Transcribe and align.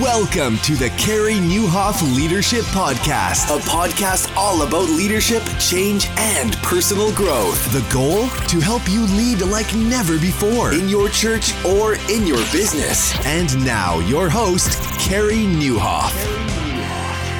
Welcome 0.00 0.58
to 0.58 0.74
the 0.74 0.88
Carey 0.98 1.34
Nieuwhof 1.34 2.16
Leadership 2.16 2.64
Podcast, 2.64 3.54
a 3.54 3.60
podcast 3.60 4.34
all 4.36 4.62
about 4.62 4.88
leadership, 4.88 5.40
change, 5.60 6.08
and 6.16 6.56
personal 6.64 7.14
growth. 7.14 7.72
The 7.72 7.88
goal? 7.92 8.26
To 8.48 8.60
help 8.60 8.82
you 8.88 9.02
lead 9.16 9.42
like 9.42 9.72
never 9.76 10.18
before 10.18 10.72
in 10.72 10.88
your 10.88 11.08
church 11.10 11.54
or 11.64 11.94
in 12.10 12.26
your 12.26 12.38
business. 12.50 13.14
And 13.24 13.64
now, 13.64 14.00
your 14.00 14.28
host, 14.28 14.82
Carey 14.98 15.44
Nieuwhof. 15.44 16.12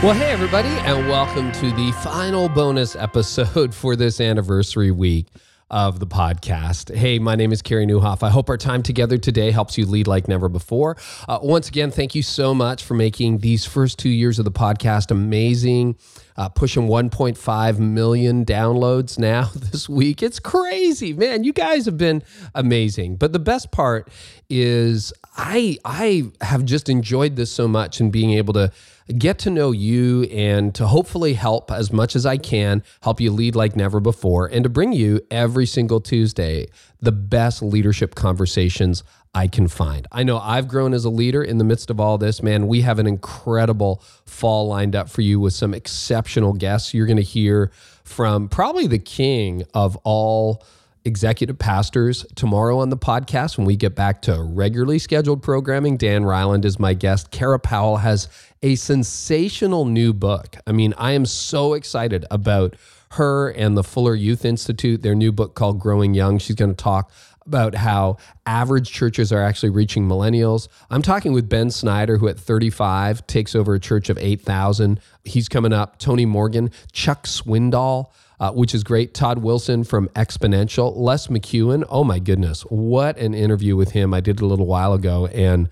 Well, 0.05 0.15
hey, 0.15 0.31
everybody, 0.31 0.69
and 0.69 1.09
welcome 1.09 1.51
to 1.51 1.73
the 1.73 1.91
final 2.05 2.49
bonus 2.49 2.95
episode 2.95 3.75
for 3.75 3.97
this 3.97 4.21
anniversary 4.21 4.93
week 4.93 5.27
of 5.75 5.99
the 5.99 6.07
podcast. 6.07 6.95
Hey, 6.95 7.19
my 7.19 7.35
name 7.35 7.51
is 7.51 7.61
Carey 7.61 7.85
Nieuwhof. 7.85 8.23
I 8.23 8.31
hope 8.31 8.49
our 8.49 8.57
time 8.57 8.81
together 8.81 9.19
today 9.19 9.51
helps 9.51 9.77
you 9.77 9.87
lead 9.87 10.07
like 10.07 10.29
never 10.29 10.49
before. 10.49 10.97
Uh, 11.29 11.41
once 11.43 11.69
again, 11.69 11.91
thank 11.91 12.15
you 12.15 12.23
so 12.23 12.55
much 12.55 12.85
for 12.85 12.95
making 12.95 13.39
these 13.39 13.65
first 13.65 13.99
two 13.99 14.09
years 14.09 14.39
of 14.39 14.45
the 14.45 14.53
podcast 14.53 15.11
amazing. 15.11 15.97
Uh, 16.37 16.49
pushing 16.49 16.87
1.5 16.87 17.79
million 17.81 18.45
downloads 18.45 19.19
now 19.19 19.51
this 19.57 19.89
week. 19.89 20.23
It's 20.23 20.39
crazy, 20.39 21.13
man. 21.13 21.43
You 21.43 21.53
guys 21.53 21.87
have 21.87 21.99
been 21.99 22.23
amazing. 22.55 23.17
But 23.17 23.33
the 23.33 23.41
best 23.41 23.73
part 23.73 24.11
is 24.49 25.13
I 25.37 25.79
I 25.85 26.31
have 26.41 26.65
just 26.65 26.89
enjoyed 26.89 27.35
this 27.35 27.51
so 27.53 27.67
much 27.67 27.99
and 27.99 28.13
being 28.13 28.33
able 28.33 28.53
to 28.55 28.73
get 29.19 29.39
to 29.41 29.51
know 29.51 29.71
you 29.71 30.25
and 30.25 30.75
to 30.75 30.87
hopefully 30.87 31.35
help 31.35 31.71
as 31.71 31.93
much 31.93 32.17
as 32.17 32.25
I 32.25 32.37
can, 32.37 32.83
help 33.03 33.21
you 33.21 33.31
lead 33.31 33.55
like 33.55 33.77
never 33.77 34.01
before, 34.01 34.47
and 34.47 34.63
to 34.65 34.71
bring 34.71 34.93
you 34.93 35.21
every 35.31 35.67
single 35.67 36.01
Tuesday 36.01 36.67
the 37.01 37.13
best 37.13 37.63
leadership 37.63 38.15
conversations 38.15 39.03
I 39.35 39.49
can 39.49 39.67
find. 39.69 40.07
I 40.13 40.23
know 40.23 40.39
I've 40.39 40.69
grown 40.69 40.95
as 40.95 41.05
a 41.05 41.11
leader 41.11 41.43
in 41.43 41.59
the 41.59 41.65
midst 41.65 41.91
of 41.91 41.99
all 41.99 42.19
this, 42.19 42.43
man. 42.43 42.69
We 42.69 42.83
have 42.83 42.99
an 42.99 43.07
incredible 43.07 44.03
fall 44.27 44.69
lined 44.69 44.95
up 44.95 45.11
for 45.11 45.23
you 45.23 45.41
with 45.41 45.53
some 45.53 45.75
exceptional 45.75 46.53
guests. 46.53 46.95
You're 46.95 47.07
going 47.07 47.17
to 47.17 47.23
hear 47.23 47.73
from 48.05 48.49
probably 48.49 48.87
the 48.87 48.99
king 48.99 49.65
of 49.75 49.97
all 50.05 50.65
executive 51.05 51.59
pastors 51.59 52.25
tomorrow 52.35 52.79
on 52.79 52.89
the 52.89 52.97
podcast 52.97 53.59
when 53.59 53.67
we 53.67 53.77
get 53.77 53.95
back 53.95 54.23
to 54.23 54.43
regularly 54.43 54.99
scheduled 54.99 55.43
programming. 55.43 55.97
Dan 55.97 56.23
Reiland 56.23 56.65
is 56.65 56.79
my 56.79 56.95
guest. 56.95 57.31
Kara 57.31 57.59
Powell 57.59 57.99
has 57.99 58.29
a 58.63 58.75
sensational 58.75 59.85
new 59.85 60.13
book. 60.13 60.57
I 60.67 60.73
mean, 60.73 60.95
I 60.97 61.13
am 61.13 61.27
so 61.27 61.75
excited 61.75 62.25
about 62.31 62.77
her 63.13 63.51
and 63.51 63.77
the 63.77 63.85
Fuller 63.85 64.15
Youth 64.15 64.45
Institute, 64.45 65.03
their 65.03 65.15
new 65.15 65.31
book 65.31 65.55
called 65.55 65.79
Growing 65.79 66.15
Young. 66.15 66.39
She's 66.39 66.57
going 66.57 66.75
to 66.75 66.83
talk 66.83 67.13
about 67.47 67.75
how 67.75 68.17
average 68.47 68.91
churches 68.91 69.31
are 69.31 69.43
actually 69.43 69.69
reaching 69.69 70.09
millennials. 70.09 70.69
I'm 70.91 71.03
talking 71.03 71.33
with 71.33 71.49
Ben 71.49 71.71
Snyder, 71.71 72.17
who 72.17 72.29
at 72.29 72.39
35 72.39 73.27
takes 73.27 73.55
over 73.55 73.75
a 73.75 73.81
church 73.81 74.09
of 74.09 74.17
8,000. 74.19 74.99
He's 75.25 75.49
coming 75.49 75.73
up. 75.73 75.99
Tony 75.99 76.25
Morgan, 76.25 76.71
Chuck 76.93 77.27
Swindoll 77.27 78.11
uh, 78.45 78.53
which 78.53 78.75
is 78.75 78.85
great. 78.85 79.15
Todd 79.15 79.39
Wilson 79.39 79.85
from 79.85 80.07
Exponential, 80.11 80.93
Les 80.97 81.29
McKeown. 81.29 81.83
Oh 81.89 82.05
my 82.05 82.19
goodness, 82.19 82.61
what 82.69 83.17
an 83.17 83.33
interview 83.33 83.75
with 83.75 83.93
him 83.93 84.13
I 84.13 84.21
did 84.21 84.43
a 84.43 84.45
little 84.45 84.67
while 84.67 84.93
ago, 84.93 85.27
and 85.29 85.71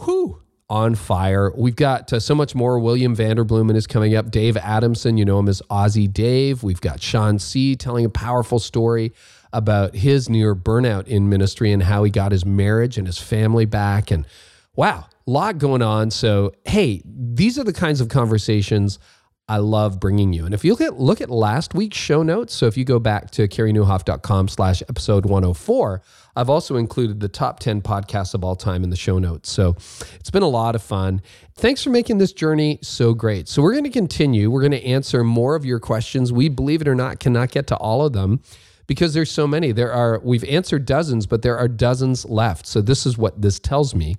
whoo, 0.00 0.42
on 0.68 0.96
fire. 0.96 1.52
We've 1.56 1.76
got 1.76 2.12
uh, 2.12 2.18
so 2.18 2.34
much 2.34 2.56
more. 2.56 2.80
William 2.80 3.14
Vanderbloemen 3.14 3.76
is 3.76 3.86
coming 3.86 4.16
up. 4.16 4.32
Dave 4.32 4.56
Adamson, 4.56 5.18
you 5.18 5.24
know 5.24 5.38
him 5.38 5.48
as 5.48 5.62
Aussie 5.70 6.12
Dave. 6.12 6.64
We've 6.64 6.80
got 6.80 7.00
Sean 7.00 7.38
C. 7.38 7.76
telling 7.76 8.04
a 8.04 8.10
powerful 8.10 8.58
story 8.58 9.12
about 9.52 9.94
his 9.94 10.28
near 10.28 10.56
burnout 10.56 11.06
in 11.06 11.28
ministry 11.28 11.70
and 11.70 11.84
how 11.84 12.02
he 12.02 12.10
got 12.10 12.32
his 12.32 12.44
marriage 12.44 12.98
and 12.98 13.06
his 13.06 13.18
family 13.18 13.66
back. 13.66 14.10
And 14.10 14.26
wow, 14.74 15.06
a 15.28 15.30
lot 15.30 15.58
going 15.58 15.82
on. 15.82 16.10
So, 16.10 16.54
hey, 16.64 17.02
these 17.04 17.56
are 17.56 17.64
the 17.64 17.72
kinds 17.72 18.00
of 18.00 18.08
conversations 18.08 18.98
I 19.48 19.56
love 19.58 19.98
bringing 19.98 20.34
you. 20.34 20.44
And 20.44 20.52
if 20.52 20.62
you 20.62 20.72
look 20.72 20.82
at 20.82 21.00
look 21.00 21.20
at 21.20 21.30
last 21.30 21.74
week's 21.74 21.96
show 21.96 22.22
notes, 22.22 22.54
so 22.54 22.66
if 22.66 22.76
you 22.76 22.84
go 22.84 22.98
back 22.98 23.30
to 23.32 23.48
careynieuwhof.com 23.48 24.48
slash 24.48 24.82
episode 24.82 25.24
104, 25.24 26.02
I've 26.36 26.50
also 26.50 26.76
included 26.76 27.20
the 27.20 27.28
top 27.28 27.58
10 27.58 27.80
podcasts 27.80 28.34
of 28.34 28.44
all 28.44 28.56
time 28.56 28.84
in 28.84 28.90
the 28.90 28.96
show 28.96 29.18
notes. 29.18 29.50
So 29.50 29.74
it's 30.14 30.30
been 30.30 30.42
a 30.42 30.48
lot 30.48 30.74
of 30.74 30.82
fun. 30.82 31.22
Thanks 31.56 31.82
for 31.82 31.90
making 31.90 32.18
this 32.18 32.32
journey 32.32 32.78
so 32.82 33.14
great. 33.14 33.48
So 33.48 33.62
we're 33.62 33.72
going 33.72 33.84
to 33.84 33.90
continue. 33.90 34.50
We're 34.50 34.60
going 34.60 34.72
to 34.72 34.84
answer 34.84 35.24
more 35.24 35.56
of 35.56 35.64
your 35.64 35.80
questions. 35.80 36.32
We, 36.32 36.48
believe 36.48 36.82
it 36.82 36.88
or 36.88 36.94
not, 36.94 37.18
cannot 37.18 37.50
get 37.50 37.66
to 37.68 37.76
all 37.76 38.04
of 38.04 38.12
them 38.12 38.42
because 38.86 39.14
there's 39.14 39.30
so 39.30 39.46
many. 39.46 39.72
There 39.72 39.92
are, 39.92 40.20
we've 40.22 40.44
answered 40.44 40.84
dozens, 40.84 41.26
but 41.26 41.42
there 41.42 41.56
are 41.56 41.68
dozens 41.68 42.24
left. 42.24 42.66
So 42.66 42.82
this 42.82 43.06
is 43.06 43.16
what 43.16 43.40
this 43.40 43.58
tells 43.58 43.94
me. 43.94 44.16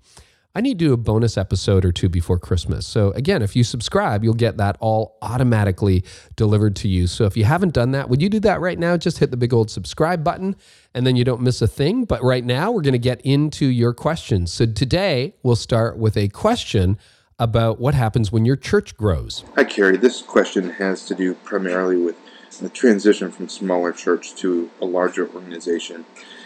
I 0.55 0.61
need 0.61 0.79
to 0.79 0.85
do 0.85 0.93
a 0.93 0.97
bonus 0.97 1.37
episode 1.37 1.85
or 1.85 1.91
two 1.91 2.09
before 2.09 2.39
Christmas. 2.39 2.87
So, 2.87 3.11
again, 3.11 3.43
if 3.43 3.55
you 3.55 3.63
subscribe, 3.63 4.23
you'll 4.23 4.33
get 4.33 4.57
that 4.57 4.77
all 4.79 5.17
automatically 5.21 6.03
delivered 6.35 6.75
to 6.77 6.87
you. 6.87 7.05
So, 7.05 7.25
if 7.25 7.37
you 7.37 7.43
haven't 7.43 7.73
done 7.73 7.91
that, 7.91 8.09
would 8.09 8.19
you 8.19 8.29
do 8.29 8.39
that 8.39 8.59
right 8.59 8.79
now? 8.79 8.97
Just 8.97 9.19
hit 9.19 9.29
the 9.29 9.37
big 9.37 9.53
old 9.53 9.69
subscribe 9.69 10.23
button 10.23 10.55
and 10.95 11.05
then 11.05 11.15
you 11.15 11.23
don't 11.23 11.41
miss 11.41 11.61
a 11.61 11.67
thing. 11.67 12.03
But 12.05 12.23
right 12.23 12.43
now, 12.43 12.71
we're 12.71 12.81
going 12.81 12.93
to 12.93 12.97
get 12.97 13.21
into 13.21 13.67
your 13.67 13.93
questions. 13.93 14.51
So, 14.51 14.65
today 14.65 15.35
we'll 15.43 15.55
start 15.55 15.99
with 15.99 16.17
a 16.17 16.29
question 16.29 16.97
about 17.37 17.79
what 17.79 17.93
happens 17.93 18.31
when 18.31 18.43
your 18.43 18.55
church 18.55 18.97
grows. 18.97 19.43
Hi, 19.55 19.63
Carey. 19.63 19.97
This 19.97 20.21
question 20.23 20.71
has 20.71 21.05
to 21.05 21.15
do 21.15 21.35
primarily 21.35 21.95
with 21.95 22.17
the 22.59 22.69
transition 22.69 23.31
from 23.31 23.47
smaller 23.47 23.91
church 23.91 24.35
to 24.35 24.69
a 24.81 24.85
larger 24.85 25.29
organization. 25.29 26.05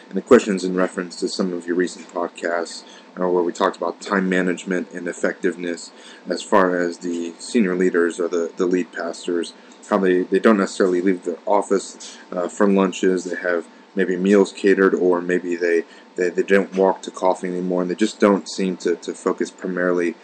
And 0.09 0.17
the 0.17 0.21
question 0.21 0.55
is 0.55 0.63
in 0.63 0.75
reference 0.75 1.19
to 1.21 1.29
some 1.29 1.53
of 1.53 1.65
your 1.65 1.75
recent 1.75 2.07
podcasts 2.09 2.83
uh, 3.19 3.27
where 3.27 3.43
we 3.43 3.51
talked 3.51 3.77
about 3.77 4.01
time 4.01 4.27
management 4.27 4.91
and 4.91 5.07
effectiveness 5.07 5.91
as 6.29 6.41
far 6.41 6.77
as 6.77 6.99
the 6.99 7.33
senior 7.39 7.75
leaders 7.75 8.19
or 8.19 8.27
the, 8.27 8.51
the 8.57 8.65
lead 8.65 8.91
pastors, 8.91 9.53
how 9.89 9.97
they, 9.97 10.23
they 10.23 10.39
don't 10.39 10.57
necessarily 10.57 11.01
leave 11.01 11.23
their 11.23 11.37
office 11.45 12.17
uh, 12.31 12.47
for 12.47 12.67
lunches, 12.67 13.25
they 13.25 13.35
have 13.35 13.67
maybe 13.95 14.15
meals 14.15 14.51
catered, 14.51 14.93
or 14.93 15.21
maybe 15.21 15.55
they, 15.55 15.83
they, 16.15 16.29
they 16.29 16.43
don't 16.43 16.75
walk 16.75 17.01
to 17.03 17.11
coffee 17.11 17.47
anymore, 17.47 17.81
and 17.81 17.91
they 17.91 17.95
just 17.95 18.19
don't 18.19 18.49
seem 18.49 18.75
to, 18.77 18.95
to 18.95 19.13
focus 19.13 19.51
primarily 19.51 20.15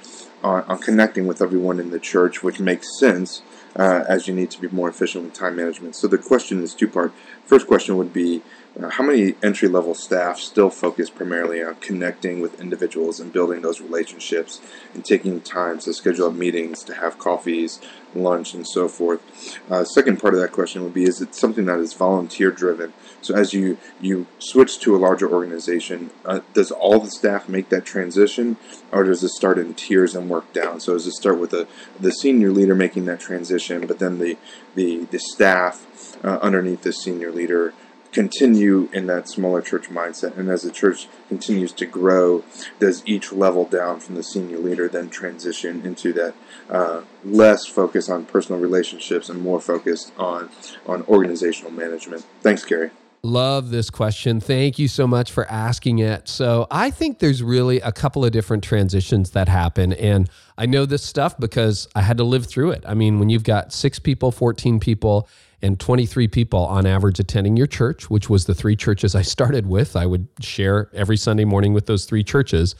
on, 0.43 0.63
on 0.63 0.79
connecting 0.79 1.27
with 1.27 1.41
everyone 1.41 1.79
in 1.79 1.91
the 1.91 1.99
church, 1.99 2.41
which 2.41 2.59
makes 2.59 2.97
sense 2.99 3.43
uh, 3.75 4.03
as 4.07 4.27
you 4.27 4.33
need 4.33 4.49
to 4.49 4.59
be 4.59 4.67
more 4.69 4.89
efficient 4.89 5.23
with 5.23 5.33
time 5.33 5.55
management. 5.55 5.95
So 5.95 6.07
the 6.07 6.17
question 6.17 6.63
is 6.63 6.73
two 6.73 6.87
part. 6.87 7.13
First 7.45 7.67
question 7.67 7.97
would 7.97 8.13
be 8.13 8.41
how 8.87 9.03
many 9.03 9.35
entry 9.43 9.67
level 9.67 9.93
staff 9.93 10.39
still 10.39 10.69
focus 10.69 11.09
primarily 11.09 11.61
on 11.61 11.75
connecting 11.75 12.39
with 12.39 12.61
individuals 12.61 13.19
and 13.19 13.33
building 13.33 13.61
those 13.61 13.81
relationships 13.81 14.61
and 14.93 15.03
taking 15.03 15.41
time 15.41 15.79
to 15.79 15.93
schedule 15.93 16.31
meetings, 16.31 16.81
to 16.83 16.93
have 16.93 17.19
coffees, 17.19 17.81
lunch, 18.15 18.53
and 18.53 18.65
so 18.65 18.87
forth? 18.87 19.21
Uh, 19.69 19.83
second 19.83 20.17
part 20.21 20.33
of 20.33 20.39
that 20.39 20.53
question 20.53 20.81
would 20.83 20.93
be 20.93 21.03
is 21.03 21.19
it 21.19 21.35
something 21.35 21.65
that 21.65 21.79
is 21.79 21.91
volunteer 21.93 22.51
driven? 22.51 22.93
So 23.21 23.35
as 23.35 23.53
you, 23.53 23.77
you 23.99 24.27
switch 24.37 24.79
to 24.79 24.95
a 24.95 24.97
larger 24.97 25.29
organization, 25.29 26.11
uh, 26.23 26.39
does 26.53 26.71
all 26.71 27.01
the 27.01 27.11
staff 27.11 27.49
make 27.49 27.67
that 27.69 27.83
transition 27.83 28.55
or 28.93 29.03
does 29.03 29.21
it 29.25 29.29
start 29.29 29.57
in 29.57 29.73
tiers 29.73 30.15
and 30.15 30.29
work 30.29 30.53
down? 30.53 30.79
So 30.79 30.93
does 30.93 31.05
it 31.05 31.11
start 31.11 31.37
with 31.37 31.49
the, 31.49 31.67
the 31.99 32.11
senior 32.11 32.51
leader 32.51 32.75
making 32.75 33.05
that 33.07 33.19
transition, 33.19 33.87
but 33.87 33.99
then 33.99 34.19
the, 34.19 34.37
the, 34.75 35.03
the 35.11 35.19
staff 35.19 35.85
uh, 36.23 36.39
underneath 36.41 36.83
the 36.83 36.93
senior 36.93 37.31
leader 37.31 37.73
continue 38.11 38.89
in 38.91 39.07
that 39.07 39.29
smaller 39.29 39.61
church 39.61 39.89
mindset. 39.89 40.37
And 40.37 40.49
as 40.49 40.63
the 40.63 40.71
church 40.71 41.07
continues 41.27 41.71
to 41.73 41.85
grow, 41.85 42.43
does 42.79 43.03
each 43.05 43.31
level 43.31 43.65
down 43.65 43.99
from 43.99 44.15
the 44.15 44.23
senior 44.23 44.57
leader 44.57 44.87
then 44.87 45.09
transition 45.09 45.85
into 45.85 46.13
that 46.13 46.33
uh, 46.69 47.01
less 47.23 47.65
focus 47.65 48.09
on 48.09 48.25
personal 48.25 48.59
relationships 48.59 49.29
and 49.29 49.41
more 49.41 49.59
focused 49.59 50.11
on 50.17 50.49
on 50.85 51.03
organizational 51.03 51.71
management? 51.71 52.25
Thanks, 52.41 52.65
Carey. 52.65 52.91
Love 53.21 53.69
this 53.69 53.89
question. 53.89 54.39
Thank 54.39 54.79
you 54.79 54.87
so 54.87 55.05
much 55.05 55.31
for 55.31 55.45
asking 55.51 55.99
it. 55.99 56.29
So, 56.29 56.67
I 56.71 56.89
think 56.89 57.19
there's 57.19 57.43
really 57.43 57.81
a 57.81 57.91
couple 57.91 58.23
of 58.23 58.31
different 58.31 58.63
transitions 58.63 59.31
that 59.31 59.49
happen. 59.49 59.91
And 59.93 60.29
I 60.57 60.65
know 60.65 60.85
this 60.85 61.03
stuff 61.03 61.37
because 61.37 61.87
I 61.95 62.01
had 62.01 62.17
to 62.17 62.23
live 62.23 62.45
through 62.45 62.71
it. 62.71 62.83
I 62.87 62.93
mean, 62.93 63.19
when 63.19 63.29
you've 63.29 63.43
got 63.43 63.73
six 63.73 63.99
people, 63.99 64.31
14 64.31 64.79
people, 64.79 65.27
and 65.61 65.79
23 65.79 66.27
people 66.27 66.65
on 66.65 66.85
average 66.85 67.19
attending 67.19 67.57
your 67.57 67.67
church, 67.67 68.09
which 68.09 68.29
was 68.29 68.45
the 68.45 68.55
three 68.55 68.75
churches 68.75 69.15
I 69.15 69.21
started 69.21 69.67
with. 69.67 69.95
I 69.95 70.05
would 70.05 70.27
share 70.39 70.89
every 70.93 71.17
Sunday 71.17 71.45
morning 71.45 71.73
with 71.73 71.85
those 71.85 72.05
three 72.05 72.23
churches. 72.23 72.75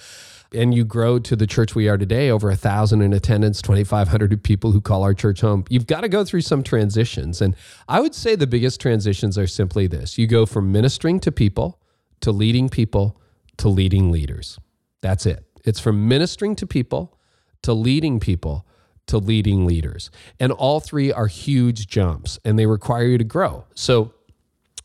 And 0.54 0.74
you 0.74 0.84
grow 0.84 1.19
to 1.19 1.36
the 1.36 1.46
church 1.46 1.75
we 1.75 1.88
are 1.88 1.98
today, 1.98 2.31
over 2.31 2.50
a 2.50 2.56
thousand 2.56 3.01
in 3.01 3.13
attendance, 3.13 3.62
2,500 3.62 4.44
people 4.44 4.72
who 4.72 4.81
call 4.81 5.04
our 5.04 5.13
church 5.13 5.42
home. 5.42 5.63
You've 5.69 5.86
got 5.86 6.01
to 6.01 6.10
go 6.10 6.24
through 6.24 6.42
some 6.42 6.63
transitions. 6.63 7.40
And 7.40 7.56
I 7.88 8.00
would 8.00 8.16
say 8.16 8.36
the 8.36 8.48
biggest 8.48 8.81
transitions 8.81 9.38
are 9.38 9.48
simply 9.48 9.86
this 9.86 10.18
you 10.18 10.25
go 10.25 10.46
from 10.46 10.72
ministering 10.72 11.19
to 11.22 11.31
people 11.31 11.80
to 12.22 12.31
leading 12.31 12.69
people 12.69 13.22
to 13.57 13.69
leading 13.69 14.12
leaders. 14.12 14.60
That's 15.01 15.25
it. 15.25 15.46
It's 15.66 15.80
from 15.80 16.07
ministering 16.07 16.56
to 16.57 16.68
people 16.68 17.19
to 17.63 17.74
leading 17.74 18.19
people 18.19 18.66
to 19.07 19.18
leading 19.18 19.66
leaders. 19.66 20.12
And 20.40 20.52
all 20.52 20.80
three 20.80 21.12
are 21.12 21.28
huge 21.28 21.88
jumps 21.88 22.40
and 22.45 22.57
they 22.57 22.66
require 22.66 23.06
you 23.06 23.18
to 23.18 23.24
grow. 23.24 23.66
So, 23.75 24.13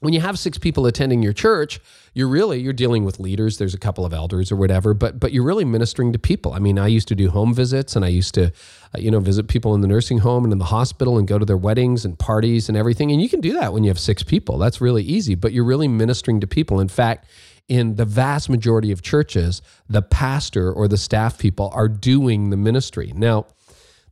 when 0.00 0.12
you 0.12 0.20
have 0.20 0.38
six 0.38 0.58
people 0.58 0.84
attending 0.84 1.22
your 1.22 1.32
church, 1.32 1.81
you're 2.14 2.28
really 2.28 2.61
you're 2.61 2.72
dealing 2.72 3.05
with 3.05 3.19
leaders. 3.19 3.58
There's 3.58 3.75
a 3.75 3.78
couple 3.78 4.06
of 4.06 4.14
elders 4.14 4.52
or 4.52 4.56
whatever, 4.56 4.94
but 4.94 5.19
but 5.19 5.32
you're 5.32 5.44
really 5.44 5.64
ministering 5.64 6.12
to 6.12 6.19
people. 6.19 6.52
I 6.52 6.61
mean, 6.61 6.78
I 6.78 6.87
used 6.87 7.08
to 7.08 7.14
do 7.14 7.28
home 7.31 7.52
visits, 7.52 7.96
and 7.96 8.05
I 8.05 8.08
used 8.08 8.34
to, 8.34 8.46
uh, 8.46 8.99
you 8.99 9.11
know, 9.11 9.20
visit 9.20 9.49
people 9.49 9.75
in 9.75 9.81
the 9.81 9.88
nursing 9.88 10.19
home 10.19 10.44
and 10.44 10.52
in 10.52 10.58
the 10.58 10.66
hospital, 10.66 11.19
and 11.19 11.26
go 11.26 11.38
to 11.38 11.44
their 11.44 11.56
weddings 11.56 12.05
and 12.05 12.19
parties 12.19 12.69
and 12.69 12.78
everything. 12.78 13.11
And 13.11 13.20
you 13.20 13.28
can 13.28 13.40
do 13.40 13.52
that 13.55 13.72
when 13.72 13.82
you 13.82 13.90
have 13.90 13.99
six 13.99 14.22
people. 14.22 14.58
That's 14.58 14.81
really 14.81 15.02
easy. 15.02 15.34
But 15.34 15.52
you're 15.52 15.64
really 15.64 15.88
ministering 15.88 16.40
to 16.40 16.46
people. 16.46 16.78
In 16.78 16.88
fact, 16.88 17.26
in 17.69 17.96
the 17.96 18.05
vast 18.05 18.49
majority 18.49 18.93
of 18.93 19.02
churches, 19.02 19.60
the 19.88 20.02
pastor 20.02 20.72
or 20.72 20.87
the 20.87 20.99
staff 20.99 21.38
people 21.38 21.70
are 21.75 21.88
doing 21.88 22.50
the 22.50 22.56
ministry. 22.56 23.12
Now, 23.14 23.46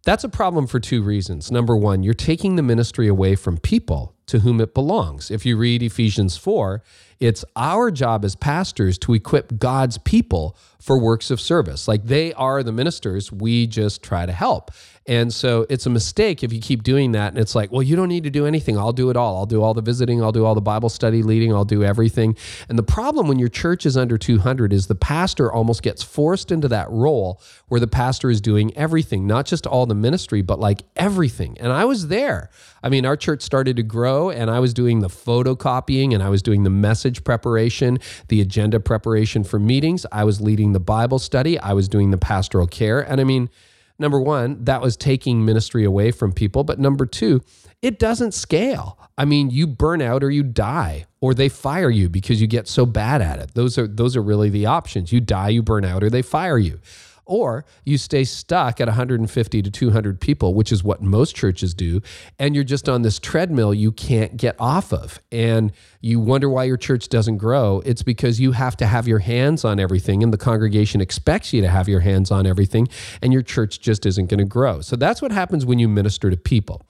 that's 0.04 0.24
a 0.24 0.28
problem 0.28 0.66
for 0.66 0.80
two 0.80 1.02
reasons. 1.02 1.52
Number 1.52 1.76
one, 1.76 2.02
you're 2.02 2.14
taking 2.14 2.56
the 2.56 2.62
ministry 2.62 3.06
away 3.06 3.36
from 3.36 3.58
people 3.58 4.16
to 4.26 4.40
whom 4.40 4.60
it 4.60 4.74
belongs. 4.74 5.30
If 5.30 5.44
you 5.44 5.56
read 5.56 5.82
Ephesians 5.82 6.36
4, 6.36 6.82
it's 7.20 7.44
our 7.54 7.90
job 7.90 8.24
as 8.24 8.34
pastors 8.34 8.98
to 8.98 9.14
equip 9.14 9.58
God's 9.58 9.98
people 9.98 10.56
for 10.80 10.98
works 10.98 11.30
of 11.30 11.40
service. 11.40 11.86
Like 11.86 12.04
they 12.04 12.32
are 12.32 12.64
the 12.64 12.72
ministers, 12.72 13.30
we 13.30 13.68
just 13.68 14.02
try 14.02 14.26
to 14.26 14.32
help. 14.32 14.72
And 15.06 15.32
so 15.34 15.66
it's 15.68 15.86
a 15.86 15.90
mistake 15.90 16.44
if 16.44 16.52
you 16.52 16.60
keep 16.60 16.82
doing 16.82 17.12
that. 17.12 17.32
And 17.32 17.38
it's 17.38 17.54
like, 17.54 17.72
well, 17.72 17.82
you 17.82 17.96
don't 17.96 18.08
need 18.08 18.24
to 18.24 18.30
do 18.30 18.46
anything. 18.46 18.78
I'll 18.78 18.92
do 18.92 19.10
it 19.10 19.16
all. 19.16 19.36
I'll 19.36 19.46
do 19.46 19.62
all 19.62 19.74
the 19.74 19.82
visiting. 19.82 20.22
I'll 20.22 20.32
do 20.32 20.44
all 20.44 20.54
the 20.54 20.60
Bible 20.60 20.88
study 20.88 21.22
leading. 21.22 21.52
I'll 21.52 21.64
do 21.64 21.82
everything. 21.82 22.36
And 22.68 22.78
the 22.78 22.84
problem 22.84 23.26
when 23.26 23.38
your 23.38 23.48
church 23.48 23.84
is 23.84 23.96
under 23.96 24.16
200 24.16 24.72
is 24.72 24.86
the 24.86 24.94
pastor 24.94 25.52
almost 25.52 25.82
gets 25.82 26.02
forced 26.04 26.52
into 26.52 26.68
that 26.68 26.88
role 26.90 27.40
where 27.66 27.80
the 27.80 27.88
pastor 27.88 28.30
is 28.30 28.40
doing 28.40 28.76
everything, 28.76 29.26
not 29.26 29.46
just 29.46 29.66
all 29.66 29.86
the 29.86 29.94
ministry, 29.94 30.42
but 30.42 30.60
like 30.60 30.82
everything. 30.96 31.56
And 31.58 31.72
I 31.72 31.84
was 31.84 32.08
there. 32.08 32.50
I 32.82 32.88
mean, 32.88 33.04
our 33.06 33.16
church 33.16 33.42
started 33.42 33.76
to 33.76 33.82
grow, 33.82 34.11
and 34.30 34.50
I 34.50 34.60
was 34.60 34.74
doing 34.74 35.00
the 35.00 35.08
photocopying 35.08 36.12
and 36.14 36.22
I 36.22 36.28
was 36.28 36.42
doing 36.42 36.62
the 36.62 36.70
message 36.70 37.24
preparation, 37.24 37.98
the 38.28 38.40
agenda 38.40 38.80
preparation 38.80 39.44
for 39.44 39.58
meetings. 39.58 40.06
I 40.12 40.24
was 40.24 40.40
leading 40.40 40.72
the 40.72 40.80
Bible 40.80 41.18
study. 41.18 41.58
I 41.58 41.72
was 41.72 41.88
doing 41.88 42.10
the 42.10 42.18
pastoral 42.18 42.66
care. 42.66 43.00
And 43.00 43.20
I 43.20 43.24
mean, 43.24 43.50
number 43.98 44.20
one, 44.20 44.64
that 44.64 44.82
was 44.82 44.96
taking 44.96 45.44
ministry 45.44 45.84
away 45.84 46.10
from 46.10 46.32
people. 46.32 46.64
But 46.64 46.78
number 46.78 47.06
two, 47.06 47.42
it 47.80 47.98
doesn't 47.98 48.32
scale. 48.32 48.98
I 49.18 49.24
mean, 49.24 49.50
you 49.50 49.66
burn 49.66 50.00
out 50.00 50.22
or 50.22 50.30
you 50.30 50.42
die, 50.42 51.06
or 51.20 51.34
they 51.34 51.48
fire 51.48 51.90
you 51.90 52.08
because 52.08 52.40
you 52.40 52.46
get 52.46 52.68
so 52.68 52.86
bad 52.86 53.20
at 53.20 53.38
it. 53.38 53.54
Those 53.54 53.76
are 53.76 53.88
those 53.88 54.16
are 54.16 54.22
really 54.22 54.50
the 54.50 54.66
options. 54.66 55.12
You 55.12 55.20
die, 55.20 55.48
you 55.50 55.62
burn 55.62 55.84
out, 55.84 56.02
or 56.04 56.10
they 56.10 56.22
fire 56.22 56.58
you 56.58 56.80
or 57.24 57.64
you 57.84 57.98
stay 57.98 58.24
stuck 58.24 58.80
at 58.80 58.88
150 58.88 59.62
to 59.62 59.70
200 59.70 60.20
people, 60.20 60.54
which 60.54 60.72
is 60.72 60.82
what 60.82 61.02
most 61.02 61.34
churches 61.34 61.74
do, 61.74 62.00
and 62.38 62.54
you're 62.54 62.64
just 62.64 62.88
on 62.88 63.02
this 63.02 63.18
treadmill 63.18 63.72
you 63.72 63.92
can't 63.92 64.36
get 64.36 64.56
off 64.58 64.92
of. 64.92 65.20
And 65.30 65.72
you 66.00 66.18
wonder 66.20 66.48
why 66.48 66.64
your 66.64 66.76
church 66.76 67.08
doesn't 67.08 67.38
grow. 67.38 67.80
It's 67.84 68.02
because 68.02 68.40
you 68.40 68.52
have 68.52 68.76
to 68.78 68.86
have 68.86 69.06
your 69.06 69.20
hands 69.20 69.64
on 69.64 69.78
everything, 69.78 70.22
and 70.22 70.32
the 70.32 70.38
congregation 70.38 71.00
expects 71.00 71.52
you 71.52 71.60
to 71.62 71.68
have 71.68 71.88
your 71.88 72.00
hands 72.00 72.30
on 72.30 72.46
everything, 72.46 72.88
and 73.22 73.32
your 73.32 73.42
church 73.42 73.80
just 73.80 74.04
isn't 74.06 74.26
going 74.26 74.38
to 74.38 74.44
grow. 74.44 74.80
So 74.80 74.96
that's 74.96 75.22
what 75.22 75.32
happens 75.32 75.64
when 75.64 75.78
you 75.78 75.88
minister 75.88 76.30
to 76.30 76.36
people. 76.36 76.82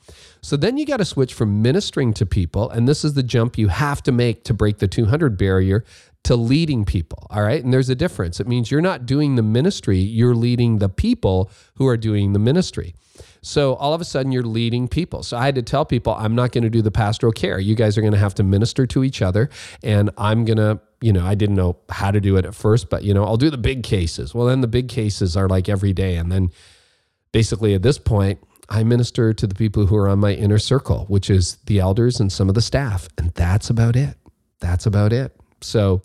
So 0.43 0.57
then 0.57 0.77
you 0.77 0.85
got 0.85 0.97
to 0.97 1.05
switch 1.05 1.35
from 1.35 1.63
ministering 1.63 2.13
to 2.15 2.27
people, 2.27 2.69
and 2.69 2.89
this 2.89 3.05
is 3.05 3.15
the 3.15 3.23
jump 3.23 3.57
you 3.57 3.69
have 3.69 4.03
to 4.03 4.13
make 4.13 4.43
to 4.45 4.55
break 4.55 4.79
the 4.79 4.89
200 4.89 5.39
barrier 5.39 5.85
to 6.25 6.37
leading 6.37 6.85
people. 6.85 7.27
All 7.31 7.43
right. 7.43 7.63
And 7.63 7.73
there's 7.73 7.89
a 7.89 7.95
difference. 7.95 8.41
It 8.41 8.47
means 8.47 8.71
you're 8.71 8.81
not 8.81 9.07
doing 9.07 9.37
the 9.37 9.43
ministry, 9.43 9.99
you're 9.99 10.35
leading 10.35 10.79
the 10.79 10.89
people 10.89 11.51
who 11.75 11.87
are 11.87 11.97
doing 11.97 12.33
the 12.33 12.39
ministry. 12.39 12.95
So 13.45 13.75
all 13.75 13.93
of 13.93 14.01
a 14.01 14.05
sudden, 14.05 14.31
you're 14.31 14.45
leading 14.45 14.87
people. 14.87 15.25
So 15.25 15.37
I 15.37 15.45
had 15.45 15.57
to 15.57 15.63
tell 15.63 15.85
people, 15.85 16.15
I'm 16.15 16.37
not 16.37 16.53
going 16.53 16.63
to 16.63 16.71
do 16.71 16.81
the 16.81 16.93
pastoral 16.93 17.33
care. 17.33 17.59
You 17.59 17.75
guys 17.75 17.99
are 17.99 18.01
going 18.01 18.13
to 18.13 18.19
have 18.19 18.35
to 18.37 18.45
minister 18.45 18.87
to 18.87 19.03
each 19.03 19.21
other. 19.21 19.51
And 19.83 20.11
I'm 20.17 20.45
going 20.45 20.59
to, 20.59 20.81
you 21.01 21.13
know, 21.13 21.27
I 21.27 21.35
didn't 21.35 21.57
know 21.57 21.77
how 21.89 22.13
to 22.13 22.21
do 22.21 22.37
it 22.37 22.45
at 22.45 22.55
first, 22.55 22.89
but, 22.89 23.03
you 23.03 23.13
know, 23.13 23.25
I'll 23.25 23.37
do 23.37 23.51
the 23.51 23.59
big 23.59 23.83
cases. 23.83 24.33
Well, 24.33 24.47
then 24.47 24.61
the 24.61 24.69
big 24.69 24.89
cases 24.89 25.37
are 25.37 25.49
like 25.49 25.69
every 25.69 25.93
day. 25.93 26.17
And 26.17 26.31
then 26.31 26.51
basically 27.33 27.75
at 27.75 27.83
this 27.83 27.99
point, 27.99 28.39
I 28.73 28.85
minister 28.85 29.35
to 29.35 29.47
the 29.47 29.55
people 29.55 29.85
who 29.85 29.97
are 29.97 30.09
on 30.09 30.19
my 30.19 30.33
inner 30.33 30.59
circle, 30.59 31.05
which 31.09 31.29
is 31.29 31.57
the 31.67 31.79
elders 31.79 32.19
and 32.21 32.33
some 32.33 32.49
of 32.49 32.55
the 32.55 32.63
staff. 32.63 33.07
And 33.19 33.31
that's 33.35 33.69
about 33.69 33.97
it. 33.97 34.17
That's 34.61 34.87
about 34.87 35.13
it. 35.13 35.37
So, 35.61 36.03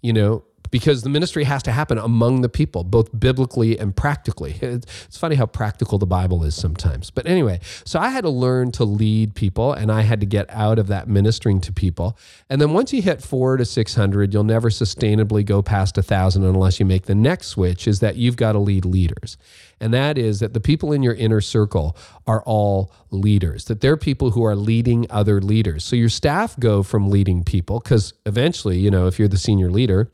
you 0.00 0.14
know, 0.14 0.42
because 0.76 1.00
the 1.00 1.08
ministry 1.08 1.44
has 1.44 1.62
to 1.62 1.72
happen 1.72 1.96
among 1.96 2.42
the 2.42 2.50
people, 2.50 2.84
both 2.84 3.08
biblically 3.18 3.78
and 3.78 3.96
practically. 3.96 4.56
It's 4.76 5.16
funny 5.16 5.36
how 5.36 5.46
practical 5.46 5.96
the 5.96 6.06
Bible 6.06 6.44
is 6.44 6.54
sometimes. 6.54 7.08
But 7.08 7.26
anyway, 7.26 7.60
so 7.86 7.98
I 7.98 8.10
had 8.10 8.22
to 8.22 8.30
learn 8.30 8.72
to 8.72 8.84
lead 8.84 9.34
people 9.34 9.72
and 9.72 9.90
I 9.90 10.02
had 10.02 10.20
to 10.20 10.26
get 10.26 10.44
out 10.50 10.78
of 10.78 10.88
that 10.88 11.08
ministering 11.08 11.62
to 11.62 11.72
people. 11.72 12.18
And 12.50 12.60
then 12.60 12.74
once 12.74 12.92
you 12.92 13.00
hit 13.00 13.22
four 13.22 13.56
to 13.56 13.64
600, 13.64 14.34
you'll 14.34 14.44
never 14.44 14.68
sustainably 14.68 15.46
go 15.46 15.62
past 15.62 15.96
a 15.96 16.02
thousand 16.02 16.44
unless 16.44 16.78
you 16.78 16.84
make 16.84 17.06
the 17.06 17.14
next 17.14 17.46
switch 17.46 17.88
is 17.88 18.00
that 18.00 18.16
you've 18.16 18.36
got 18.36 18.52
to 18.52 18.58
lead 18.58 18.84
leaders. 18.84 19.38
And 19.80 19.94
that 19.94 20.18
is 20.18 20.40
that 20.40 20.52
the 20.52 20.60
people 20.60 20.92
in 20.92 21.02
your 21.02 21.14
inner 21.14 21.40
circle 21.40 21.96
are 22.26 22.42
all 22.42 22.92
leaders, 23.10 23.64
that 23.66 23.80
they're 23.80 23.96
people 23.96 24.32
who 24.32 24.44
are 24.44 24.56
leading 24.56 25.06
other 25.08 25.40
leaders. 25.40 25.84
So 25.84 25.96
your 25.96 26.10
staff 26.10 26.58
go 26.58 26.82
from 26.82 27.08
leading 27.08 27.44
people 27.44 27.80
because 27.80 28.12
eventually, 28.26 28.78
you 28.78 28.90
know, 28.90 29.06
if 29.06 29.18
you're 29.18 29.28
the 29.28 29.38
senior 29.38 29.70
leader, 29.70 30.12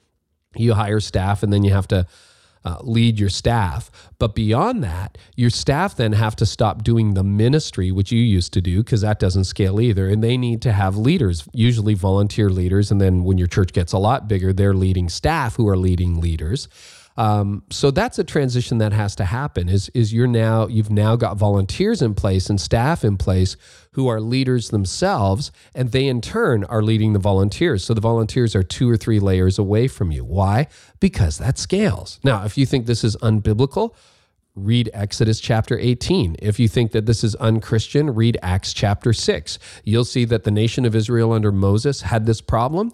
you 0.56 0.74
hire 0.74 1.00
staff 1.00 1.42
and 1.42 1.52
then 1.52 1.64
you 1.64 1.72
have 1.72 1.88
to 1.88 2.06
uh, 2.64 2.78
lead 2.82 3.18
your 3.18 3.28
staff. 3.28 3.90
But 4.18 4.34
beyond 4.34 4.84
that, 4.84 5.18
your 5.36 5.50
staff 5.50 5.96
then 5.96 6.12
have 6.12 6.36
to 6.36 6.46
stop 6.46 6.84
doing 6.84 7.14
the 7.14 7.24
ministry, 7.24 7.90
which 7.90 8.12
you 8.12 8.20
used 8.20 8.52
to 8.52 8.60
do, 8.60 8.82
because 8.82 9.00
that 9.00 9.18
doesn't 9.18 9.44
scale 9.44 9.80
either. 9.80 10.08
And 10.08 10.22
they 10.22 10.36
need 10.36 10.62
to 10.62 10.72
have 10.72 10.96
leaders, 10.96 11.48
usually 11.52 11.94
volunteer 11.94 12.50
leaders. 12.50 12.90
And 12.90 13.00
then 13.00 13.24
when 13.24 13.38
your 13.38 13.48
church 13.48 13.72
gets 13.72 13.92
a 13.92 13.98
lot 13.98 14.28
bigger, 14.28 14.52
they're 14.52 14.74
leading 14.74 15.08
staff 15.08 15.56
who 15.56 15.68
are 15.68 15.76
leading 15.76 16.20
leaders. 16.20 16.68
Um, 17.16 17.62
so 17.70 17.90
that's 17.90 18.18
a 18.18 18.24
transition 18.24 18.78
that 18.78 18.92
has 18.92 19.14
to 19.16 19.24
happen. 19.24 19.68
Is 19.68 19.88
is 19.90 20.12
you're 20.12 20.26
now 20.26 20.66
you've 20.66 20.90
now 20.90 21.16
got 21.16 21.36
volunteers 21.36 22.02
in 22.02 22.14
place 22.14 22.48
and 22.48 22.60
staff 22.60 23.04
in 23.04 23.16
place 23.16 23.56
who 23.92 24.08
are 24.08 24.20
leaders 24.20 24.70
themselves, 24.70 25.52
and 25.74 25.92
they 25.92 26.06
in 26.06 26.20
turn 26.20 26.64
are 26.64 26.82
leading 26.82 27.12
the 27.12 27.18
volunteers. 27.18 27.84
So 27.84 27.94
the 27.94 28.00
volunteers 28.00 28.56
are 28.56 28.62
two 28.62 28.88
or 28.88 28.96
three 28.96 29.20
layers 29.20 29.58
away 29.58 29.88
from 29.88 30.10
you. 30.10 30.24
Why? 30.24 30.68
Because 31.00 31.38
that 31.38 31.58
scales. 31.58 32.18
Now, 32.24 32.44
if 32.44 32.56
you 32.56 32.64
think 32.64 32.86
this 32.86 33.04
is 33.04 33.16
unbiblical, 33.16 33.94
read 34.54 34.90
Exodus 34.94 35.40
chapter 35.40 35.78
18. 35.78 36.36
If 36.38 36.58
you 36.58 36.68
think 36.68 36.92
that 36.92 37.06
this 37.06 37.22
is 37.22 37.34
unchristian, 37.36 38.14
read 38.14 38.38
Acts 38.42 38.72
chapter 38.72 39.12
6. 39.12 39.58
You'll 39.84 40.04
see 40.04 40.24
that 40.26 40.44
the 40.44 40.50
nation 40.50 40.84
of 40.84 40.94
Israel 40.94 41.32
under 41.32 41.52
Moses 41.52 42.02
had 42.02 42.26
this 42.26 42.40
problem 42.40 42.92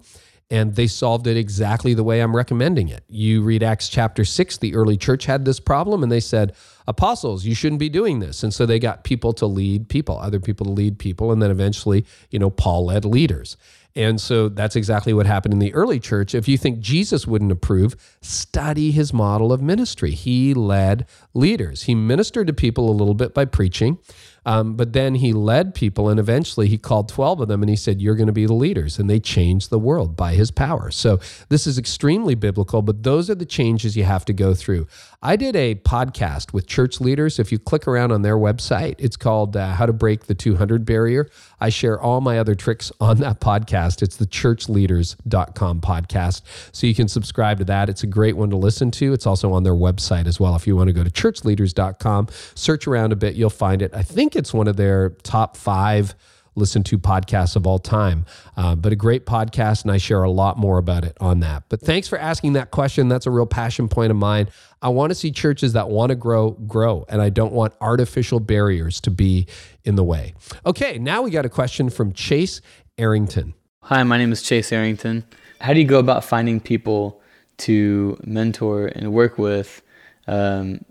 and 0.49 0.75
they 0.75 0.87
solved 0.87 1.27
it 1.27 1.37
exactly 1.37 1.93
the 1.93 2.03
way 2.03 2.21
I'm 2.21 2.35
recommending 2.35 2.89
it. 2.89 3.03
You 3.07 3.41
read 3.43 3.61
Acts 3.61 3.87
chapter 3.87 4.25
6, 4.25 4.57
the 4.57 4.75
early 4.75 4.97
church 4.97 5.25
had 5.25 5.45
this 5.45 5.59
problem 5.59 6.01
and 6.01 6.11
they 6.11 6.19
said, 6.19 6.55
Apostles, 6.87 7.45
you 7.45 7.53
shouldn't 7.53 7.79
be 7.79 7.89
doing 7.89 8.19
this. 8.19 8.41
And 8.41 8.51
so 8.51 8.65
they 8.65 8.79
got 8.79 9.03
people 9.03 9.31
to 9.33 9.45
lead 9.45 9.89
people, 9.89 10.17
other 10.17 10.39
people 10.39 10.65
to 10.65 10.71
lead 10.71 10.97
people. 10.97 11.31
And 11.31 11.39
then 11.39 11.51
eventually, 11.51 12.03
you 12.31 12.39
know, 12.39 12.49
Paul 12.49 12.85
led 12.85 13.05
leaders. 13.05 13.57
And 13.95 14.19
so 14.21 14.49
that's 14.49 14.75
exactly 14.75 15.13
what 15.13 15.25
happened 15.25 15.53
in 15.53 15.59
the 15.59 15.73
early 15.73 15.99
church. 15.99 16.33
If 16.33 16.47
you 16.47 16.57
think 16.57 16.79
Jesus 16.79 17.27
wouldn't 17.27 17.51
approve, 17.51 17.95
study 18.21 18.91
his 18.91 19.13
model 19.13 19.51
of 19.51 19.61
ministry. 19.61 20.11
He 20.11 20.53
led 20.53 21.07
leaders, 21.33 21.83
he 21.83 21.95
ministered 21.95 22.47
to 22.47 22.53
people 22.53 22.89
a 22.89 22.93
little 22.93 23.13
bit 23.13 23.33
by 23.33 23.45
preaching. 23.45 23.99
Um, 24.49 24.73
but 24.73 24.93
then 24.93 25.13
he 25.13 25.31
led 25.31 25.75
people, 25.75 26.09
and 26.09 26.19
eventually 26.19 26.67
he 26.67 26.79
called 26.79 27.07
12 27.07 27.41
of 27.41 27.47
them 27.47 27.61
and 27.61 27.69
he 27.69 27.75
said, 27.75 28.01
You're 28.01 28.15
going 28.15 28.25
to 28.25 28.33
be 28.33 28.47
the 28.47 28.53
leaders. 28.53 28.97
And 28.97 29.07
they 29.07 29.19
changed 29.19 29.69
the 29.69 29.77
world 29.77 30.17
by 30.17 30.33
his 30.33 30.49
power. 30.49 30.89
So 30.89 31.19
this 31.49 31.67
is 31.67 31.77
extremely 31.77 32.33
biblical, 32.33 32.81
but 32.81 33.03
those 33.03 33.29
are 33.29 33.35
the 33.35 33.45
changes 33.45 33.95
you 33.95 34.05
have 34.05 34.25
to 34.25 34.33
go 34.33 34.55
through. 34.55 34.87
I 35.21 35.35
did 35.35 35.53
a 35.57 35.75
podcast 35.75 36.53
with 36.53 36.65
church 36.65 37.01
leaders. 37.01 37.39
If 37.39 37.51
you 37.51 37.59
click 37.59 37.89
around 37.89 38.13
on 38.13 38.21
their 38.21 38.37
website, 38.37 38.95
it's 38.99 39.17
called 39.17 39.57
uh, 39.57 39.73
How 39.73 39.85
to 39.85 39.91
Break 39.91 40.27
the 40.27 40.33
200 40.33 40.85
Barrier. 40.85 41.27
I 41.59 41.67
share 41.67 41.99
all 41.99 42.21
my 42.21 42.39
other 42.39 42.55
tricks 42.55 42.89
on 43.01 43.17
that 43.17 43.41
podcast. 43.41 44.01
It's 44.01 44.15
the 44.15 44.25
churchleaders.com 44.25 45.81
podcast. 45.81 46.43
So 46.71 46.87
you 46.87 46.95
can 46.95 47.09
subscribe 47.09 47.57
to 47.57 47.65
that. 47.65 47.89
It's 47.89 48.03
a 48.03 48.07
great 48.07 48.37
one 48.37 48.49
to 48.51 48.55
listen 48.55 48.91
to. 48.91 49.11
It's 49.11 49.27
also 49.27 49.51
on 49.51 49.63
their 49.63 49.73
website 49.73 50.25
as 50.25 50.39
well. 50.39 50.55
If 50.55 50.65
you 50.65 50.77
want 50.77 50.87
to 50.87 50.93
go 50.93 51.03
to 51.03 51.09
churchleaders.com, 51.09 52.29
search 52.55 52.87
around 52.87 53.11
a 53.11 53.17
bit, 53.17 53.35
you'll 53.35 53.49
find 53.49 53.81
it. 53.81 53.93
I 53.93 54.03
think 54.03 54.37
it's 54.37 54.53
one 54.53 54.69
of 54.69 54.77
their 54.77 55.09
top 55.23 55.57
five 55.57 56.15
listen 56.59 56.83
to 56.83 56.99
podcasts 56.99 57.55
of 57.55 57.65
all 57.65 57.79
time. 57.79 58.25
Uh, 58.55 58.75
but 58.75 58.91
a 58.91 58.95
great 58.95 59.25
podcast, 59.25 59.83
and 59.83 59.91
I 59.91 59.97
share 59.97 60.21
a 60.23 60.29
lot 60.29 60.57
more 60.57 60.77
about 60.77 61.03
it 61.03 61.17
on 61.19 61.39
that. 61.39 61.63
But 61.69 61.81
thanks 61.81 62.07
for 62.07 62.19
asking 62.19 62.53
that 62.53 62.71
question. 62.71 63.07
That's 63.07 63.25
a 63.25 63.31
real 63.31 63.45
passion 63.45 63.87
point 63.87 64.11
of 64.11 64.17
mine. 64.17 64.49
I 64.81 64.89
want 64.89 65.11
to 65.11 65.15
see 65.15 65.31
churches 65.31 65.73
that 65.73 65.89
want 65.89 66.09
to 66.09 66.15
grow, 66.15 66.51
grow, 66.51 67.05
and 67.09 67.21
I 67.21 67.29
don't 67.29 67.53
want 67.53 67.73
artificial 67.81 68.39
barriers 68.39 69.01
to 69.01 69.11
be 69.11 69.47
in 69.83 69.95
the 69.95 70.03
way. 70.03 70.33
Okay, 70.65 70.99
now 70.99 71.21
we 71.21 71.31
got 71.31 71.45
a 71.45 71.49
question 71.49 71.89
from 71.89 72.13
Chase 72.13 72.61
Arrington. 72.97 73.53
Hi, 73.83 74.03
my 74.03 74.17
name 74.17 74.31
is 74.31 74.41
Chase 74.41 74.71
Arrington. 74.71 75.25
How 75.61 75.73
do 75.73 75.79
you 75.79 75.87
go 75.87 75.99
about 75.99 76.23
finding 76.23 76.59
people 76.59 77.21
to 77.57 78.17
mentor 78.23 78.87
and 78.87 79.11
work 79.11 79.37
with 79.37 79.81
um, 80.27 80.85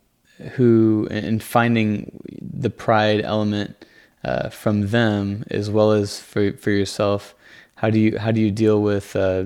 who, 0.52 1.08
and 1.10 1.42
finding 1.42 2.20
the 2.40 2.70
pride 2.70 3.20
element 3.22 3.84
uh, 4.24 4.48
from 4.48 4.88
them 4.88 5.44
as 5.50 5.70
well 5.70 5.92
as 5.92 6.20
for, 6.20 6.52
for 6.54 6.70
yourself. 6.70 7.34
how 7.76 7.90
do 7.90 7.98
you 7.98 8.18
how 8.18 8.32
do 8.32 8.40
you 8.40 8.50
deal 8.50 8.82
with 8.82 9.14
uh, 9.16 9.44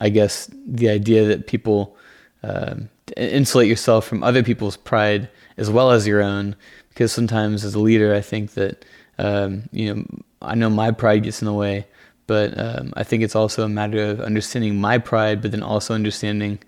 I 0.00 0.08
guess 0.08 0.50
the 0.66 0.88
idea 0.88 1.26
that 1.26 1.46
people 1.46 1.96
um, 2.42 2.88
insulate 3.16 3.68
yourself 3.68 4.06
from 4.06 4.22
other 4.22 4.42
people's 4.42 4.76
pride 4.76 5.28
as 5.56 5.70
well 5.70 5.90
as 5.90 6.06
your 6.06 6.22
own 6.22 6.56
because 6.90 7.12
sometimes 7.12 7.64
as 7.64 7.74
a 7.74 7.80
leader 7.80 8.14
I 8.14 8.20
think 8.20 8.52
that 8.52 8.84
um, 9.18 9.68
you 9.72 9.94
know 9.94 10.04
I 10.42 10.54
know 10.54 10.70
my 10.70 10.90
pride 10.90 11.22
gets 11.24 11.42
in 11.42 11.46
the 11.46 11.52
way 11.54 11.86
but 12.26 12.56
um, 12.58 12.92
I 12.96 13.02
think 13.02 13.22
it's 13.22 13.34
also 13.34 13.64
a 13.64 13.68
matter 13.68 14.02
of 14.02 14.20
understanding 14.20 14.80
my 14.80 14.98
pride 14.98 15.42
but 15.42 15.50
then 15.50 15.62
also 15.62 15.94
understanding 15.94 16.58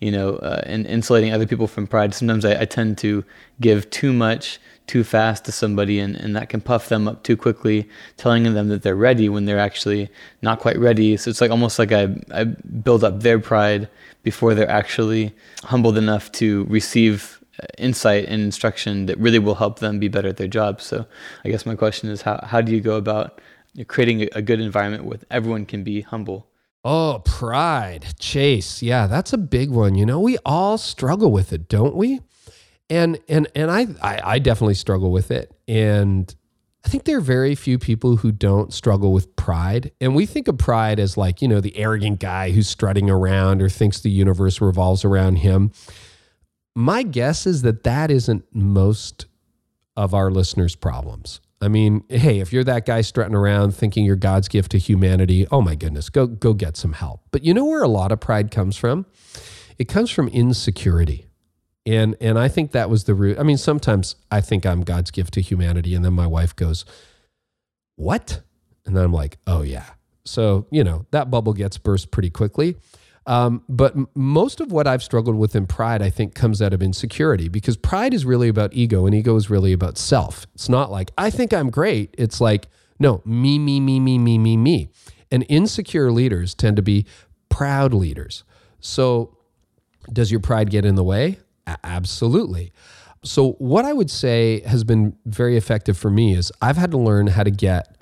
you 0.00 0.10
know 0.10 0.36
uh, 0.36 0.62
and 0.66 0.86
insulating 0.86 1.32
other 1.32 1.46
people 1.46 1.66
from 1.66 1.86
pride 1.86 2.14
sometimes 2.14 2.44
I, 2.44 2.62
I 2.62 2.64
tend 2.64 2.98
to 2.98 3.24
give 3.60 3.88
too 3.90 4.12
much 4.12 4.60
too 4.86 5.02
fast 5.02 5.44
to 5.44 5.52
somebody 5.52 5.98
and, 5.98 6.16
and 6.16 6.36
that 6.36 6.48
can 6.48 6.60
puff 6.60 6.88
them 6.88 7.08
up 7.08 7.22
too 7.22 7.36
quickly, 7.36 7.88
telling 8.16 8.44
them 8.54 8.68
that 8.68 8.82
they're 8.82 8.96
ready 8.96 9.28
when 9.28 9.44
they're 9.44 9.58
actually 9.58 10.08
not 10.42 10.60
quite 10.60 10.78
ready. 10.78 11.16
So 11.16 11.30
it's 11.30 11.40
like 11.40 11.50
almost 11.50 11.78
like 11.78 11.92
I, 11.92 12.14
I 12.32 12.44
build 12.44 13.02
up 13.02 13.20
their 13.20 13.38
pride 13.38 13.88
before 14.22 14.54
they're 14.54 14.70
actually 14.70 15.34
humbled 15.64 15.98
enough 15.98 16.30
to 16.32 16.64
receive 16.64 17.42
uh, 17.60 17.66
insight 17.78 18.26
and 18.26 18.42
instruction 18.42 19.06
that 19.06 19.18
really 19.18 19.38
will 19.38 19.54
help 19.56 19.78
them 19.78 19.98
be 19.98 20.08
better 20.08 20.28
at 20.28 20.36
their 20.36 20.48
job. 20.48 20.80
So 20.80 21.06
I 21.44 21.48
guess 21.48 21.66
my 21.66 21.74
question 21.74 22.10
is 22.10 22.22
how, 22.22 22.40
how 22.44 22.60
do 22.60 22.72
you 22.72 22.80
go 22.80 22.96
about 22.96 23.40
creating 23.88 24.28
a 24.32 24.42
good 24.42 24.60
environment 24.60 25.04
where 25.04 25.18
everyone 25.30 25.66
can 25.66 25.82
be 25.82 26.02
humble? 26.02 26.46
Oh, 26.84 27.20
pride, 27.24 28.14
Chase. 28.20 28.80
Yeah, 28.80 29.08
that's 29.08 29.32
a 29.32 29.38
big 29.38 29.70
one. 29.70 29.96
You 29.96 30.06
know, 30.06 30.20
we 30.20 30.38
all 30.44 30.78
struggle 30.78 31.32
with 31.32 31.52
it, 31.52 31.68
don't 31.68 31.96
we? 31.96 32.20
And 32.90 33.18
and 33.28 33.48
and 33.54 33.70
I, 33.70 33.86
I 34.02 34.20
I 34.24 34.38
definitely 34.38 34.74
struggle 34.74 35.10
with 35.10 35.30
it, 35.30 35.52
and 35.66 36.34
I 36.86 36.88
think 36.88 37.02
there 37.02 37.18
are 37.18 37.20
very 37.20 37.56
few 37.56 37.80
people 37.80 38.18
who 38.18 38.30
don't 38.30 38.72
struggle 38.72 39.12
with 39.12 39.34
pride. 39.34 39.90
And 40.00 40.14
we 40.14 40.24
think 40.24 40.46
of 40.46 40.56
pride 40.56 41.00
as 41.00 41.16
like, 41.16 41.42
you 41.42 41.48
know, 41.48 41.60
the 41.60 41.76
arrogant 41.76 42.20
guy 42.20 42.52
who's 42.52 42.68
strutting 42.68 43.10
around 43.10 43.60
or 43.60 43.68
thinks 43.68 43.98
the 43.98 44.10
universe 44.10 44.60
revolves 44.60 45.04
around 45.04 45.38
him. 45.38 45.72
My 46.76 47.02
guess 47.02 47.44
is 47.44 47.62
that 47.62 47.82
that 47.82 48.12
isn't 48.12 48.44
most 48.54 49.26
of 49.96 50.14
our 50.14 50.30
listeners' 50.30 50.76
problems. 50.76 51.40
I 51.60 51.66
mean, 51.66 52.04
hey, 52.08 52.38
if 52.38 52.52
you're 52.52 52.62
that 52.62 52.86
guy 52.86 53.00
strutting 53.00 53.34
around 53.34 53.74
thinking 53.74 54.04
you're 54.04 54.14
God's 54.14 54.46
gift 54.46 54.70
to 54.70 54.78
humanity, 54.78 55.44
oh 55.50 55.60
my 55.60 55.74
goodness, 55.74 56.08
go 56.08 56.28
go 56.28 56.54
get 56.54 56.76
some 56.76 56.92
help. 56.92 57.22
But 57.32 57.42
you 57.42 57.52
know 57.52 57.64
where 57.64 57.82
a 57.82 57.88
lot 57.88 58.12
of 58.12 58.20
pride 58.20 58.52
comes 58.52 58.76
from? 58.76 59.06
It 59.76 59.88
comes 59.88 60.10
from 60.10 60.28
insecurity. 60.28 61.25
And 61.86 62.16
and 62.20 62.38
I 62.38 62.48
think 62.48 62.72
that 62.72 62.90
was 62.90 63.04
the 63.04 63.14
root. 63.14 63.38
I 63.38 63.44
mean, 63.44 63.56
sometimes 63.56 64.16
I 64.30 64.40
think 64.40 64.66
I'm 64.66 64.82
God's 64.82 65.10
gift 65.10 65.34
to 65.34 65.40
humanity, 65.40 65.94
and 65.94 66.04
then 66.04 66.12
my 66.12 66.26
wife 66.26 66.54
goes, 66.54 66.84
"What?" 67.94 68.42
And 68.84 68.96
then 68.96 69.04
I'm 69.04 69.12
like, 69.12 69.38
"Oh 69.46 69.62
yeah." 69.62 69.86
So 70.24 70.66
you 70.70 70.82
know 70.82 71.06
that 71.12 71.30
bubble 71.30 71.52
gets 71.52 71.78
burst 71.78 72.10
pretty 72.10 72.30
quickly. 72.30 72.76
Um, 73.26 73.62
but 73.68 73.96
most 74.16 74.60
of 74.60 74.70
what 74.70 74.86
I've 74.86 75.02
struggled 75.02 75.36
with 75.36 75.56
in 75.56 75.66
pride, 75.66 76.00
I 76.00 76.10
think, 76.10 76.34
comes 76.34 76.62
out 76.62 76.72
of 76.72 76.80
insecurity 76.80 77.48
because 77.48 77.76
pride 77.76 78.14
is 78.14 78.24
really 78.24 78.48
about 78.48 78.72
ego, 78.72 79.06
and 79.06 79.14
ego 79.14 79.36
is 79.36 79.48
really 79.50 79.72
about 79.72 79.98
self. 79.98 80.46
It's 80.54 80.68
not 80.68 80.90
like 80.90 81.10
I 81.16 81.30
think 81.30 81.54
I'm 81.54 81.70
great. 81.70 82.14
It's 82.18 82.40
like 82.40 82.68
no, 82.98 83.22
me, 83.24 83.58
me, 83.58 83.80
me, 83.80 84.00
me, 84.00 84.18
me, 84.18 84.38
me, 84.38 84.56
me. 84.56 84.88
And 85.30 85.44
insecure 85.48 86.10
leaders 86.10 86.54
tend 86.54 86.76
to 86.76 86.82
be 86.82 87.06
proud 87.48 87.92
leaders. 87.92 88.44
So, 88.80 89.36
does 90.12 90.30
your 90.30 90.40
pride 90.40 90.70
get 90.70 90.84
in 90.84 90.94
the 90.94 91.04
way? 91.04 91.38
Absolutely. 91.66 92.72
So, 93.24 93.52
what 93.54 93.84
I 93.84 93.92
would 93.92 94.10
say 94.10 94.60
has 94.60 94.84
been 94.84 95.16
very 95.24 95.56
effective 95.56 95.98
for 95.98 96.10
me 96.10 96.34
is 96.34 96.52
I've 96.62 96.76
had 96.76 96.92
to 96.92 96.98
learn 96.98 97.26
how 97.28 97.42
to 97.42 97.50
get 97.50 97.96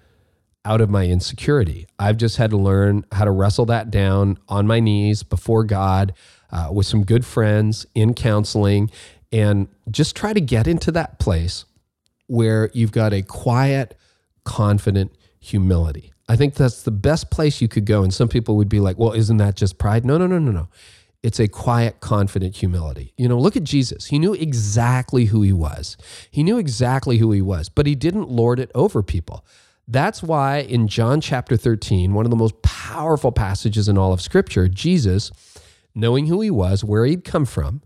out 0.65 0.81
of 0.81 0.91
my 0.91 1.07
insecurity. 1.07 1.87
I've 1.99 2.17
just 2.17 2.37
had 2.37 2.51
to 2.51 2.57
learn 2.57 3.05
how 3.13 3.25
to 3.25 3.31
wrestle 3.31 3.67
that 3.67 3.91
down 3.91 4.39
on 4.49 4.67
my 4.67 4.81
knees 4.81 5.23
before 5.23 5.65
God 5.65 6.15
uh, 6.51 6.71
with 6.73 6.87
some 6.87 7.05
good 7.05 7.25
friends 7.25 7.87
in 7.95 8.15
counseling 8.15 8.91
and 9.33 9.69
just 9.91 10.17
try 10.17 10.33
to 10.33 10.41
get 10.41 10.67
into 10.67 10.91
that 10.93 11.19
place 11.19 11.65
where 12.27 12.71
you've 12.73 12.93
got 12.93 13.13
a 13.13 13.23
quiet, 13.23 13.99
confident 14.45 15.13
humility. 15.41 16.13
I 16.29 16.37
think 16.37 16.55
that's 16.55 16.83
the 16.83 16.91
best 16.91 17.31
place 17.31 17.61
you 17.61 17.69
could 17.69 17.85
go. 17.85 18.03
And 18.03 18.15
some 18.15 18.29
people 18.29 18.57
would 18.57 18.69
be 18.69 18.81
like, 18.81 18.99
well, 18.99 19.13
isn't 19.13 19.37
that 19.39 19.57
just 19.57 19.77
pride? 19.77 20.07
No, 20.07 20.17
no, 20.17 20.27
no, 20.27 20.39
no, 20.39 20.53
no. 20.53 20.69
It's 21.25 21.41
a 21.41 21.49
quiet, 21.49 22.01
confident 22.01 22.55
humility. 22.55 23.15
You 23.17 23.29
know, 23.29 23.39
look 23.39 23.57
at 23.57 23.65
Jesus. 23.65 24.05
He 24.05 24.19
knew 24.19 24.35
exactly 24.35 25.25
who 25.25 25.41
he 25.41 25.55
was. 25.55 25.97
He 26.31 26.43
knew 26.43 26.59
exactly 26.59 27.17
who 27.17 27.33
he 27.33 27.41
was, 27.41 27.71
but 27.71 27.87
he 27.87 27.95
didn't 27.95 28.29
lord 28.29 28.61
it 28.61 28.71
over 28.75 29.03
people. 29.03 29.43
That's 29.89 30.23
why 30.23 30.59
in 30.59 30.87
John 30.87 31.23
chapter 31.23 31.57
13, 31.57 32.13
one 32.13 32.27
of 32.27 32.31
the 32.31 32.37
most 32.37 32.61
powerful 32.61 33.33
passages 33.33 33.89
in 33.89 33.97
all 33.97 34.13
of 34.13 34.21
Scripture, 34.21 34.69
Jesus, 34.69 35.31
knowing 35.95 36.27
who 36.27 36.43
he 36.43 36.51
was, 36.51 36.85
where 36.85 37.07
he'd 37.07 37.25
come 37.25 37.47
from, 37.47 37.81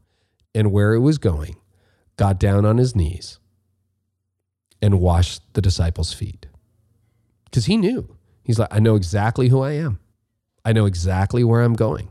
and 0.52 0.73
where 0.73 0.92
it 0.95 1.00
was 1.00 1.18
going, 1.18 1.54
got 2.16 2.40
down 2.40 2.66
on 2.66 2.78
his 2.78 2.97
knees 2.97 3.38
and 4.83 4.99
washed 4.99 5.42
the 5.52 5.62
disciples' 5.62 6.12
feet. 6.12 6.49
Because 7.45 7.66
he 7.66 7.76
knew. 7.76 8.16
He's 8.42 8.59
like, 8.59 8.75
I 8.75 8.80
know 8.80 8.97
exactly 8.97 9.49
who 9.49 9.61
I 9.61 9.75
am, 9.75 10.00
I 10.64 10.73
know 10.73 10.87
exactly 10.87 11.45
where 11.45 11.62
I'm 11.62 11.75
going. 11.75 12.11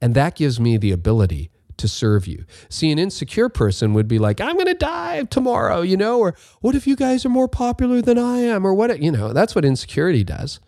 And 0.00 0.14
that 0.14 0.34
gives 0.34 0.58
me 0.58 0.76
the 0.76 0.92
ability 0.92 1.50
to 1.78 1.88
serve 1.88 2.26
you. 2.26 2.44
See, 2.68 2.90
an 2.92 2.98
insecure 2.98 3.48
person 3.48 3.94
would 3.94 4.08
be 4.08 4.18
like, 4.18 4.40
I'm 4.40 4.54
going 4.54 4.66
to 4.66 4.74
die 4.74 5.24
tomorrow, 5.24 5.80
you 5.80 5.96
know, 5.96 6.20
or 6.20 6.34
what 6.60 6.74
if 6.74 6.86
you 6.86 6.96
guys 6.96 7.24
are 7.24 7.30
more 7.30 7.48
popular 7.48 8.00
than 8.00 8.18
I 8.18 8.38
am, 8.38 8.66
or 8.66 8.74
what, 8.74 9.00
you 9.00 9.10
know, 9.10 9.32
that's 9.32 9.54
what 9.54 9.64
insecurity 9.64 10.24
does. 10.24 10.60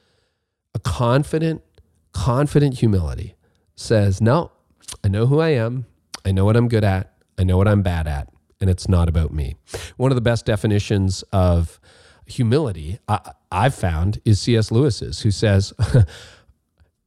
A 0.74 0.78
confident, 0.78 1.62
confident 2.12 2.78
humility 2.78 3.34
says, 3.76 4.20
No, 4.20 4.50
I 5.04 5.08
know 5.08 5.26
who 5.26 5.40
I 5.40 5.50
am. 5.50 5.86
I 6.24 6.32
know 6.32 6.44
what 6.44 6.56
I'm 6.56 6.68
good 6.68 6.84
at. 6.84 7.14
I 7.38 7.44
know 7.44 7.56
what 7.56 7.68
I'm 7.68 7.82
bad 7.82 8.06
at. 8.06 8.28
And 8.60 8.70
it's 8.70 8.88
not 8.88 9.08
about 9.08 9.32
me. 9.32 9.56
One 9.96 10.10
of 10.10 10.14
the 10.16 10.22
best 10.22 10.46
definitions 10.46 11.22
of 11.32 11.78
humility 12.26 12.98
I, 13.08 13.32
I've 13.52 13.74
found 13.74 14.20
is 14.24 14.40
C.S. 14.40 14.70
Lewis's, 14.70 15.20
who 15.20 15.30
says, 15.30 15.72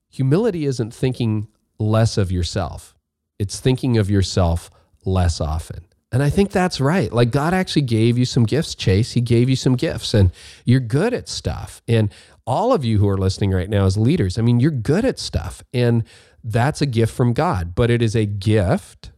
Humility 0.10 0.66
isn't 0.66 0.94
thinking 0.94 1.48
less 1.80 2.18
of 2.18 2.32
yourself. 2.32 2.96
It's 3.40 3.60
thinking 3.60 3.98
of 3.98 4.10
yourself 4.10 4.70
less 5.06 5.40
often. 5.40 5.86
And 6.12 6.24
I 6.24 6.30
think 6.30 6.52
that's 6.52 6.80
right. 6.80 7.12
Like 7.12 7.32
God 7.32 7.54
actually 7.54 7.82
gave 7.82 8.18
you 8.18 8.26
some 8.26 8.46
gifts, 8.46 8.76
Chase. 8.76 9.12
He 9.12 9.22
gave 9.22 9.50
you 9.50 9.56
some 9.56 9.76
gifts 9.76 10.14
and 10.14 10.32
you're 10.64 10.80
good 10.80 11.14
at 11.14 11.28
stuff. 11.28 11.82
And 11.88 12.12
all 12.46 12.72
of 12.72 12.86
you 12.86 12.98
who 13.00 13.10
are 13.10 13.18
listening 13.18 13.52
right 13.52 13.70
now 13.70 13.86
as 13.86 13.98
leaders, 13.98 14.38
I 14.38 14.42
mean, 14.42 14.60
you're 14.60 14.72
good 14.72 15.04
at 15.04 15.20
stuff. 15.20 15.64
And 15.74 16.06
that's 16.44 16.82
a 16.82 16.86
gift 16.86 17.14
from 17.14 17.34
God, 17.34 17.76
but 17.76 17.90
it 17.90 18.02
is 18.02 18.16
a 18.16 18.26
gift 18.26 19.12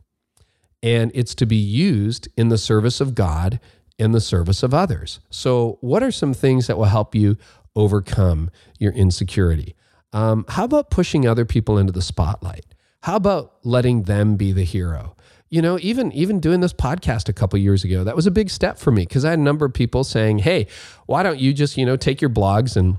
and 0.82 1.12
it's 1.14 1.36
to 1.36 1.46
be 1.46 1.56
used 1.56 2.28
in 2.36 2.50
the 2.50 2.58
service 2.58 3.00
of 3.00 3.14
God 3.14 3.60
and 4.00 4.16
the 4.16 4.22
service 4.22 4.64
of 4.64 4.74
others. 4.74 5.20
So, 5.30 5.78
what 5.82 6.02
are 6.02 6.12
some 6.12 6.34
things 6.34 6.68
that 6.68 6.78
will 6.78 6.86
help 6.86 7.14
you 7.14 7.38
overcome 7.76 8.50
your 8.80 8.94
insecurity? 8.94 9.76
Um, 10.14 10.46
how 10.48 10.64
about 10.64 10.90
pushing 10.90 11.28
other 11.28 11.46
people 11.46 11.78
into 11.78 11.92
the 11.92 12.02
spotlight? 12.02 12.66
How 13.02 13.16
about 13.16 13.54
letting 13.64 14.04
them 14.04 14.36
be 14.36 14.52
the 14.52 14.64
hero? 14.64 15.16
You 15.50 15.62
know, 15.62 15.80
even 15.82 16.12
even 16.12 16.40
doing 16.40 16.60
this 16.60 16.74
podcast 16.74 17.28
a 17.28 17.34
couple 17.34 17.58
years 17.58 17.84
ago, 17.84 18.04
that 18.04 18.16
was 18.16 18.28
a 18.28 18.32
big 18.32 18.50
step 18.50 18.78
for 18.78 18.92
me 18.92 19.04
because 19.04 19.26
I 19.26 19.32
had 19.32 19.40
a 19.40 19.42
number 19.42 19.66
of 19.66 19.74
people 19.74 20.04
saying, 20.04 20.40
"Hey, 20.40 20.68
why 21.08 21.24
don't 21.24 21.40
you 21.40 21.54
just 21.54 21.76
you 21.76 21.86
know 21.86 21.96
take 21.96 22.22
your 22.22 22.30
blogs 22.30 22.76
and 22.76 22.98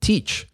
teach?" 0.00 0.48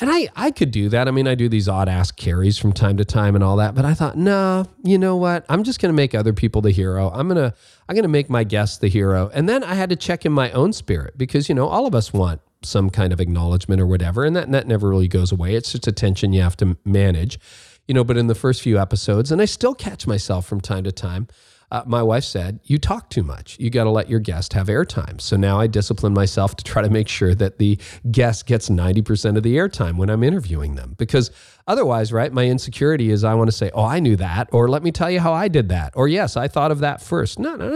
And 0.00 0.10
I 0.10 0.28
I 0.36 0.50
could 0.50 0.70
do 0.70 0.88
that. 0.90 1.08
I 1.08 1.10
mean, 1.10 1.26
I 1.26 1.34
do 1.34 1.48
these 1.48 1.68
odd 1.68 1.88
Ask 1.88 2.16
Careys 2.18 2.60
from 2.60 2.72
time 2.72 2.96
to 2.98 3.04
time 3.04 3.34
and 3.34 3.42
all 3.42 3.56
that, 3.56 3.74
but 3.74 3.84
I 3.84 3.94
thought, 3.94 4.16
nah, 4.16 4.64
you 4.82 4.98
know 4.98 5.16
what? 5.16 5.44
I'm 5.48 5.62
just 5.62 5.80
going 5.80 5.90
to 5.90 5.96
make 5.96 6.14
other 6.14 6.32
people 6.32 6.62
the 6.62 6.72
hero. 6.72 7.10
I'm 7.10 7.26
gonna 7.26 7.54
I'm 7.88 7.96
gonna 7.96 8.08
make 8.08 8.28
my 8.28 8.44
guests 8.44 8.78
the 8.78 8.88
hero. 8.88 9.30
And 9.32 9.48
then 9.48 9.64
I 9.64 9.74
had 9.74 9.90
to 9.90 9.96
check 9.96 10.26
in 10.26 10.32
my 10.32 10.50
own 10.52 10.72
spirit 10.72 11.16
because 11.16 11.48
you 11.48 11.54
know 11.54 11.66
all 11.66 11.86
of 11.86 11.94
us 11.94 12.12
want 12.12 12.40
some 12.64 12.90
kind 12.90 13.12
of 13.12 13.20
acknowledgement 13.20 13.80
or 13.80 13.86
whatever. 13.86 14.24
And 14.24 14.34
that, 14.36 14.50
that 14.52 14.66
never 14.66 14.88
really 14.88 15.08
goes 15.08 15.32
away. 15.32 15.54
It's 15.54 15.72
just 15.72 15.86
a 15.86 15.92
tension 15.92 16.32
you 16.32 16.42
have 16.42 16.56
to 16.58 16.76
manage, 16.84 17.38
you 17.86 17.94
know. 17.94 18.04
But 18.04 18.16
in 18.16 18.26
the 18.26 18.34
first 18.34 18.62
few 18.62 18.78
episodes, 18.78 19.30
and 19.32 19.40
I 19.40 19.44
still 19.44 19.74
catch 19.74 20.06
myself 20.06 20.46
from 20.46 20.60
time 20.60 20.84
to 20.84 20.92
time, 20.92 21.28
uh, 21.70 21.82
my 21.86 22.02
wife 22.02 22.22
said, 22.22 22.60
You 22.64 22.78
talk 22.78 23.10
too 23.10 23.22
much. 23.24 23.58
You 23.58 23.68
got 23.70 23.84
to 23.84 23.90
let 23.90 24.08
your 24.08 24.20
guest 24.20 24.52
have 24.52 24.68
airtime. 24.68 25.20
So 25.20 25.36
now 25.36 25.58
I 25.58 25.66
discipline 25.66 26.14
myself 26.14 26.54
to 26.56 26.64
try 26.64 26.82
to 26.82 26.90
make 26.90 27.08
sure 27.08 27.34
that 27.34 27.58
the 27.58 27.78
guest 28.10 28.46
gets 28.46 28.68
90% 28.68 29.36
of 29.36 29.42
the 29.42 29.56
airtime 29.56 29.96
when 29.96 30.08
I'm 30.10 30.22
interviewing 30.22 30.76
them. 30.76 30.94
Because 30.98 31.30
otherwise, 31.66 32.12
right, 32.12 32.32
my 32.32 32.46
insecurity 32.46 33.10
is 33.10 33.24
I 33.24 33.34
want 33.34 33.48
to 33.48 33.56
say, 33.56 33.70
Oh, 33.74 33.84
I 33.84 33.98
knew 33.98 34.14
that. 34.16 34.48
Or 34.52 34.68
let 34.68 34.82
me 34.82 34.92
tell 34.92 35.10
you 35.10 35.20
how 35.20 35.32
I 35.32 35.48
did 35.48 35.68
that. 35.70 35.94
Or 35.96 36.06
yes, 36.06 36.36
I 36.36 36.48
thought 36.48 36.70
of 36.70 36.80
that 36.80 37.02
first. 37.02 37.38
No, 37.38 37.56
no. 37.56 37.74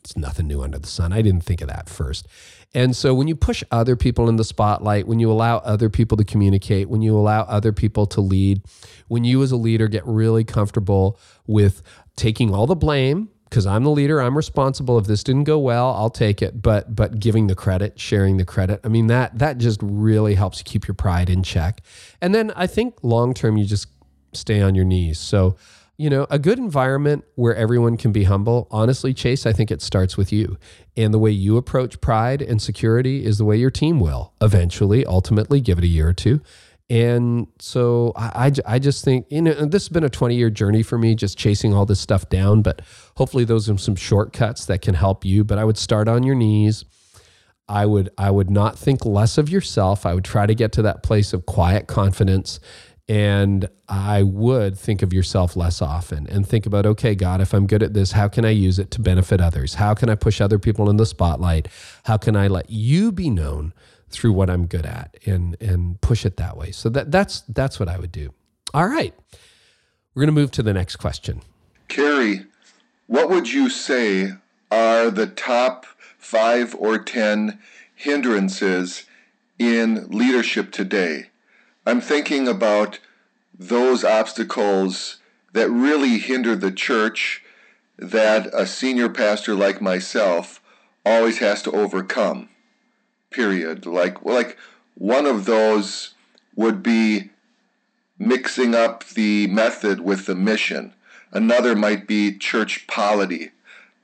It's 0.00 0.16
nothing 0.16 0.46
new 0.46 0.62
under 0.62 0.78
the 0.78 0.88
sun. 0.88 1.12
I 1.12 1.22
didn't 1.22 1.42
think 1.42 1.60
of 1.60 1.68
that 1.68 1.88
first. 1.88 2.26
And 2.72 2.94
so 2.94 3.14
when 3.14 3.26
you 3.26 3.34
push 3.34 3.64
other 3.70 3.96
people 3.96 4.28
in 4.28 4.36
the 4.36 4.44
spotlight, 4.44 5.06
when 5.06 5.18
you 5.18 5.30
allow 5.30 5.58
other 5.58 5.90
people 5.90 6.16
to 6.16 6.24
communicate, 6.24 6.88
when 6.88 7.02
you 7.02 7.16
allow 7.16 7.42
other 7.42 7.72
people 7.72 8.06
to 8.06 8.20
lead, 8.20 8.62
when 9.08 9.24
you 9.24 9.42
as 9.42 9.50
a 9.50 9.56
leader 9.56 9.88
get 9.88 10.06
really 10.06 10.44
comfortable 10.44 11.18
with 11.46 11.82
taking 12.16 12.54
all 12.54 12.66
the 12.66 12.76
blame, 12.76 13.28
because 13.50 13.66
I'm 13.66 13.82
the 13.82 13.90
leader, 13.90 14.22
I'm 14.22 14.36
responsible. 14.36 14.96
If 14.98 15.06
this 15.06 15.24
didn't 15.24 15.44
go 15.44 15.58
well, 15.58 15.92
I'll 15.92 16.10
take 16.10 16.40
it. 16.40 16.62
But 16.62 16.94
but 16.94 17.18
giving 17.18 17.48
the 17.48 17.56
credit, 17.56 17.98
sharing 17.98 18.36
the 18.36 18.44
credit, 18.44 18.80
I 18.84 18.88
mean 18.88 19.08
that 19.08 19.38
that 19.40 19.58
just 19.58 19.80
really 19.82 20.36
helps 20.36 20.62
keep 20.62 20.86
your 20.86 20.94
pride 20.94 21.28
in 21.28 21.42
check. 21.42 21.82
And 22.20 22.32
then 22.32 22.52
I 22.54 22.68
think 22.68 23.02
long 23.02 23.34
term, 23.34 23.56
you 23.56 23.64
just 23.64 23.88
stay 24.32 24.62
on 24.62 24.76
your 24.76 24.84
knees. 24.84 25.18
So 25.18 25.56
you 26.00 26.08
know, 26.08 26.26
a 26.30 26.38
good 26.38 26.58
environment 26.58 27.26
where 27.34 27.54
everyone 27.54 27.98
can 27.98 28.10
be 28.10 28.24
humble. 28.24 28.66
Honestly, 28.70 29.12
Chase, 29.12 29.44
I 29.44 29.52
think 29.52 29.70
it 29.70 29.82
starts 29.82 30.16
with 30.16 30.32
you. 30.32 30.56
And 30.96 31.12
the 31.12 31.18
way 31.18 31.30
you 31.30 31.58
approach 31.58 32.00
pride 32.00 32.40
and 32.40 32.60
security 32.60 33.22
is 33.22 33.36
the 33.36 33.44
way 33.44 33.58
your 33.58 33.70
team 33.70 34.00
will 34.00 34.32
eventually, 34.40 35.04
ultimately, 35.04 35.60
give 35.60 35.76
it 35.76 35.84
a 35.84 35.86
year 35.86 36.08
or 36.08 36.14
two. 36.14 36.40
And 36.88 37.48
so 37.58 38.14
I, 38.16 38.46
I, 38.66 38.74
I 38.76 38.78
just 38.78 39.04
think, 39.04 39.26
you 39.28 39.42
know, 39.42 39.52
this 39.52 39.82
has 39.82 39.88
been 39.90 40.02
a 40.02 40.08
20 40.08 40.34
year 40.34 40.48
journey 40.48 40.82
for 40.82 40.96
me, 40.96 41.14
just 41.14 41.36
chasing 41.36 41.74
all 41.74 41.84
this 41.84 42.00
stuff 42.00 42.30
down. 42.30 42.62
But 42.62 42.80
hopefully, 43.16 43.44
those 43.44 43.68
are 43.68 43.76
some 43.76 43.94
shortcuts 43.94 44.64
that 44.64 44.80
can 44.80 44.94
help 44.94 45.26
you. 45.26 45.44
But 45.44 45.58
I 45.58 45.66
would 45.66 45.76
start 45.76 46.08
on 46.08 46.22
your 46.22 46.34
knees. 46.34 46.86
I 47.68 47.84
would 47.84 48.08
I 48.16 48.30
would 48.30 48.50
not 48.50 48.78
think 48.78 49.04
less 49.04 49.36
of 49.36 49.50
yourself. 49.50 50.06
I 50.06 50.14
would 50.14 50.24
try 50.24 50.46
to 50.46 50.54
get 50.54 50.72
to 50.72 50.82
that 50.82 51.02
place 51.02 51.34
of 51.34 51.44
quiet 51.44 51.86
confidence 51.86 52.58
and 53.10 53.68
I 53.88 54.22
would 54.22 54.78
think 54.78 55.02
of 55.02 55.12
yourself 55.12 55.56
less 55.56 55.82
often 55.82 56.28
and 56.28 56.46
think 56.46 56.64
about, 56.64 56.86
okay, 56.86 57.16
God, 57.16 57.40
if 57.40 57.52
I'm 57.52 57.66
good 57.66 57.82
at 57.82 57.92
this, 57.92 58.12
how 58.12 58.28
can 58.28 58.44
I 58.44 58.50
use 58.50 58.78
it 58.78 58.92
to 58.92 59.00
benefit 59.00 59.40
others? 59.40 59.74
How 59.74 59.94
can 59.94 60.08
I 60.08 60.14
push 60.14 60.40
other 60.40 60.60
people 60.60 60.88
in 60.88 60.96
the 60.96 61.04
spotlight? 61.04 61.66
How 62.04 62.16
can 62.16 62.36
I 62.36 62.46
let 62.46 62.70
you 62.70 63.10
be 63.10 63.28
known 63.28 63.74
through 64.10 64.32
what 64.32 64.48
I'm 64.48 64.66
good 64.66 64.86
at 64.86 65.16
and 65.26 65.56
and 65.60 66.00
push 66.00 66.24
it 66.24 66.36
that 66.36 66.56
way? 66.56 66.70
So 66.70 66.88
that 66.90 67.10
that's 67.10 67.40
that's 67.48 67.80
what 67.80 67.88
I 67.88 67.98
would 67.98 68.12
do. 68.12 68.32
All 68.72 68.86
right. 68.86 69.12
We're 70.14 70.20
going 70.20 70.32
to 70.32 70.40
move 70.40 70.52
to 70.52 70.62
the 70.62 70.72
next 70.72 70.96
question. 70.96 71.42
Carey, 71.88 72.46
what 73.08 73.28
would 73.28 73.52
you 73.52 73.70
say 73.70 74.34
are 74.70 75.10
the 75.10 75.26
top 75.26 75.84
5 76.18 76.76
or 76.76 76.98
10 76.98 77.58
hindrances 77.96 79.04
in 79.58 80.06
leadership 80.10 80.70
today? 80.70 81.29
I'm 81.90 82.00
thinking 82.00 82.46
about 82.46 83.00
those 83.58 84.04
obstacles 84.04 85.16
that 85.54 85.68
really 85.68 86.18
hinder 86.18 86.54
the 86.54 86.70
church 86.70 87.42
that 87.98 88.46
a 88.54 88.64
senior 88.64 89.08
pastor 89.08 89.56
like 89.56 89.82
myself 89.82 90.62
always 91.04 91.38
has 91.38 91.62
to 91.62 91.72
overcome. 91.72 92.48
Period. 93.30 93.86
Like 93.86 94.24
like 94.24 94.56
one 94.94 95.26
of 95.26 95.46
those 95.46 96.14
would 96.54 96.80
be 96.80 97.30
mixing 98.16 98.72
up 98.72 99.02
the 99.02 99.48
method 99.48 100.00
with 100.00 100.26
the 100.26 100.36
mission. 100.36 100.94
Another 101.32 101.74
might 101.74 102.06
be 102.06 102.38
church 102.38 102.86
polity. 102.86 103.50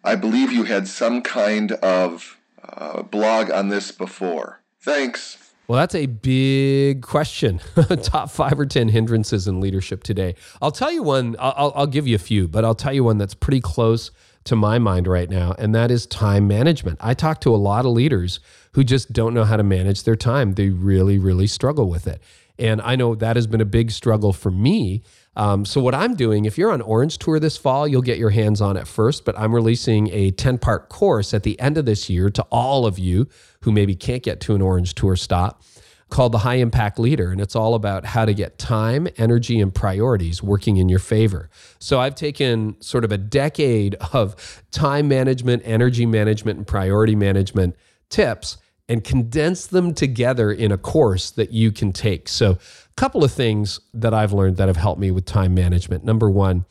I 0.03 0.17
believe 0.17 0.51
you 0.51 0.65
had 0.65 0.89
some 0.89 1.23
kind 1.23 1.71
of 1.71 2.37
uh, 2.65 3.03
blog 3.03 3.49
on 3.53 3.69
this 3.69 3.93
before. 3.93 4.59
Thanks. 4.81 5.46
Well, 5.69 5.79
that's 5.79 5.95
a 5.97 6.07
big 6.07 7.03
question. 7.03 7.61
Top 8.03 8.31
five 8.31 8.59
or 8.59 8.67
10 8.67 8.89
hindrances 8.89 9.49
in 9.49 9.61
leadership 9.61 10.05
today. 10.05 10.37
I'll 10.63 10.71
tell 10.71 10.93
you 10.93 11.03
one, 11.03 11.35
I'll, 11.39 11.73
I'll, 11.75 11.87
give 11.87 12.07
you 12.07 12.15
a 12.15 12.21
few, 12.21 12.47
but 12.47 12.65
I'll 12.65 12.75
tell 12.75 12.93
you 12.93 13.03
one 13.03 13.19
that's 13.19 13.35
pretty 13.35 13.61
close 13.61 14.13
to 14.45 14.55
my 14.55 14.79
mind 14.79 15.09
right 15.09 15.29
now, 15.29 15.55
and 15.59 15.75
that 15.75 15.91
is 15.91 16.07
time 16.07 16.47
management. 16.47 16.99
I 17.01 17.15
talk 17.15 17.41
to 17.41 17.55
a 17.55 17.57
lot 17.57 17.85
of 17.85 17.91
leaders 17.91 18.39
who 18.73 18.85
just 18.85 19.13
don't 19.13 19.35
know 19.35 19.43
how 19.43 19.57
to 19.57 19.65
manage 19.65 20.05
their 20.05 20.15
time. 20.15 20.53
They 20.53 20.69
really, 20.69 21.19
really 21.19 21.49
struggle 21.49 21.89
with 21.89 22.07
it. 22.07 22.23
And 22.59 22.81
I 22.83 22.95
know 22.97 23.15
that 23.17 23.37
has 23.37 23.47
been 23.47 23.61
a 23.61 23.67
big 23.67 23.91
struggle 23.91 24.33
for 24.33 24.51
me. 24.51 25.03
Um, 25.37 25.65
so, 25.65 25.81
what 25.81 25.95
I'm 25.95 26.15
doing, 26.15 26.47
if 26.47 26.57
you're 26.57 26.73
on 26.73 26.81
Orange 26.81 27.19
Tour 27.19 27.39
this 27.39 27.57
fall, 27.57 27.87
you'll 27.87 28.03
get 28.03 28.19
your 28.19 28.31
hands 28.31 28.61
on 28.61 28.77
it 28.77 28.89
first, 28.89 29.25
but 29.25 29.39
I'm 29.39 29.55
releasing 29.55 30.09
a 30.09 30.31
10 30.31 30.59
part 30.59 30.89
course 30.89 31.35
at 31.35 31.43
the 31.43 31.61
end 31.61 31.77
of 31.77 31.85
this 31.85 32.09
year 32.09 32.31
to 32.31 32.43
all 32.51 32.87
of 32.87 32.99
you 32.99 33.29
who 33.61 33.71
maybe 33.71 33.95
can't 33.95 34.23
get 34.23 34.41
to 34.43 34.55
an 34.55 34.63
Orange 34.63 34.95
Tour 34.95 35.15
stop 35.17 35.63
called 36.09 36.33
The 36.33 36.39
High 36.39 36.57
Impact 36.57 36.99
Leader. 36.99 37.31
And 37.31 37.41
it's 37.41 37.57
all 37.57 37.75
about 37.75 38.05
how 38.05 38.25
to 38.25 38.33
get 38.33 38.59
time, 38.59 39.09
energy, 39.19 39.61
and 39.61 39.75
priorities 39.75 40.43
working 40.43 40.77
in 40.77 40.89
your 40.89 41.01
favor. 41.01 41.51
So 41.79 42.01
I've 42.01 42.15
taken 42.15 42.81
sort 42.81 43.05
of 43.05 43.13
a 43.13 43.19
decade 43.19 43.97
of 44.13 44.63
time 44.71 45.09
management, 45.09 45.63
energy 45.65 46.07
management, 46.07 46.59
and 46.59 46.67
priority 46.67 47.17
management 47.17 47.77
tips 48.09 48.57
and 48.89 49.03
condense 49.03 49.67
them 49.67 49.95
together 49.95 50.53
in 50.53 50.71
a 50.71 50.79
course 50.79 51.31
that 51.33 51.53
you 51.53 51.73
can 51.73 51.93
take. 51.93 52.29
So, 52.29 52.53
a 52.53 52.95
couple 52.97 53.25
of 53.25 53.33
things 53.33 53.81
that 53.93 54.15
I've 54.15 54.33
learned 54.33 54.57
that 54.57 54.69
have 54.69 54.77
helped 54.77 55.01
me 55.01 55.11
with 55.11 55.25
time 55.25 55.55
management. 55.55 56.05
Number 56.05 56.31
one, 56.31 56.65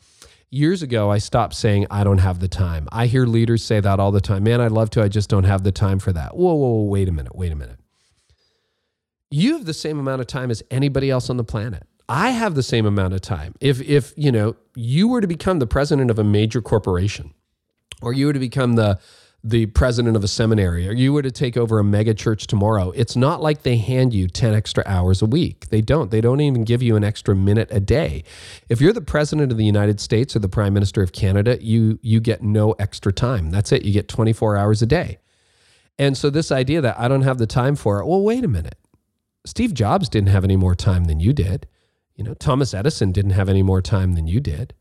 years 0.50 0.82
ago, 0.82 1.10
I 1.10 1.18
stopped 1.18 1.54
saying, 1.54 1.86
I 1.90 2.04
don't 2.04 2.18
have 2.18 2.40
the 2.40 2.48
time. 2.48 2.88
I 2.90 3.06
hear 3.06 3.26
leaders 3.26 3.64
say 3.64 3.80
that 3.80 4.00
all 4.00 4.12
the 4.12 4.20
time. 4.20 4.44
Man, 4.44 4.60
I'd 4.60 4.72
love 4.72 4.90
to. 4.90 5.02
I 5.02 5.08
just 5.08 5.28
don't 5.28 5.44
have 5.44 5.62
the 5.62 5.72
time 5.72 5.98
for 5.98 6.12
that. 6.12 6.36
Whoa, 6.36 6.54
whoa, 6.54 6.68
whoa, 6.68 6.82
wait 6.84 7.08
a 7.08 7.12
minute. 7.12 7.36
Wait 7.36 7.52
a 7.52 7.56
minute. 7.56 7.78
You 9.30 9.54
have 9.54 9.66
the 9.66 9.74
same 9.74 9.98
amount 9.98 10.20
of 10.20 10.26
time 10.26 10.50
as 10.50 10.62
anybody 10.70 11.10
else 11.10 11.28
on 11.28 11.36
the 11.36 11.44
planet. 11.44 11.84
I 12.08 12.30
have 12.30 12.54
the 12.54 12.62
same 12.62 12.86
amount 12.86 13.14
of 13.14 13.20
time. 13.20 13.54
If, 13.60 13.80
if, 13.82 14.12
you 14.16 14.30
know, 14.30 14.56
you 14.76 15.08
were 15.08 15.20
to 15.20 15.26
become 15.26 15.58
the 15.58 15.66
president 15.66 16.10
of 16.10 16.18
a 16.18 16.24
major 16.24 16.62
corporation 16.62 17.34
or 18.00 18.12
you 18.12 18.26
were 18.26 18.32
to 18.32 18.38
become 18.38 18.74
the, 18.74 19.00
the 19.48 19.66
president 19.66 20.16
of 20.16 20.24
a 20.24 20.28
seminary 20.28 20.88
or 20.88 20.92
you 20.92 21.12
were 21.12 21.22
to 21.22 21.30
take 21.30 21.56
over 21.56 21.78
a 21.78 21.84
mega 21.84 22.12
church 22.12 22.48
tomorrow, 22.48 22.90
it's 22.96 23.14
not 23.14 23.40
like 23.40 23.62
they 23.62 23.76
hand 23.76 24.12
you 24.12 24.26
10 24.26 24.54
extra 24.54 24.82
hours 24.86 25.22
a 25.22 25.26
week. 25.26 25.68
They 25.68 25.80
don't. 25.80 26.10
They 26.10 26.20
don't 26.20 26.40
even 26.40 26.64
give 26.64 26.82
you 26.82 26.96
an 26.96 27.04
extra 27.04 27.36
minute 27.36 27.68
a 27.70 27.78
day. 27.78 28.24
If 28.68 28.80
you're 28.80 28.92
the 28.92 29.00
president 29.00 29.52
of 29.52 29.58
the 29.58 29.64
United 29.64 30.00
States 30.00 30.34
or 30.34 30.40
the 30.40 30.48
prime 30.48 30.74
minister 30.74 31.00
of 31.00 31.12
Canada, 31.12 31.58
you 31.62 32.00
you 32.02 32.18
get 32.18 32.42
no 32.42 32.72
extra 32.72 33.12
time. 33.12 33.50
That's 33.50 33.70
it. 33.70 33.84
You 33.84 33.92
get 33.92 34.08
24 34.08 34.56
hours 34.56 34.82
a 34.82 34.86
day. 34.86 35.18
And 35.96 36.18
so 36.18 36.28
this 36.28 36.50
idea 36.50 36.80
that 36.80 36.98
I 36.98 37.06
don't 37.06 37.22
have 37.22 37.38
the 37.38 37.46
time 37.46 37.76
for 37.76 38.00
it, 38.00 38.06
well, 38.06 38.22
wait 38.22 38.44
a 38.44 38.48
minute. 38.48 38.76
Steve 39.44 39.74
Jobs 39.74 40.08
didn't 40.08 40.28
have 40.30 40.44
any 40.44 40.56
more 40.56 40.74
time 40.74 41.04
than 41.04 41.20
you 41.20 41.32
did. 41.32 41.68
You 42.16 42.24
know, 42.24 42.34
Thomas 42.34 42.74
Edison 42.74 43.12
didn't 43.12 43.30
have 43.30 43.48
any 43.48 43.62
more 43.62 43.80
time 43.80 44.14
than 44.14 44.26
you 44.26 44.40
did. 44.40 44.74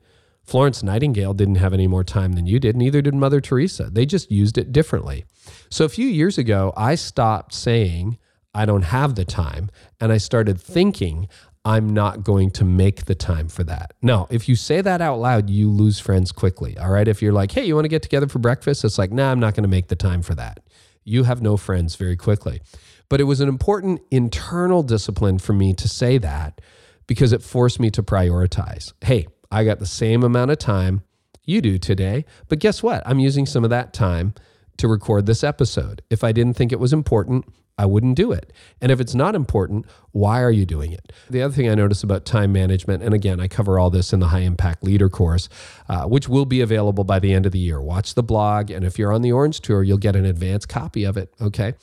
Florence 0.46 0.84
Nightingale 0.84 1.34
didn't 1.34 1.56
have 1.56 1.74
any 1.74 1.88
more 1.88 2.04
time 2.04 2.34
than 2.34 2.46
you 2.46 2.60
did, 2.60 2.76
neither 2.76 3.02
did 3.02 3.16
Mother 3.16 3.42
Teresa. 3.42 3.90
They 3.92 4.06
just 4.06 4.32
used 4.32 4.58
it 4.58 4.72
differently. 4.72 5.26
So 5.70 5.86
a 5.86 5.90
few 5.90 6.08
years 6.08 6.38
ago, 6.38 6.72
I 6.78 6.96
stopped 6.96 7.54
saying, 7.54 8.18
I 8.54 8.66
don't 8.66 8.84
have 8.84 9.16
the 9.16 9.26
time, 9.26 9.70
and 10.00 10.12
I 10.12 10.18
started 10.18 10.62
thinking, 10.62 11.28
I'm 11.66 11.90
not 11.90 12.24
going 12.24 12.52
to 12.52 12.64
make 12.64 13.06
the 13.06 13.16
time 13.16 13.48
for 13.48 13.64
that. 13.64 13.94
No, 14.04 14.28
if 14.30 14.48
you 14.48 14.56
say 14.56 14.82
that 14.82 15.02
out 15.02 15.20
loud, 15.20 15.50
you 15.50 15.68
lose 15.70 16.00
friends 16.00 16.32
quickly. 16.32 16.78
All 16.78 16.92
right. 16.92 17.08
If 17.08 17.24
you're 17.24 17.34
like, 17.34 17.52
hey, 17.52 17.66
you 17.66 17.74
want 17.74 17.86
to 17.86 17.90
get 17.90 18.04
together 18.04 18.28
for 18.28 18.38
breakfast? 18.38 18.86
It's 18.86 19.00
like, 19.00 19.12
nah, 19.12 19.32
I'm 19.32 19.40
not 19.40 19.56
going 19.56 19.64
to 19.64 19.70
make 19.70 19.88
the 19.88 19.96
time 19.96 20.22
for 20.22 20.36
that. 20.36 20.60
You 21.04 21.24
have 21.24 21.42
no 21.42 21.58
friends 21.58 21.96
very 21.96 22.16
quickly. 22.16 22.62
But 23.10 23.20
it 23.20 23.24
was 23.24 23.40
an 23.40 23.50
important 23.50 24.02
internal 24.12 24.84
discipline 24.84 25.40
for 25.40 25.54
me 25.54 25.74
to 25.74 25.90
say 25.90 26.20
that 26.20 26.62
because 27.08 27.34
it 27.34 27.42
forced 27.42 27.80
me 27.80 27.90
to 27.92 28.04
prioritize. 28.04 28.94
Hey, 29.02 29.28
I 29.56 29.64
got 29.64 29.80
the 29.80 29.86
same 29.86 30.22
amount 30.22 30.52
of 30.52 30.58
time 30.58 31.02
you 31.46 31.62
do 31.62 31.78
today, 31.78 32.26
but 32.50 32.60
guess 32.60 32.84
what? 32.84 33.02
I'm 33.06 33.20
using 33.20 33.46
some 33.46 33.64
of 33.64 33.70
that 33.70 33.94
time 33.94 34.34
to 34.76 34.90
record 34.90 35.28
this 35.28 35.46
episode. 35.46 36.02
If 36.10 36.26
I 36.26 36.34
didn't 36.34 36.56
think 36.56 36.74
it 36.74 36.80
was 36.80 36.92
important, 36.92 37.46
I 37.78 37.86
wouldn't 37.86 38.18
do 38.18 38.34
it. 38.34 38.52
And 38.82 38.92
if 38.92 39.00
it's 39.00 39.16
not 39.16 39.34
important, 39.34 39.86
why 40.12 40.42
are 40.42 40.52
you 40.52 40.66
doing 40.66 40.92
it? 40.92 41.14
The 41.30 41.42
other 41.42 41.54
thing 41.54 41.70
I 41.70 41.76
notice 41.76 42.04
about 42.04 42.26
time 42.26 42.52
management, 42.52 43.02
and 43.02 43.14
again, 43.14 43.40
I 43.40 43.48
cover 43.48 43.80
all 43.80 43.90
this 43.90 44.12
in 44.12 44.20
the 44.20 44.28
High 44.28 44.40
Impact 44.40 44.84
Leader 44.84 45.08
course, 45.08 45.48
uh, 45.88 46.04
which 46.04 46.28
will 46.28 46.46
be 46.46 46.60
available 46.60 47.06
by 47.06 47.20
the 47.20 47.32
end 47.32 47.46
of 47.46 47.54
the 47.54 47.60
year. 47.60 47.82
Watch 47.82 48.16
the 48.16 48.24
blog, 48.24 48.70
and 48.70 48.84
if 48.84 49.00
you're 49.00 49.14
on 49.14 49.22
the 49.22 49.32
Orange 49.32 49.62
Tour, 49.62 49.84
you'll 49.84 49.98
get 49.98 50.18
an 50.18 50.26
advanced 50.26 50.68
copy 50.68 51.06
of 51.06 51.16
it, 51.16 51.34
okay? 51.40 51.76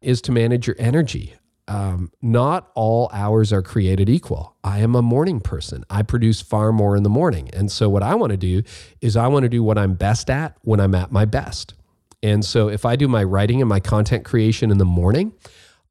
Is 0.00 0.22
to 0.22 0.30
manage 0.30 0.68
your 0.68 0.76
energy 0.78 1.34
um, 1.68 2.12
not 2.22 2.70
all 2.74 3.10
hours 3.12 3.52
are 3.52 3.62
created 3.62 4.08
equal. 4.08 4.56
I 4.62 4.80
am 4.80 4.94
a 4.94 5.02
morning 5.02 5.40
person. 5.40 5.84
I 5.90 6.02
produce 6.02 6.40
far 6.40 6.72
more 6.72 6.96
in 6.96 7.02
the 7.02 7.10
morning. 7.10 7.50
And 7.52 7.70
so, 7.70 7.88
what 7.88 8.02
I 8.02 8.14
want 8.14 8.30
to 8.30 8.36
do 8.36 8.62
is, 9.00 9.16
I 9.16 9.26
want 9.26 9.42
to 9.44 9.48
do 9.48 9.62
what 9.62 9.78
I'm 9.78 9.94
best 9.94 10.30
at 10.30 10.56
when 10.62 10.80
I'm 10.80 10.94
at 10.94 11.10
my 11.10 11.24
best. 11.24 11.74
And 12.22 12.44
so, 12.44 12.68
if 12.68 12.84
I 12.84 12.96
do 12.96 13.08
my 13.08 13.24
writing 13.24 13.60
and 13.60 13.68
my 13.68 13.80
content 13.80 14.24
creation 14.24 14.70
in 14.70 14.78
the 14.78 14.84
morning, 14.84 15.32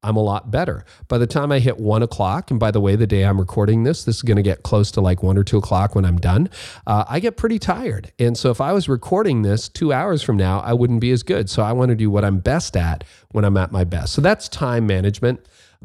I'm 0.02 0.16
a 0.16 0.22
lot 0.22 0.50
better. 0.50 0.84
By 1.08 1.18
the 1.18 1.26
time 1.26 1.50
I 1.50 1.58
hit 1.58 1.78
one 1.78 2.02
o'clock, 2.02 2.50
and 2.50 2.60
by 2.60 2.70
the 2.70 2.80
way, 2.80 2.96
the 2.96 3.06
day 3.06 3.24
I'm 3.24 3.40
recording 3.40 3.82
this, 3.82 4.04
this 4.04 4.16
is 4.16 4.22
going 4.22 4.36
to 4.36 4.42
get 4.42 4.62
close 4.62 4.90
to 4.92 5.00
like 5.00 5.22
one 5.22 5.36
or 5.36 5.42
two 5.42 5.58
o'clock 5.58 5.94
when 5.94 6.04
I'm 6.04 6.16
done. 6.16 6.48
Uh, 6.86 7.04
I 7.08 7.18
get 7.18 7.36
pretty 7.36 7.58
tired. 7.58 8.12
And 8.18 8.38
so 8.38 8.50
if 8.50 8.60
I 8.60 8.72
was 8.72 8.88
recording 8.88 9.42
this 9.42 9.68
two 9.68 9.92
hours 9.92 10.22
from 10.22 10.36
now, 10.36 10.60
I 10.60 10.74
wouldn't 10.74 11.00
be 11.00 11.10
as 11.10 11.24
good. 11.24 11.50
So 11.50 11.62
I 11.62 11.72
want 11.72 11.88
to 11.88 11.96
do 11.96 12.08
what 12.08 12.24
I'm 12.24 12.38
best 12.38 12.76
at 12.76 13.02
when 13.32 13.44
I'm 13.44 13.56
at 13.56 13.72
my 13.72 13.82
best. 13.82 14.12
So 14.12 14.20
that's 14.20 14.48
time 14.48 14.86
management 14.86 15.44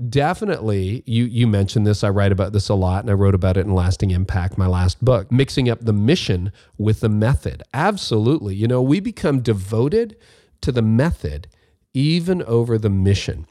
definitely 0.09 1.03
you 1.05 1.25
you 1.25 1.47
mentioned 1.47 1.85
this 1.85 2.03
i 2.03 2.09
write 2.09 2.31
about 2.31 2.53
this 2.53 2.69
a 2.69 2.73
lot 2.73 3.03
and 3.03 3.09
i 3.09 3.13
wrote 3.13 3.35
about 3.35 3.57
it 3.57 3.65
in 3.65 3.73
lasting 3.73 4.11
impact 4.11 4.57
my 4.57 4.67
last 4.67 5.03
book 5.03 5.31
mixing 5.31 5.69
up 5.69 5.83
the 5.83 5.93
mission 5.93 6.51
with 6.77 7.01
the 7.01 7.09
method 7.09 7.61
absolutely 7.73 8.55
you 8.55 8.67
know 8.67 8.81
we 8.81 8.99
become 8.99 9.41
devoted 9.41 10.15
to 10.61 10.71
the 10.71 10.81
method 10.81 11.47
even 11.93 12.41
over 12.43 12.77
the 12.77 12.89
mission 12.89 13.45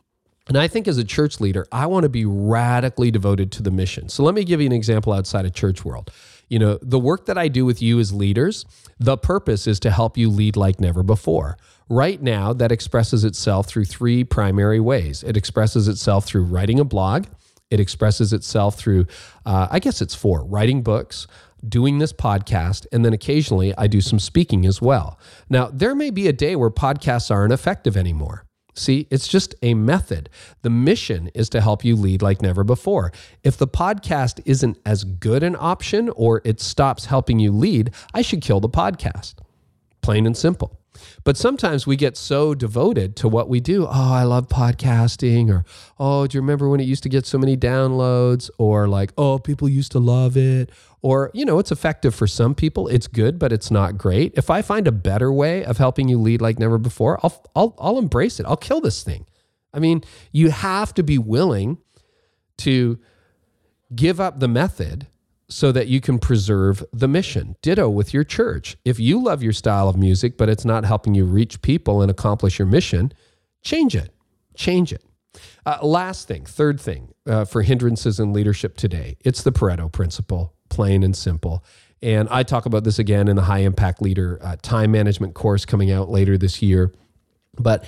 and 0.50 0.58
I 0.58 0.66
think 0.66 0.88
as 0.88 0.98
a 0.98 1.04
church 1.04 1.38
leader, 1.40 1.64
I 1.70 1.86
want 1.86 2.02
to 2.02 2.08
be 2.08 2.24
radically 2.24 3.12
devoted 3.12 3.52
to 3.52 3.62
the 3.62 3.70
mission. 3.70 4.08
So 4.08 4.24
let 4.24 4.34
me 4.34 4.42
give 4.42 4.60
you 4.60 4.66
an 4.66 4.72
example 4.72 5.12
outside 5.12 5.44
of 5.46 5.54
church 5.54 5.84
world. 5.84 6.10
You 6.48 6.58
know, 6.58 6.78
the 6.82 6.98
work 6.98 7.26
that 7.26 7.38
I 7.38 7.46
do 7.46 7.64
with 7.64 7.80
you 7.80 8.00
as 8.00 8.12
leaders, 8.12 8.64
the 8.98 9.16
purpose 9.16 9.68
is 9.68 9.78
to 9.80 9.92
help 9.92 10.18
you 10.18 10.28
lead 10.28 10.56
like 10.56 10.80
never 10.80 11.04
before. 11.04 11.56
Right 11.92 12.22
now, 12.22 12.52
that 12.52 12.70
expresses 12.70 13.24
itself 13.24 13.66
through 13.66 13.86
three 13.86 14.22
primary 14.22 14.78
ways. 14.78 15.24
It 15.24 15.36
expresses 15.36 15.88
itself 15.88 16.24
through 16.24 16.44
writing 16.44 16.78
a 16.78 16.84
blog, 16.84 17.26
it 17.68 17.80
expresses 17.80 18.32
itself 18.32 18.78
through, 18.78 19.06
uh, 19.44 19.66
I 19.68 19.80
guess 19.80 20.00
it's 20.00 20.14
four 20.14 20.44
writing 20.44 20.82
books, 20.82 21.26
doing 21.68 21.98
this 21.98 22.12
podcast, 22.12 22.86
and 22.92 23.04
then 23.04 23.12
occasionally 23.12 23.74
I 23.76 23.88
do 23.88 24.00
some 24.00 24.20
speaking 24.20 24.66
as 24.66 24.80
well. 24.80 25.18
Now, 25.48 25.66
there 25.66 25.96
may 25.96 26.10
be 26.10 26.28
a 26.28 26.32
day 26.32 26.54
where 26.54 26.70
podcasts 26.70 27.28
aren't 27.28 27.52
effective 27.52 27.96
anymore. 27.96 28.44
See, 28.76 29.08
it's 29.10 29.26
just 29.26 29.56
a 29.60 29.74
method. 29.74 30.30
The 30.62 30.70
mission 30.70 31.28
is 31.34 31.48
to 31.48 31.60
help 31.60 31.84
you 31.84 31.96
lead 31.96 32.22
like 32.22 32.40
never 32.40 32.62
before. 32.62 33.10
If 33.42 33.56
the 33.56 33.66
podcast 33.66 34.40
isn't 34.44 34.78
as 34.86 35.02
good 35.02 35.42
an 35.42 35.56
option 35.58 36.08
or 36.10 36.40
it 36.44 36.60
stops 36.60 37.06
helping 37.06 37.40
you 37.40 37.50
lead, 37.50 37.90
I 38.14 38.22
should 38.22 38.42
kill 38.42 38.60
the 38.60 38.68
podcast. 38.68 39.34
Plain 40.02 40.24
and 40.24 40.36
simple. 40.36 40.79
But 41.24 41.36
sometimes 41.36 41.86
we 41.86 41.96
get 41.96 42.16
so 42.16 42.54
devoted 42.54 43.16
to 43.16 43.28
what 43.28 43.48
we 43.48 43.60
do. 43.60 43.86
Oh, 43.86 43.90
I 43.90 44.24
love 44.24 44.48
podcasting. 44.48 45.50
Or, 45.50 45.64
oh, 45.98 46.26
do 46.26 46.36
you 46.36 46.40
remember 46.40 46.68
when 46.68 46.80
it 46.80 46.84
used 46.84 47.02
to 47.02 47.08
get 47.08 47.26
so 47.26 47.38
many 47.38 47.56
downloads? 47.56 48.50
Or, 48.58 48.88
like, 48.88 49.12
oh, 49.18 49.38
people 49.38 49.68
used 49.68 49.92
to 49.92 49.98
love 49.98 50.36
it. 50.36 50.70
Or, 51.02 51.30
you 51.32 51.44
know, 51.44 51.58
it's 51.58 51.72
effective 51.72 52.14
for 52.14 52.26
some 52.26 52.54
people. 52.54 52.88
It's 52.88 53.06
good, 53.06 53.38
but 53.38 53.52
it's 53.52 53.70
not 53.70 53.96
great. 53.96 54.34
If 54.36 54.50
I 54.50 54.62
find 54.62 54.86
a 54.86 54.92
better 54.92 55.32
way 55.32 55.64
of 55.64 55.78
helping 55.78 56.08
you 56.08 56.18
lead 56.18 56.40
like 56.40 56.58
never 56.58 56.78
before, 56.78 57.18
I'll, 57.22 57.42
I'll, 57.56 57.76
I'll 57.78 57.98
embrace 57.98 58.38
it. 58.40 58.46
I'll 58.46 58.56
kill 58.56 58.80
this 58.80 59.02
thing. 59.02 59.26
I 59.72 59.78
mean, 59.78 60.02
you 60.32 60.50
have 60.50 60.92
to 60.94 61.02
be 61.02 61.16
willing 61.16 61.78
to 62.58 62.98
give 63.94 64.20
up 64.20 64.40
the 64.40 64.48
method 64.48 65.06
so 65.50 65.72
that 65.72 65.88
you 65.88 66.00
can 66.00 66.18
preserve 66.18 66.82
the 66.92 67.08
mission. 67.08 67.56
Ditto 67.60 67.90
with 67.90 68.14
your 68.14 68.24
church. 68.24 68.76
If 68.84 69.00
you 69.00 69.22
love 69.22 69.42
your 69.42 69.52
style 69.52 69.88
of 69.88 69.96
music, 69.96 70.38
but 70.38 70.48
it's 70.48 70.64
not 70.64 70.84
helping 70.84 71.14
you 71.14 71.24
reach 71.24 71.60
people 71.60 72.00
and 72.00 72.10
accomplish 72.10 72.58
your 72.58 72.66
mission, 72.66 73.12
change 73.62 73.96
it. 73.96 74.14
Change 74.54 74.92
it. 74.92 75.04
Uh, 75.66 75.78
last 75.82 76.28
thing, 76.28 76.44
third 76.44 76.80
thing 76.80 77.12
uh, 77.26 77.44
for 77.44 77.62
hindrances 77.62 78.18
in 78.18 78.32
leadership 78.32 78.76
today 78.76 79.16
it's 79.24 79.42
the 79.42 79.52
Pareto 79.52 79.90
principle, 79.90 80.54
plain 80.68 81.02
and 81.02 81.16
simple. 81.16 81.64
And 82.02 82.28
I 82.30 82.42
talk 82.42 82.66
about 82.66 82.84
this 82.84 82.98
again 82.98 83.28
in 83.28 83.36
the 83.36 83.42
High 83.42 83.58
Impact 83.58 84.00
Leader 84.00 84.38
uh, 84.42 84.56
time 84.62 84.90
management 84.90 85.34
course 85.34 85.64
coming 85.64 85.90
out 85.90 86.08
later 86.08 86.38
this 86.38 86.62
year. 86.62 86.92
But 87.58 87.84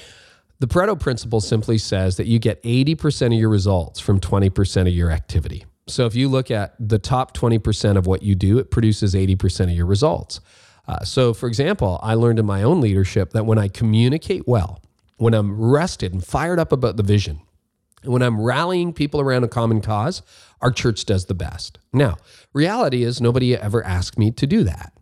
the 0.58 0.66
Pareto 0.66 0.98
principle 0.98 1.40
simply 1.40 1.78
says 1.78 2.18
that 2.18 2.26
you 2.26 2.38
get 2.38 2.62
80% 2.62 3.26
of 3.26 3.32
your 3.32 3.48
results 3.48 4.00
from 4.00 4.20
20% 4.20 4.82
of 4.82 4.88
your 4.88 5.10
activity. 5.10 5.64
So 5.92 6.06
if 6.06 6.14
you 6.14 6.28
look 6.28 6.50
at 6.50 6.74
the 6.78 6.98
top 6.98 7.36
20% 7.36 7.96
of 7.96 8.06
what 8.06 8.22
you 8.22 8.34
do, 8.34 8.58
it 8.58 8.70
produces 8.70 9.14
80% 9.14 9.64
of 9.64 9.70
your 9.70 9.86
results. 9.86 10.40
Uh, 10.88 11.04
so, 11.04 11.32
for 11.32 11.46
example, 11.46 12.00
I 12.02 12.14
learned 12.14 12.38
in 12.38 12.46
my 12.46 12.62
own 12.62 12.80
leadership 12.80 13.30
that 13.32 13.46
when 13.46 13.58
I 13.58 13.68
communicate 13.68 14.48
well, 14.48 14.80
when 15.18 15.34
I'm 15.34 15.60
rested 15.60 16.12
and 16.12 16.24
fired 16.24 16.58
up 16.58 16.72
about 16.72 16.96
the 16.96 17.02
vision, 17.02 17.40
and 18.02 18.12
when 18.12 18.22
I'm 18.22 18.40
rallying 18.40 18.92
people 18.92 19.20
around 19.20 19.44
a 19.44 19.48
common 19.48 19.80
cause, 19.80 20.22
our 20.60 20.72
church 20.72 21.04
does 21.04 21.26
the 21.26 21.34
best. 21.34 21.78
Now, 21.92 22.16
reality 22.52 23.04
is 23.04 23.20
nobody 23.20 23.56
ever 23.56 23.84
asked 23.84 24.18
me 24.18 24.32
to 24.32 24.46
do 24.46 24.64
that. 24.64 24.92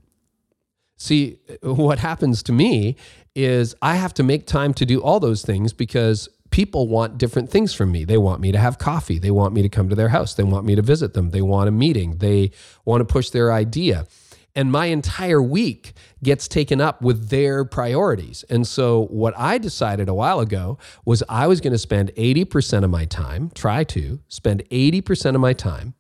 See, 0.97 1.39
what 1.63 1.99
happens 2.01 2.43
to 2.45 2.53
me 2.53 2.97
is 3.35 3.75
I 3.81 3.95
have 3.95 4.13
to 4.15 4.23
make 4.23 4.47
time 4.47 4.75
to 4.75 4.85
do 4.85 5.01
all 5.01 5.21
those 5.21 5.43
things 5.43 5.73
because 5.73 6.29
people 6.51 6.89
want 6.89 7.19
different 7.19 7.51
things 7.51 7.75
from 7.75 7.93
me. 7.93 8.05
They 8.05 8.19
want 8.19 8.41
me 8.41 8.53
to 8.53 8.59
have 8.59 8.79
coffee. 8.79 9.19
They 9.19 9.31
want 9.31 9.55
me 9.55 9.63
to 9.63 9.69
come 9.69 9.89
to 9.89 9.95
their 9.95 10.09
house. 10.09 10.35
They 10.35 10.43
want 10.43 10.67
me 10.67 10.75
to 10.75 10.83
visit 10.83 11.15
them. 11.15 11.31
They 11.31 11.43
want 11.43 11.69
a 11.69 11.73
meeting. 11.73 12.19
They 12.19 12.51
want 12.85 13.01
to 13.01 13.05
push 13.05 13.31
their 13.31 13.53
idea. 13.53 14.07
And 14.55 14.73
my 14.73 14.87
entire 14.87 15.41
week 15.41 15.93
gets 16.23 16.49
taken 16.49 16.81
up 16.81 17.03
with 17.03 17.29
their 17.29 17.65
priorities. 17.65 18.45
And 18.51 18.67
so, 18.67 19.07
what 19.07 19.33
I 19.39 19.59
decided 19.59 20.09
a 20.09 20.15
while 20.15 20.41
ago 20.41 20.77
was 21.05 21.23
I 21.29 21.47
was 21.47 21.61
going 21.61 21.73
to 21.73 21.79
spend 21.79 22.13
80% 22.17 22.83
of 22.83 22.91
my 22.91 23.05
time, 23.05 23.53
try 23.55 23.85
to 23.85 24.21
spend 24.27 24.65
80% 24.71 25.37
of 25.37 25.41
my 25.41 25.53
time 25.53 25.95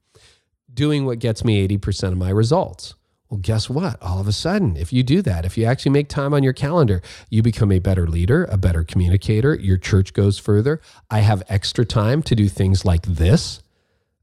doing 0.72 1.06
what 1.06 1.20
gets 1.20 1.44
me 1.44 1.66
80% 1.68 2.12
of 2.12 2.18
my 2.18 2.30
results. 2.30 2.94
Well, 3.30 3.38
guess 3.40 3.70
what? 3.70 3.96
All 4.02 4.18
of 4.18 4.26
a 4.26 4.32
sudden, 4.32 4.76
if 4.76 4.92
you 4.92 5.04
do 5.04 5.22
that, 5.22 5.44
if 5.44 5.56
you 5.56 5.64
actually 5.64 5.92
make 5.92 6.08
time 6.08 6.34
on 6.34 6.42
your 6.42 6.52
calendar, 6.52 7.00
you 7.30 7.42
become 7.42 7.70
a 7.70 7.78
better 7.78 8.08
leader, 8.08 8.44
a 8.46 8.58
better 8.58 8.82
communicator. 8.82 9.54
Your 9.54 9.78
church 9.78 10.12
goes 10.12 10.36
further. 10.36 10.80
I 11.12 11.20
have 11.20 11.44
extra 11.48 11.84
time 11.84 12.24
to 12.24 12.34
do 12.34 12.48
things 12.48 12.84
like 12.84 13.02
this. 13.02 13.62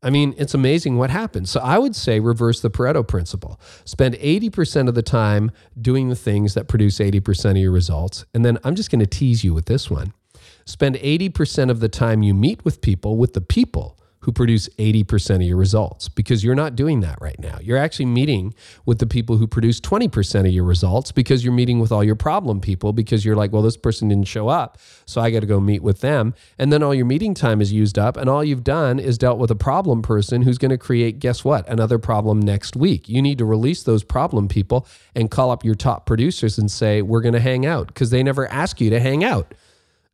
I 0.04 0.10
mean, 0.10 0.36
it's 0.38 0.54
amazing 0.54 0.98
what 0.98 1.10
happens. 1.10 1.50
So 1.50 1.62
I 1.62 1.78
would 1.78 1.96
say 1.96 2.20
reverse 2.20 2.60
the 2.60 2.70
Pareto 2.70 3.08
principle. 3.08 3.60
Spend 3.86 4.16
80% 4.16 4.90
of 4.90 4.94
the 4.94 5.02
time 5.02 5.52
doing 5.80 6.10
the 6.10 6.16
things 6.16 6.54
that 6.54 6.68
produce 6.68 7.00
80% 7.00 7.52
of 7.52 7.58
your 7.58 7.72
results. 7.72 8.26
And 8.34 8.44
then 8.44 8.60
I'm 8.66 8.76
just 8.76 8.92
going 8.92 9.00
to 9.00 9.08
tease 9.08 9.42
you 9.42 9.54
with 9.54 9.68
this 9.68 9.90
one. 9.90 10.14
Spend 10.66 10.96
80% 10.98 11.72
of 11.72 11.80
the 11.80 11.90
time 11.90 12.24
you 12.24 12.34
meet 12.34 12.66
with 12.66 12.82
people 12.82 13.16
with 13.16 13.34
the 13.34 13.42
people 13.42 13.98
who 14.28 14.34
produce 14.34 14.68
80% 14.78 15.36
of 15.36 15.42
your 15.44 15.56
results 15.56 16.10
because 16.10 16.44
you're 16.44 16.54
not 16.54 16.76
doing 16.76 17.00
that 17.00 17.18
right 17.22 17.40
now. 17.40 17.60
You're 17.62 17.78
actually 17.78 18.08
meeting 18.08 18.54
with 18.86 19.00
the 19.00 19.08
people 19.08 19.38
who 19.38 19.48
produce 19.48 19.80
20% 19.80 20.42
of 20.42 20.48
your 20.48 20.66
results 20.66 21.14
because 21.14 21.46
you're 21.46 21.54
meeting 21.54 21.80
with 21.80 21.94
all 21.94 22.04
your 22.04 22.18
problem 22.18 22.60
people 22.60 22.92
because 22.92 23.24
you're 23.24 23.38
like, 23.38 23.54
well, 23.54 23.62
this 23.62 23.78
person 23.78 24.10
didn't 24.10 24.28
show 24.28 24.50
up, 24.50 24.80
so 25.06 25.22
I 25.22 25.32
got 25.32 25.40
to 25.40 25.46
go 25.46 25.62
meet 25.62 25.82
with 25.82 26.02
them. 26.02 26.34
And 26.60 26.74
then 26.74 26.84
all 26.84 26.94
your 26.94 27.06
meeting 27.06 27.36
time 27.36 27.62
is 27.62 27.72
used 27.72 27.98
up, 27.98 28.18
and 28.18 28.30
all 28.30 28.44
you've 28.44 28.66
done 28.66 29.00
is 29.00 29.18
dealt 29.18 29.40
with 29.40 29.50
a 29.50 29.56
problem 29.56 30.02
person 30.02 30.42
who's 30.42 30.58
going 30.58 30.72
to 30.72 30.78
create, 30.78 31.20
guess 31.20 31.46
what, 31.46 31.66
another 31.70 31.98
problem 31.98 32.42
next 32.42 32.76
week. 32.76 33.08
You 33.08 33.22
need 33.22 33.38
to 33.38 33.46
release 33.46 33.82
those 33.84 34.04
problem 34.04 34.50
people 34.50 34.86
and 35.16 35.32
call 35.32 35.52
up 35.52 35.64
your 35.64 35.76
top 35.76 36.06
producers 36.06 36.58
and 36.58 36.70
say, 36.70 37.02
we're 37.02 37.22
going 37.22 37.32
to 37.34 37.40
hang 37.40 37.66
out 37.66 37.88
because 37.88 38.10
they 38.10 38.24
never 38.24 38.46
ask 38.52 38.82
you 38.82 38.90
to 38.90 39.00
hang 39.00 39.24
out. 39.24 39.54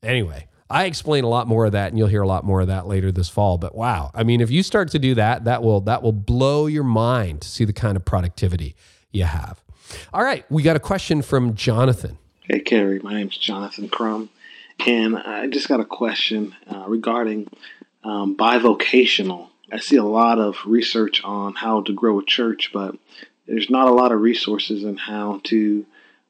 Anyway, 0.04 0.47
I 0.69 0.86
explain 0.86 1.23
a 1.23 1.30
lot 1.30 1.47
more 1.47 1.65
of 1.65 1.73
that, 1.73 1.89
and 1.89 1.97
you'll 1.97 2.08
hear 2.08 2.21
a 2.21 2.28
lot 2.28 2.43
more 2.43 2.62
of 2.62 2.67
that 2.67 2.88
later 2.88 3.12
this 3.12 3.30
fall. 3.30 3.58
But 3.58 3.76
wow, 3.76 4.12
I 4.13 4.23
mean, 4.23 4.41
if 4.41 4.49
you 4.49 4.63
start 4.63 4.89
to 4.91 4.99
do 4.99 5.15
that, 5.15 5.45
that 5.45 5.62
will 5.62 5.82
that 5.82 6.02
will 6.02 6.13
blow 6.13 6.67
your 6.67 6.84
mind 6.84 7.41
to 7.41 7.47
see 7.47 7.65
the 7.65 7.73
kind 7.73 7.95
of 7.95 8.06
productivity 8.06 8.76
you 9.12 9.26
have. 9.26 9.62
All 10.13 10.23
right, 10.23 10.45
we 10.49 10.63
got 10.63 10.76
a 10.76 10.80
question 10.80 11.21
from 11.21 11.56
Jonathan. 11.56 12.17
Hey, 12.41 12.60
Carey, 12.60 12.99
my 12.99 13.13
name's 13.13 13.38
Jonathan 13.38 13.89
Crum, 13.89 14.30
and 14.86 15.17
I 15.17 15.47
just 15.47 15.67
got 15.67 15.80
a 15.80 15.86
question 15.86 16.56
uh, 16.67 16.86
regarding 16.88 17.49
um, 18.04 18.36
bivocational. 18.36 19.49
I 19.71 19.80
see 19.80 19.95
a 19.95 20.04
lot 20.04 20.39
of 20.39 20.58
research 20.65 21.23
on 21.23 21.56
how 21.56 21.82
to 21.82 21.93
grow 21.93 22.19
a 22.19 22.26
church, 22.26 22.71
but 22.73 22.95
there's 23.47 23.69
not 23.69 23.88
a 23.88 23.93
lot 23.93 24.12
of 24.12 24.21
resources 24.21 24.86
on 24.86 24.97
how 24.97 25.41
to 25.45 25.86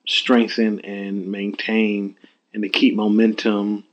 strengthen 0.08 0.82
and 0.82 1.32
maintain 1.32 2.16
and 2.54 2.64
to 2.64 2.70
keep 2.70 2.96
momentum 2.96 3.86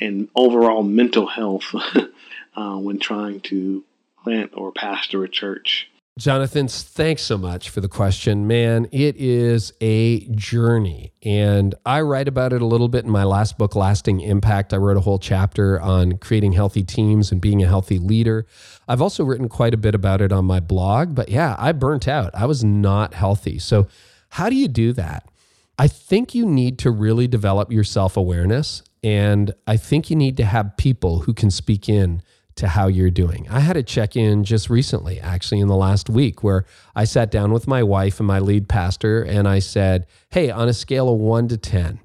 and 0.00 0.28
overall 0.34 0.82
mental 0.82 1.26
health 1.26 1.74
uh, 2.56 2.76
when 2.76 2.98
trying 2.98 3.40
to 3.40 3.84
plant 4.22 4.52
or 4.54 4.72
pastor 4.72 5.24
a 5.24 5.28
church. 5.28 5.90
Jonathan, 6.16 6.68
thanks 6.68 7.22
so 7.22 7.36
much 7.36 7.70
for 7.70 7.80
the 7.80 7.88
question. 7.88 8.46
Man, 8.46 8.86
it 8.92 9.16
is 9.16 9.72
a 9.80 10.20
journey. 10.28 11.12
And 11.24 11.74
I 11.84 12.02
write 12.02 12.28
about 12.28 12.52
it 12.52 12.62
a 12.62 12.66
little 12.66 12.86
bit 12.86 13.04
in 13.04 13.10
my 13.10 13.24
last 13.24 13.58
book, 13.58 13.74
Lasting 13.74 14.20
Impact. 14.20 14.72
I 14.72 14.76
wrote 14.76 14.96
a 14.96 15.00
whole 15.00 15.18
chapter 15.18 15.80
on 15.80 16.18
creating 16.18 16.52
healthy 16.52 16.84
teams 16.84 17.32
and 17.32 17.40
being 17.40 17.64
a 17.64 17.66
healthy 17.66 17.98
leader. 17.98 18.46
I've 18.86 19.02
also 19.02 19.24
written 19.24 19.48
quite 19.48 19.74
a 19.74 19.76
bit 19.76 19.92
about 19.92 20.20
it 20.20 20.30
on 20.30 20.44
my 20.44 20.60
blog. 20.60 21.16
But 21.16 21.30
yeah, 21.30 21.56
I 21.58 21.72
burnt 21.72 22.06
out. 22.06 22.32
I 22.32 22.46
was 22.46 22.62
not 22.62 23.14
healthy. 23.14 23.58
So, 23.58 23.88
how 24.28 24.48
do 24.48 24.54
you 24.54 24.68
do 24.68 24.92
that? 24.92 25.28
I 25.80 25.88
think 25.88 26.32
you 26.32 26.46
need 26.46 26.78
to 26.80 26.92
really 26.92 27.26
develop 27.26 27.72
your 27.72 27.82
self 27.82 28.16
awareness 28.16 28.84
and 29.04 29.52
I 29.66 29.76
think 29.76 30.08
you 30.08 30.16
need 30.16 30.38
to 30.38 30.46
have 30.46 30.78
people 30.78 31.20
who 31.20 31.34
can 31.34 31.50
speak 31.50 31.90
in 31.90 32.22
to 32.54 32.68
how 32.68 32.86
you're 32.86 33.10
doing. 33.10 33.46
I 33.50 33.60
had 33.60 33.76
a 33.76 33.82
check 33.82 34.16
in 34.16 34.44
just 34.44 34.70
recently, 34.70 35.20
actually, 35.20 35.60
in 35.60 35.68
the 35.68 35.76
last 35.76 36.08
week, 36.08 36.42
where 36.42 36.64
I 36.96 37.04
sat 37.04 37.30
down 37.30 37.52
with 37.52 37.68
my 37.68 37.82
wife 37.82 38.18
and 38.18 38.26
my 38.26 38.38
lead 38.38 38.66
pastor 38.66 39.22
and 39.22 39.46
I 39.46 39.58
said, 39.58 40.06
Hey, 40.30 40.50
on 40.50 40.68
a 40.68 40.72
scale 40.72 41.12
of 41.12 41.18
one 41.18 41.48
to 41.48 41.58
10, 41.58 42.00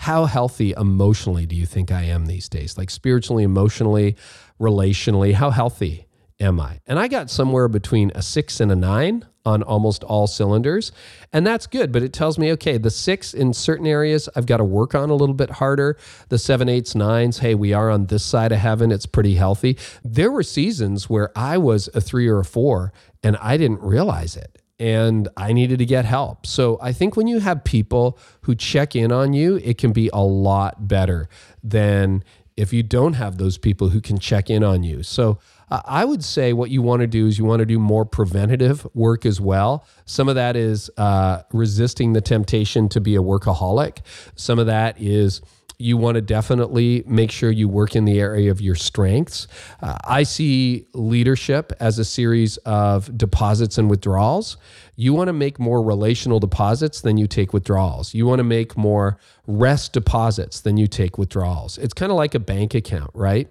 how 0.00 0.26
healthy 0.26 0.74
emotionally 0.76 1.46
do 1.46 1.56
you 1.56 1.64
think 1.64 1.90
I 1.90 2.02
am 2.02 2.26
these 2.26 2.50
days? 2.50 2.76
Like 2.76 2.90
spiritually, 2.90 3.42
emotionally, 3.42 4.16
relationally, 4.60 5.32
how 5.32 5.50
healthy 5.50 6.05
am 6.40 6.60
I? 6.60 6.80
And 6.86 6.98
I 6.98 7.08
got 7.08 7.30
somewhere 7.30 7.68
between 7.68 8.12
a 8.14 8.22
six 8.22 8.60
and 8.60 8.70
a 8.70 8.76
nine 8.76 9.26
on 9.44 9.62
almost 9.62 10.02
all 10.04 10.26
cylinders. 10.26 10.90
And 11.32 11.46
that's 11.46 11.66
good, 11.66 11.92
but 11.92 12.02
it 12.02 12.12
tells 12.12 12.36
me, 12.36 12.52
okay, 12.52 12.78
the 12.78 12.90
six 12.90 13.32
in 13.32 13.52
certain 13.52 13.86
areas 13.86 14.28
I've 14.34 14.46
got 14.46 14.56
to 14.56 14.64
work 14.64 14.94
on 14.94 15.08
a 15.08 15.14
little 15.14 15.34
bit 15.34 15.50
harder. 15.50 15.96
The 16.28 16.38
seven, 16.38 16.68
eights, 16.68 16.94
nines, 16.94 17.38
hey, 17.38 17.54
we 17.54 17.72
are 17.72 17.88
on 17.88 18.06
this 18.06 18.24
side 18.24 18.52
of 18.52 18.58
heaven. 18.58 18.90
It's 18.90 19.06
pretty 19.06 19.36
healthy. 19.36 19.78
There 20.04 20.32
were 20.32 20.42
seasons 20.42 21.08
where 21.08 21.30
I 21.38 21.58
was 21.58 21.88
a 21.94 22.00
three 22.00 22.26
or 22.26 22.40
a 22.40 22.44
four 22.44 22.92
and 23.22 23.36
I 23.36 23.56
didn't 23.56 23.80
realize 23.80 24.36
it. 24.36 24.60
And 24.78 25.28
I 25.38 25.54
needed 25.54 25.78
to 25.78 25.86
get 25.86 26.04
help. 26.04 26.44
So 26.44 26.78
I 26.82 26.92
think 26.92 27.16
when 27.16 27.28
you 27.28 27.38
have 27.38 27.64
people 27.64 28.18
who 28.42 28.54
check 28.54 28.94
in 28.94 29.10
on 29.10 29.32
you, 29.32 29.56
it 29.64 29.78
can 29.78 29.92
be 29.92 30.10
a 30.12 30.22
lot 30.22 30.86
better 30.86 31.30
than 31.62 32.22
if 32.56 32.72
you 32.72 32.82
don't 32.82 33.14
have 33.14 33.38
those 33.38 33.56
people 33.56 33.90
who 33.90 34.00
can 34.00 34.18
check 34.18 34.50
in 34.50 34.64
on 34.64 34.82
you. 34.82 35.02
So 35.02 35.38
I 35.68 36.04
would 36.04 36.22
say 36.22 36.52
what 36.52 36.70
you 36.70 36.80
want 36.80 37.00
to 37.00 37.06
do 37.06 37.26
is 37.26 37.38
you 37.38 37.44
want 37.44 37.60
to 37.60 37.66
do 37.66 37.78
more 37.78 38.04
preventative 38.04 38.86
work 38.94 39.26
as 39.26 39.40
well. 39.40 39.84
Some 40.04 40.28
of 40.28 40.36
that 40.36 40.54
is 40.54 40.90
uh, 40.96 41.42
resisting 41.52 42.12
the 42.12 42.20
temptation 42.20 42.88
to 42.90 43.00
be 43.00 43.16
a 43.16 43.20
workaholic. 43.20 43.98
Some 44.36 44.58
of 44.58 44.66
that 44.66 45.00
is 45.00 45.42
you 45.78 45.96
want 45.96 46.14
to 46.14 46.20
definitely 46.20 47.02
make 47.06 47.30
sure 47.30 47.50
you 47.50 47.68
work 47.68 47.96
in 47.96 48.04
the 48.04 48.18
area 48.18 48.50
of 48.50 48.60
your 48.60 48.74
strengths. 48.74 49.46
Uh, 49.82 49.96
I 50.04 50.22
see 50.22 50.86
leadership 50.94 51.72
as 51.80 51.98
a 51.98 52.04
series 52.04 52.56
of 52.58 53.16
deposits 53.18 53.76
and 53.76 53.90
withdrawals. 53.90 54.56
You 54.94 55.12
want 55.12 55.28
to 55.28 55.34
make 55.34 55.58
more 55.58 55.82
relational 55.82 56.40
deposits 56.40 57.02
than 57.02 57.18
you 57.18 57.26
take 57.26 57.52
withdrawals. 57.52 58.14
You 58.14 58.26
want 58.26 58.38
to 58.38 58.44
make 58.44 58.76
more 58.76 59.18
rest 59.46 59.92
deposits 59.92 60.60
than 60.60 60.76
you 60.76 60.86
take 60.86 61.18
withdrawals. 61.18 61.76
It's 61.76 61.92
kind 61.92 62.10
of 62.10 62.16
like 62.16 62.34
a 62.34 62.40
bank 62.40 62.74
account, 62.74 63.10
right? 63.12 63.48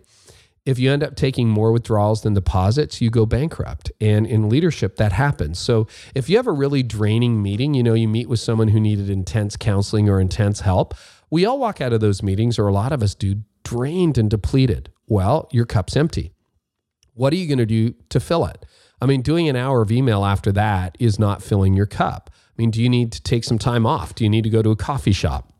If 0.65 0.79
you 0.79 0.91
end 0.91 1.03
up 1.03 1.15
taking 1.15 1.47
more 1.47 1.71
withdrawals 1.71 2.23
than 2.23 2.33
deposits, 2.33 2.99
you 2.99 3.09
go 3.09 3.25
bankrupt. 3.25 3.91
And 4.01 4.25
in 4.25 4.49
leadership, 4.49 4.95
that 4.97 5.11
happens. 5.11 5.59
So 5.59 5.87
if 6.15 6.27
you 6.27 6.37
have 6.37 6.47
a 6.47 6.51
really 6.51 6.81
draining 6.81 7.41
meeting, 7.41 7.73
you 7.75 7.83
know, 7.83 7.93
you 7.93 8.07
meet 8.07 8.27
with 8.27 8.39
someone 8.39 8.69
who 8.69 8.79
needed 8.79 9.09
intense 9.09 9.55
counseling 9.55 10.09
or 10.09 10.19
intense 10.19 10.61
help, 10.61 10.95
we 11.29 11.45
all 11.45 11.59
walk 11.59 11.81
out 11.81 11.93
of 11.93 11.99
those 12.01 12.23
meetings, 12.23 12.57
or 12.57 12.67
a 12.67 12.73
lot 12.73 12.91
of 12.91 13.03
us 13.03 13.13
do, 13.13 13.41
drained 13.63 14.17
and 14.17 14.29
depleted. 14.29 14.91
Well, 15.07 15.47
your 15.51 15.65
cup's 15.65 15.95
empty. 15.95 16.33
What 17.13 17.31
are 17.33 17.37
you 17.37 17.47
going 17.47 17.59
to 17.59 17.65
do 17.65 17.93
to 18.09 18.19
fill 18.19 18.45
it? 18.45 18.65
I 19.01 19.05
mean, 19.05 19.21
doing 19.21 19.47
an 19.47 19.55
hour 19.55 19.81
of 19.81 19.91
email 19.91 20.25
after 20.25 20.51
that 20.53 20.95
is 20.99 21.19
not 21.19 21.43
filling 21.43 21.73
your 21.73 21.85
cup. 21.85 22.29
I 22.33 22.53
mean, 22.57 22.71
do 22.71 22.81
you 22.81 22.89
need 22.89 23.11
to 23.11 23.21
take 23.21 23.43
some 23.43 23.59
time 23.59 23.85
off? 23.85 24.15
Do 24.15 24.23
you 24.23 24.29
need 24.29 24.43
to 24.45 24.49
go 24.49 24.61
to 24.61 24.71
a 24.71 24.75
coffee 24.75 25.11
shop? 25.11 25.51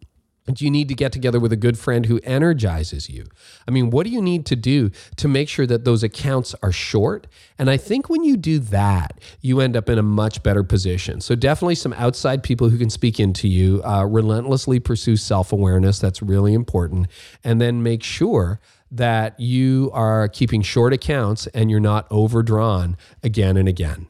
Do 0.54 0.64
you 0.64 0.70
need 0.70 0.88
to 0.90 0.94
get 0.94 1.12
together 1.12 1.40
with 1.40 1.52
a 1.52 1.58
good 1.58 1.78
friend 1.78 2.06
who 2.06 2.20
energizes 2.24 3.10
you? 3.10 3.26
I 3.68 3.72
mean, 3.72 3.90
what 3.90 4.06
do 4.06 4.12
you 4.12 4.22
need 4.22 4.46
to 4.48 4.56
do 4.56 4.92
to 5.16 5.28
make 5.28 5.50
sure 5.50 5.66
that 5.66 5.86
those 5.86 6.04
accounts 6.04 6.54
are 6.62 6.72
short? 6.72 7.26
And 7.58 7.68
I 7.68 7.78
think 7.78 8.10
when 8.10 8.24
you 8.24 8.38
do 8.38 8.60
that, 8.60 9.20
you 9.42 9.60
end 9.60 9.76
up 9.76 9.90
in 9.90 9.98
a 9.98 10.04
much 10.04 10.44
better 10.44 10.64
position. 10.64 11.20
So, 11.20 11.34
definitely 11.34 11.76
some 11.76 11.94
outside 11.94 12.44
people 12.44 12.70
who 12.70 12.78
can 12.78 12.92
speak 12.92 13.20
into 13.20 13.48
you. 13.48 13.82
Uh, 13.84 14.06
relentlessly 14.06 14.80
pursue 14.80 15.18
self 15.18 15.52
awareness. 15.52 15.98
That's 16.00 16.22
really 16.22 16.54
important. 16.54 17.08
And 17.44 17.60
then 17.60 17.82
make 17.82 18.04
sure 18.04 18.60
that 18.92 19.40
you 19.40 19.90
are 19.94 20.28
keeping 20.28 20.62
short 20.62 20.94
accounts 20.94 21.48
and 21.48 21.72
you're 21.72 21.80
not 21.80 22.10
overdrawn 22.12 22.98
again 23.24 23.58
and 23.58 23.68
again. 23.68 24.08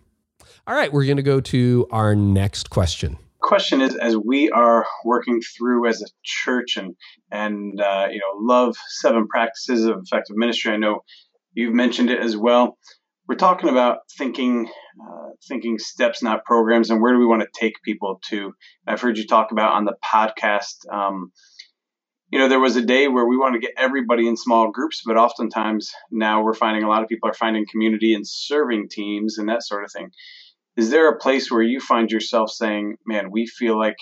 All 0.68 0.76
right, 0.76 0.92
we're 0.92 1.06
going 1.06 1.18
to 1.18 1.24
go 1.24 1.40
to 1.40 1.88
our 1.92 2.14
next 2.14 2.70
question 2.70 3.18
question 3.46 3.82
is 3.82 3.96
as 3.96 4.18
we 4.18 4.50
are 4.50 4.86
working 5.06 5.40
through 5.42 5.88
as 5.88 6.02
a 6.02 6.08
church 6.24 6.78
and 6.78 6.96
and 7.32 7.80
uh, 7.80 8.08
you 8.12 8.20
know 8.20 8.40
love 8.40 8.76
seven 8.88 9.28
practices 9.28 9.86
of 9.86 10.00
effective 10.04 10.36
ministry 10.36 10.74
i 10.74 10.78
know 10.78 11.02
you've 11.56 11.74
mentioned 11.74 12.12
it 12.12 12.20
as 12.20 12.38
well. 12.38 12.78
We're 13.28 13.36
talking 13.36 13.70
about 13.70 14.00
thinking 14.18 14.68
uh, 15.02 15.30
thinking 15.48 15.80
steps 15.80 16.22
not 16.22 16.46
programs 16.46 16.92
and 16.92 17.02
where 17.02 17.14
do 17.14 17.20
we 17.20 17.26
want 17.26 17.42
to 17.42 17.60
take 17.60 17.82
people 17.84 18.20
to? 18.30 18.54
I've 18.86 19.02
heard 19.02 19.18
you 19.18 19.26
talk 19.26 19.52
about 19.52 19.74
on 19.74 19.86
the 19.86 19.96
podcast 20.04 20.94
um, 20.94 21.32
you 22.32 22.40
know 22.40 22.48
there 22.48 22.60
was 22.60 22.76
a 22.76 22.82
day 22.82 23.08
where 23.08 23.26
we 23.26 23.38
want 23.38 23.54
to 23.54 23.60
get 23.60 23.72
everybody 23.78 24.28
in 24.28 24.38
small 24.38 24.72
groups 24.72 25.02
but 25.06 25.18
oftentimes 25.18 25.92
now 26.12 26.44
we're 26.44 26.54
finding 26.54 26.84
a 26.84 26.90
lot 26.90 27.02
of 27.02 27.10
people 27.10 27.30
are 27.30 27.34
finding 27.34 27.66
community 27.72 28.14
and 28.14 28.28
serving 28.28 28.90
teams 28.90 29.38
and 29.38 29.50
that 29.50 29.64
sort 29.64 29.84
of 29.84 29.92
thing 29.92 30.12
is 30.78 30.90
there 30.90 31.10
a 31.10 31.18
place 31.18 31.50
where 31.50 31.62
you 31.62 31.80
find 31.80 32.12
yourself 32.12 32.50
saying, 32.52 32.98
man, 33.06 33.32
we 33.32 33.48
feel 33.48 33.78
like 33.78 33.98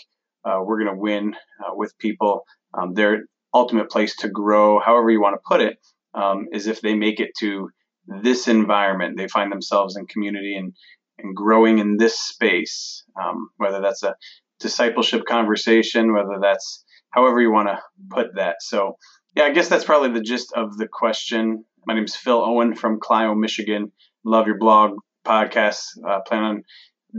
uh, 0.45 0.59
we're 0.63 0.83
going 0.83 0.95
to 0.95 0.99
win 0.99 1.35
uh, 1.59 1.73
with 1.73 1.97
people? 1.97 2.43
Um, 2.73 2.93
their 2.93 3.23
ultimate 3.53 3.89
place 3.89 4.15
to 4.17 4.29
grow, 4.29 4.79
however 4.79 5.09
you 5.09 5.21
want 5.21 5.35
to 5.35 5.47
put 5.47 5.61
it, 5.61 5.77
um, 6.15 6.47
is 6.51 6.67
if 6.67 6.81
they 6.81 6.95
make 6.95 7.19
it 7.19 7.31
to 7.39 7.69
this 8.07 8.47
environment. 8.47 9.17
They 9.17 9.27
find 9.27 9.51
themselves 9.51 9.95
in 9.95 10.07
community 10.07 10.55
and, 10.57 10.73
and 11.19 11.35
growing 11.35 11.79
in 11.79 11.97
this 11.97 12.19
space, 12.19 13.03
um, 13.21 13.49
whether 13.57 13.81
that's 13.81 14.03
a 14.03 14.15
discipleship 14.59 15.25
conversation, 15.25 16.13
whether 16.13 16.39
that's 16.41 16.83
however 17.11 17.41
you 17.41 17.51
want 17.51 17.69
to 17.69 17.79
put 18.09 18.35
that. 18.35 18.57
So, 18.61 18.97
yeah, 19.35 19.43
I 19.43 19.51
guess 19.51 19.69
that's 19.69 19.85
probably 19.85 20.11
the 20.11 20.21
gist 20.21 20.53
of 20.53 20.77
the 20.77 20.87
question. 20.87 21.65
My 21.85 21.93
name 21.93 22.05
is 22.05 22.15
Phil 22.15 22.41
Owen 22.43 22.75
from 22.75 22.99
Clio, 22.99 23.35
Michigan. 23.35 23.91
Love 24.25 24.47
your 24.47 24.57
blog, 24.57 24.97
podcast. 25.25 25.81
Uh, 26.07 26.19
plan 26.21 26.43
on 26.43 26.63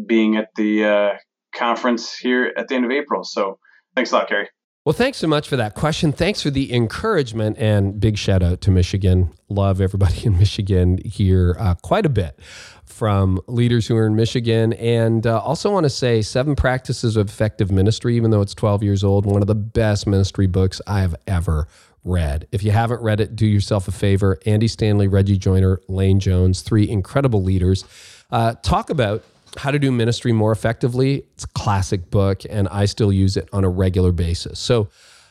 being 0.07 0.37
at 0.37 0.49
the 0.57 0.85
uh, 0.85 1.11
conference 1.55 2.17
here 2.17 2.53
at 2.57 2.69
the 2.69 2.75
end 2.75 2.85
of 2.85 2.91
April. 2.91 3.25
So 3.25 3.59
thanks 3.95 4.13
a 4.13 4.17
lot, 4.17 4.29
Carey. 4.29 4.49
Well, 4.85 4.93
thanks 4.93 5.17
so 5.17 5.27
much 5.27 5.49
for 5.49 5.57
that 5.57 5.75
question. 5.75 6.13
Thanks 6.13 6.43
for 6.43 6.51
the 6.51 6.71
encouragement 6.75 7.57
and 7.57 7.99
big 7.99 8.19
shout 8.19 8.43
out 8.43 8.61
to 8.63 8.71
Michigan. 8.71 9.31
Love 9.49 9.81
everybody 9.81 10.27
in 10.27 10.39
Michigan 10.39 10.99
here 10.99 11.57
uh, 11.59 11.75
quite 11.77 12.05
a 12.05 12.11
bit 12.11 12.39
from 12.85 13.41
leaders 13.47 13.87
who 13.87 13.97
are 13.97 14.07
in 14.07 14.15
Michigan. 14.15 14.75
And 14.75 15.27
uh, 15.27 15.41
also 15.41 15.73
want 15.73 15.85
to 15.85 15.91
say 15.91 16.21
Seven 16.21 16.55
Practices 16.55 17.17
of 17.17 17.31
Effective 17.31 17.73
Ministry, 17.73 18.15
even 18.17 18.31
though 18.31 18.43
it's 18.43 18.53
12 18.53 18.83
years 18.83 19.03
old, 19.03 19.25
one 19.25 19.41
of 19.41 19.49
the 19.49 19.55
best 19.55 20.07
ministry 20.07 20.47
books 20.47 20.83
I 20.87 21.01
have 21.01 21.17
ever 21.27 21.67
read. 22.05 22.47
If 22.53 22.63
you 22.63 22.71
haven't 22.73 23.01
read 23.01 23.21
it, 23.21 23.35
do 23.35 23.47
yourself 23.47 23.89
a 23.89 23.93
favor. 23.93 24.39
Andy 24.45 24.69
Stanley, 24.69 25.09
Reggie 25.09 25.39
Joiner, 25.39 25.81
Lane 25.89 26.21
Jones, 26.21 26.61
three 26.61 26.87
incredible 26.87 27.43
leaders, 27.43 27.87
uh, 28.31 28.53
talk 28.63 28.91
about 28.91 29.25
how 29.57 29.71
to 29.71 29.79
do 29.79 29.91
ministry 29.91 30.33
more 30.33 30.53
effectively. 30.53 31.25
It's 31.35 31.45
a 31.45 31.49
classic 31.49 32.11
book, 32.11 32.43
and 32.49 32.69
I 32.69 32.87
still 32.87 33.13
use 33.13 33.37
it 33.37 33.49
on 33.53 33.65
a 33.65 33.69
regular 33.69 34.13
basis. 34.13 34.59
So, 34.59 34.89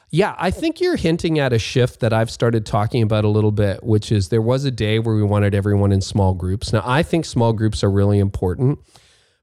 yeah, 0.09 0.35
I 0.37 0.51
think 0.51 0.79
you're 0.79 0.95
hinting 0.95 1.39
at 1.39 1.53
a 1.53 1.59
shift 1.59 1.99
that 2.01 2.13
I've 2.13 2.29
started 2.29 2.65
talking 2.65 3.01
about 3.01 3.25
a 3.25 3.29
little 3.29 3.51
bit, 3.51 3.83
which 3.83 4.11
is 4.11 4.29
there 4.29 4.41
was 4.41 4.63
a 4.63 4.71
day 4.71 4.99
where 4.99 5.15
we 5.15 5.23
wanted 5.23 5.55
everyone 5.55 5.91
in 5.91 6.01
small 6.01 6.33
groups. 6.33 6.71
Now, 6.71 6.83
I 6.85 7.01
think 7.01 7.25
small 7.25 7.51
groups 7.51 7.83
are 7.83 7.89
really 7.89 8.19
important, 8.19 8.79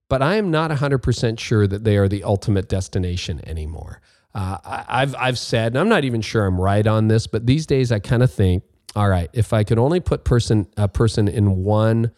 but 0.09 0.23
I 0.23 0.37
am 0.37 0.51
not 0.51 0.71
100% 0.71 1.39
sure 1.39 1.67
that 1.67 1.85
they 1.85 1.97
are 1.97 2.09
the 2.09 2.23
ultimate 2.23 2.69
destination 2.69 3.41
anymore. 3.49 4.01
Uh, 4.33 4.59
I, 4.65 5.01
have 5.01 5.17
I've 5.19 5.39
said, 5.39 5.73
and 5.73 5.79
I'm 5.79 5.89
not 5.89 6.05
even 6.05 6.21
sure 6.21 6.47
I'm 6.47 6.61
right 6.61 6.87
on 6.87 7.09
this, 7.09 7.27
but 7.27 7.47
these 7.47 7.67
days 7.67 7.91
I 7.91 7.99
kind 7.99 8.23
of 8.23 8.33
think, 8.33 8.63
all 8.95 9.09
right, 9.09 9.29
if 9.33 9.53
I 9.53 9.65
could 9.65 9.79
only 9.79 10.01
put 10.01 10.25
person 10.25 10.69
a 10.77 10.89
person 10.89 11.29
in 11.29 11.65
one 11.65 12.13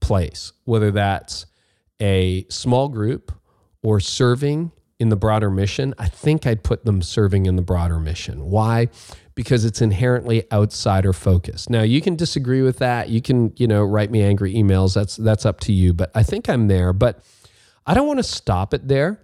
place, 0.00 0.52
whether 0.64 0.90
that's 0.90 1.46
a 2.00 2.46
small 2.48 2.88
group 2.88 3.32
or 3.82 4.00
serving 4.00 4.72
in 4.98 5.08
the 5.08 5.16
broader 5.16 5.50
mission, 5.50 5.94
I 5.98 6.08
think 6.08 6.46
I'd 6.46 6.62
put 6.62 6.84
them 6.84 7.00
serving 7.02 7.46
in 7.46 7.56
the 7.56 7.62
broader 7.62 7.98
mission. 7.98 8.50
Why? 8.50 8.88
Because 9.34 9.64
it's 9.64 9.80
inherently 9.80 10.44
outsider 10.52 11.12
focused. 11.12 11.70
Now 11.70 11.82
you 11.82 12.02
can 12.02 12.16
disagree 12.16 12.60
with 12.60 12.78
that. 12.78 13.08
You 13.08 13.22
can, 13.22 13.52
you 13.56 13.66
know, 13.66 13.82
write 13.82 14.10
me 14.10 14.22
angry 14.22 14.54
emails. 14.54 14.94
That's 14.94 15.16
that's 15.16 15.46
up 15.46 15.60
to 15.60 15.72
you. 15.72 15.94
But 15.94 16.10
I 16.14 16.22
think 16.22 16.48
I'm 16.50 16.68
there. 16.68 16.92
But 16.92 17.24
I 17.86 17.94
don't 17.94 18.06
want 18.06 18.18
to 18.18 18.24
stop 18.24 18.74
it 18.74 18.86
there. 18.88 19.20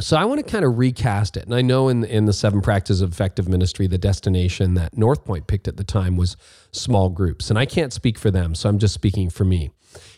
So 0.00 0.16
I 0.16 0.24
want 0.26 0.44
to 0.44 0.48
kind 0.48 0.64
of 0.64 0.78
recast 0.78 1.36
it. 1.36 1.44
And 1.44 1.54
I 1.54 1.62
know 1.62 1.88
in 1.88 2.04
in 2.04 2.26
the 2.26 2.32
seven 2.32 2.60
practices 2.60 3.00
of 3.02 3.10
effective 3.12 3.48
ministry, 3.48 3.86
the 3.86 3.98
destination 3.98 4.74
that 4.74 4.96
North 4.96 5.24
Point 5.24 5.46
picked 5.46 5.66
at 5.66 5.76
the 5.76 5.84
time 5.84 6.16
was 6.16 6.36
small 6.70 7.08
groups. 7.08 7.50
And 7.50 7.58
I 7.58 7.66
can't 7.66 7.92
speak 7.92 8.18
for 8.18 8.30
them, 8.30 8.54
so 8.54 8.68
I'm 8.68 8.78
just 8.78 8.94
speaking 8.94 9.28
for 9.28 9.44
me. 9.44 9.70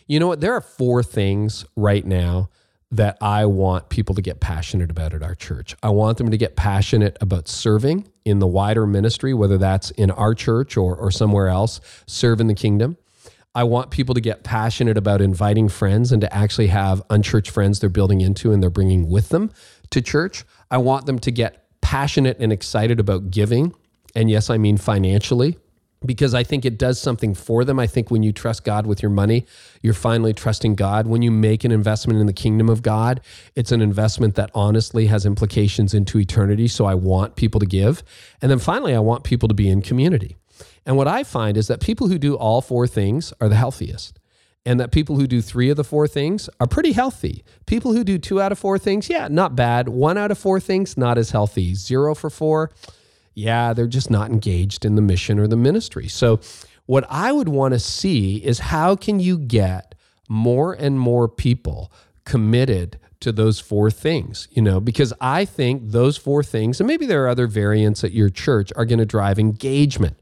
You 0.07 0.19
know 0.19 0.27
what? 0.27 0.41
There 0.41 0.53
are 0.53 0.61
four 0.61 1.01
things 1.01 1.65
right 1.75 2.05
now 2.05 2.49
that 2.91 3.17
I 3.21 3.45
want 3.45 3.89
people 3.89 4.13
to 4.15 4.21
get 4.21 4.41
passionate 4.41 4.91
about 4.91 5.13
at 5.13 5.23
our 5.23 5.33
church. 5.33 5.75
I 5.81 5.89
want 5.89 6.17
them 6.17 6.29
to 6.29 6.37
get 6.37 6.55
passionate 6.57 7.17
about 7.21 7.47
serving 7.47 8.09
in 8.25 8.39
the 8.39 8.47
wider 8.47 8.85
ministry, 8.85 9.33
whether 9.33 9.57
that's 9.57 9.91
in 9.91 10.11
our 10.11 10.35
church 10.35 10.75
or, 10.75 10.95
or 10.95 11.09
somewhere 11.09 11.47
else, 11.47 11.79
serve 12.05 12.41
in 12.41 12.47
the 12.47 12.53
kingdom. 12.53 12.97
I 13.53 13.63
want 13.63 13.91
people 13.91 14.15
to 14.15 14.21
get 14.21 14.43
passionate 14.43 14.97
about 14.97 15.21
inviting 15.21 15.67
friends 15.67 16.11
and 16.13 16.21
to 16.21 16.33
actually 16.33 16.67
have 16.67 17.01
unchurched 17.09 17.51
friends 17.51 17.79
they're 17.79 17.89
building 17.89 18.21
into 18.21 18.53
and 18.53 18.63
they're 18.63 18.69
bringing 18.69 19.09
with 19.09 19.29
them 19.29 19.51
to 19.89 20.01
church. 20.01 20.45
I 20.69 20.77
want 20.77 21.05
them 21.05 21.19
to 21.19 21.31
get 21.31 21.65
passionate 21.81 22.37
and 22.39 22.53
excited 22.53 22.99
about 22.99 23.29
giving. 23.29 23.73
And 24.15 24.29
yes, 24.29 24.49
I 24.49 24.57
mean 24.57 24.77
financially, 24.77 25.57
because 26.05 26.33
I 26.33 26.43
think 26.43 26.63
it 26.63 26.77
does 26.77 26.99
something 26.99 27.35
for 27.35 27.65
them. 27.65 27.77
I 27.77 27.87
think 27.87 28.09
when 28.09 28.23
you 28.23 28.31
trust 28.31 28.63
God 28.63 28.85
with 28.87 29.01
your 29.01 29.11
money, 29.11 29.45
you're 29.81 29.93
finally 29.93 30.33
trusting 30.33 30.75
God. 30.75 31.05
When 31.05 31.21
you 31.21 31.29
make 31.29 31.65
an 31.65 31.71
investment 31.71 32.19
in 32.19 32.27
the 32.27 32.33
kingdom 32.33 32.69
of 32.69 32.81
God, 32.81 33.19
it's 33.55 33.73
an 33.73 33.81
investment 33.81 34.35
that 34.35 34.49
honestly 34.55 35.07
has 35.07 35.25
implications 35.25 35.93
into 35.93 36.17
eternity. 36.17 36.69
So 36.69 36.85
I 36.85 36.95
want 36.95 37.35
people 37.35 37.59
to 37.59 37.65
give. 37.65 38.01
And 38.41 38.49
then 38.49 38.59
finally, 38.59 38.95
I 38.95 38.99
want 38.99 39.25
people 39.25 39.49
to 39.49 39.55
be 39.55 39.69
in 39.69 39.81
community. 39.81 40.37
And 40.85 40.97
what 40.97 41.07
I 41.07 41.23
find 41.23 41.57
is 41.57 41.67
that 41.67 41.81
people 41.81 42.07
who 42.07 42.17
do 42.17 42.35
all 42.35 42.61
four 42.61 42.87
things 42.87 43.33
are 43.39 43.49
the 43.49 43.55
healthiest. 43.55 44.19
And 44.63 44.79
that 44.79 44.91
people 44.91 45.15
who 45.15 45.25
do 45.25 45.41
three 45.41 45.71
of 45.71 45.77
the 45.77 45.83
four 45.83 46.07
things 46.07 46.47
are 46.59 46.67
pretty 46.67 46.91
healthy. 46.91 47.43
People 47.65 47.93
who 47.93 48.03
do 48.03 48.19
two 48.19 48.39
out 48.39 48.51
of 48.51 48.59
four 48.59 48.77
things, 48.77 49.09
yeah, 49.09 49.27
not 49.27 49.55
bad. 49.55 49.89
One 49.89 50.19
out 50.19 50.29
of 50.29 50.37
four 50.37 50.59
things, 50.59 50.95
not 50.95 51.17
as 51.17 51.31
healthy. 51.31 51.73
Zero 51.73 52.13
for 52.13 52.29
four, 52.29 52.69
yeah, 53.33 53.73
they're 53.73 53.87
just 53.87 54.11
not 54.11 54.29
engaged 54.29 54.85
in 54.85 54.95
the 54.95 55.01
mission 55.01 55.39
or 55.39 55.47
the 55.47 55.57
ministry. 55.57 56.07
So, 56.07 56.39
what 56.85 57.05
I 57.09 57.31
would 57.31 57.47
want 57.47 57.73
to 57.73 57.79
see 57.79 58.37
is 58.37 58.59
how 58.59 58.95
can 58.95 59.19
you 59.19 59.37
get 59.37 59.95
more 60.27 60.73
and 60.73 60.99
more 60.99 61.27
people 61.27 61.91
committed 62.25 62.99
to 63.21 63.31
those 63.31 63.59
four 63.59 63.91
things, 63.91 64.47
you 64.51 64.61
know, 64.61 64.79
because 64.79 65.13
I 65.21 65.45
think 65.45 65.91
those 65.91 66.17
four 66.17 66.43
things, 66.43 66.79
and 66.79 66.87
maybe 66.87 67.05
there 67.05 67.23
are 67.23 67.29
other 67.29 67.47
variants 67.47 68.03
at 68.03 68.11
your 68.11 68.29
church, 68.29 68.73
are 68.75 68.85
going 68.85 68.99
to 68.99 69.05
drive 69.05 69.39
engagement. 69.39 70.19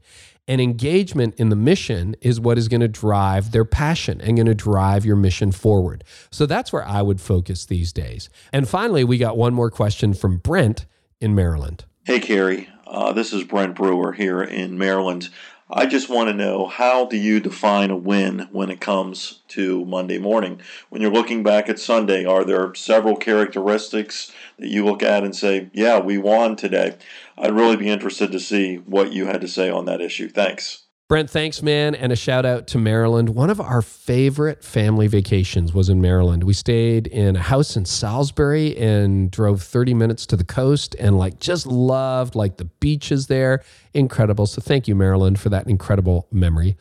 And 0.50 0.60
engagement 0.60 1.36
in 1.36 1.48
the 1.48 1.54
mission 1.54 2.16
is 2.22 2.40
what 2.40 2.58
is 2.58 2.66
going 2.66 2.80
to 2.80 2.88
drive 2.88 3.52
their 3.52 3.64
passion 3.64 4.20
and 4.20 4.36
going 4.36 4.48
to 4.48 4.54
drive 4.54 5.04
your 5.04 5.14
mission 5.14 5.52
forward. 5.52 6.02
So 6.32 6.44
that's 6.44 6.72
where 6.72 6.84
I 6.84 7.02
would 7.02 7.20
focus 7.20 7.66
these 7.66 7.92
days. 7.92 8.28
And 8.52 8.68
finally, 8.68 9.04
we 9.04 9.16
got 9.16 9.36
one 9.36 9.54
more 9.54 9.70
question 9.70 10.12
from 10.12 10.38
Brent 10.38 10.86
in 11.20 11.36
Maryland. 11.36 11.84
Hey, 12.02 12.18
Carey. 12.18 12.68
Uh, 12.84 13.12
this 13.12 13.32
is 13.32 13.44
Brent 13.44 13.76
Brewer 13.76 14.12
here 14.12 14.42
in 14.42 14.76
Maryland. 14.76 15.28
I 15.72 15.86
just 15.86 16.08
want 16.08 16.28
to 16.28 16.34
know 16.34 16.66
how 16.66 17.04
do 17.04 17.16
you 17.16 17.38
define 17.38 17.92
a 17.92 17.96
win 17.96 18.48
when 18.50 18.70
it 18.70 18.80
comes 18.80 19.42
to 19.48 19.84
Monday 19.84 20.18
morning? 20.18 20.60
When 20.88 21.00
you're 21.00 21.12
looking 21.12 21.44
back 21.44 21.68
at 21.68 21.78
Sunday, 21.78 22.24
are 22.24 22.42
there 22.44 22.74
several 22.74 23.14
characteristics 23.14 24.32
that 24.58 24.66
you 24.66 24.84
look 24.84 25.04
at 25.04 25.22
and 25.22 25.36
say, 25.36 25.70
yeah, 25.72 26.00
we 26.00 26.18
won 26.18 26.56
today? 26.56 26.96
I'd 27.40 27.54
really 27.54 27.76
be 27.76 27.88
interested 27.88 28.30
to 28.32 28.40
see 28.40 28.76
what 28.76 29.12
you 29.12 29.26
had 29.26 29.40
to 29.40 29.48
say 29.48 29.70
on 29.70 29.86
that 29.86 30.00
issue. 30.00 30.28
Thanks. 30.28 30.86
Brent, 31.08 31.28
thanks, 31.28 31.60
man. 31.60 31.96
And 31.96 32.12
a 32.12 32.16
shout 32.16 32.46
out 32.46 32.68
to 32.68 32.78
Maryland. 32.78 33.30
One 33.30 33.50
of 33.50 33.60
our 33.60 33.82
favorite 33.82 34.62
family 34.62 35.08
vacations 35.08 35.74
was 35.74 35.88
in 35.88 36.00
Maryland. 36.00 36.44
We 36.44 36.52
stayed 36.52 37.08
in 37.08 37.34
a 37.34 37.40
house 37.40 37.76
in 37.76 37.84
Salisbury 37.84 38.76
and 38.76 39.28
drove 39.28 39.60
30 39.60 39.92
minutes 39.94 40.24
to 40.26 40.36
the 40.36 40.44
coast 40.44 40.94
and 41.00 41.18
like 41.18 41.40
just 41.40 41.66
loved 41.66 42.36
like 42.36 42.58
the 42.58 42.66
beaches 42.66 43.26
there. 43.26 43.64
Incredible. 43.92 44.46
So 44.46 44.60
thank 44.60 44.86
you, 44.86 44.94
Maryland, 44.94 45.40
for 45.40 45.48
that 45.48 45.66
incredible 45.66 46.28
memory. 46.30 46.76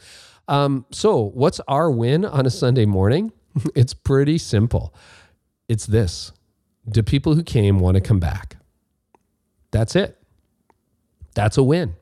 Um, 0.48 0.86
so, 0.91 1.32
what's 1.34 1.60
our 1.67 1.89
win 1.89 2.24
on 2.24 2.45
a 2.45 2.52
Sunday 2.52 2.86
morning? 2.86 3.32
it's 3.76 3.95
pretty 3.95 4.38
simple. 4.38 4.93
It's 5.67 5.88
this 5.88 6.34
Do 6.88 7.02
people 7.02 7.34
who 7.34 7.43
came 7.43 7.80
want 7.80 7.95
to 7.95 8.02
come 8.02 8.19
back? 8.19 8.58
That's 9.72 9.95
it. 9.95 10.19
That's 11.39 11.58
a 11.58 11.63
win. 11.63 11.95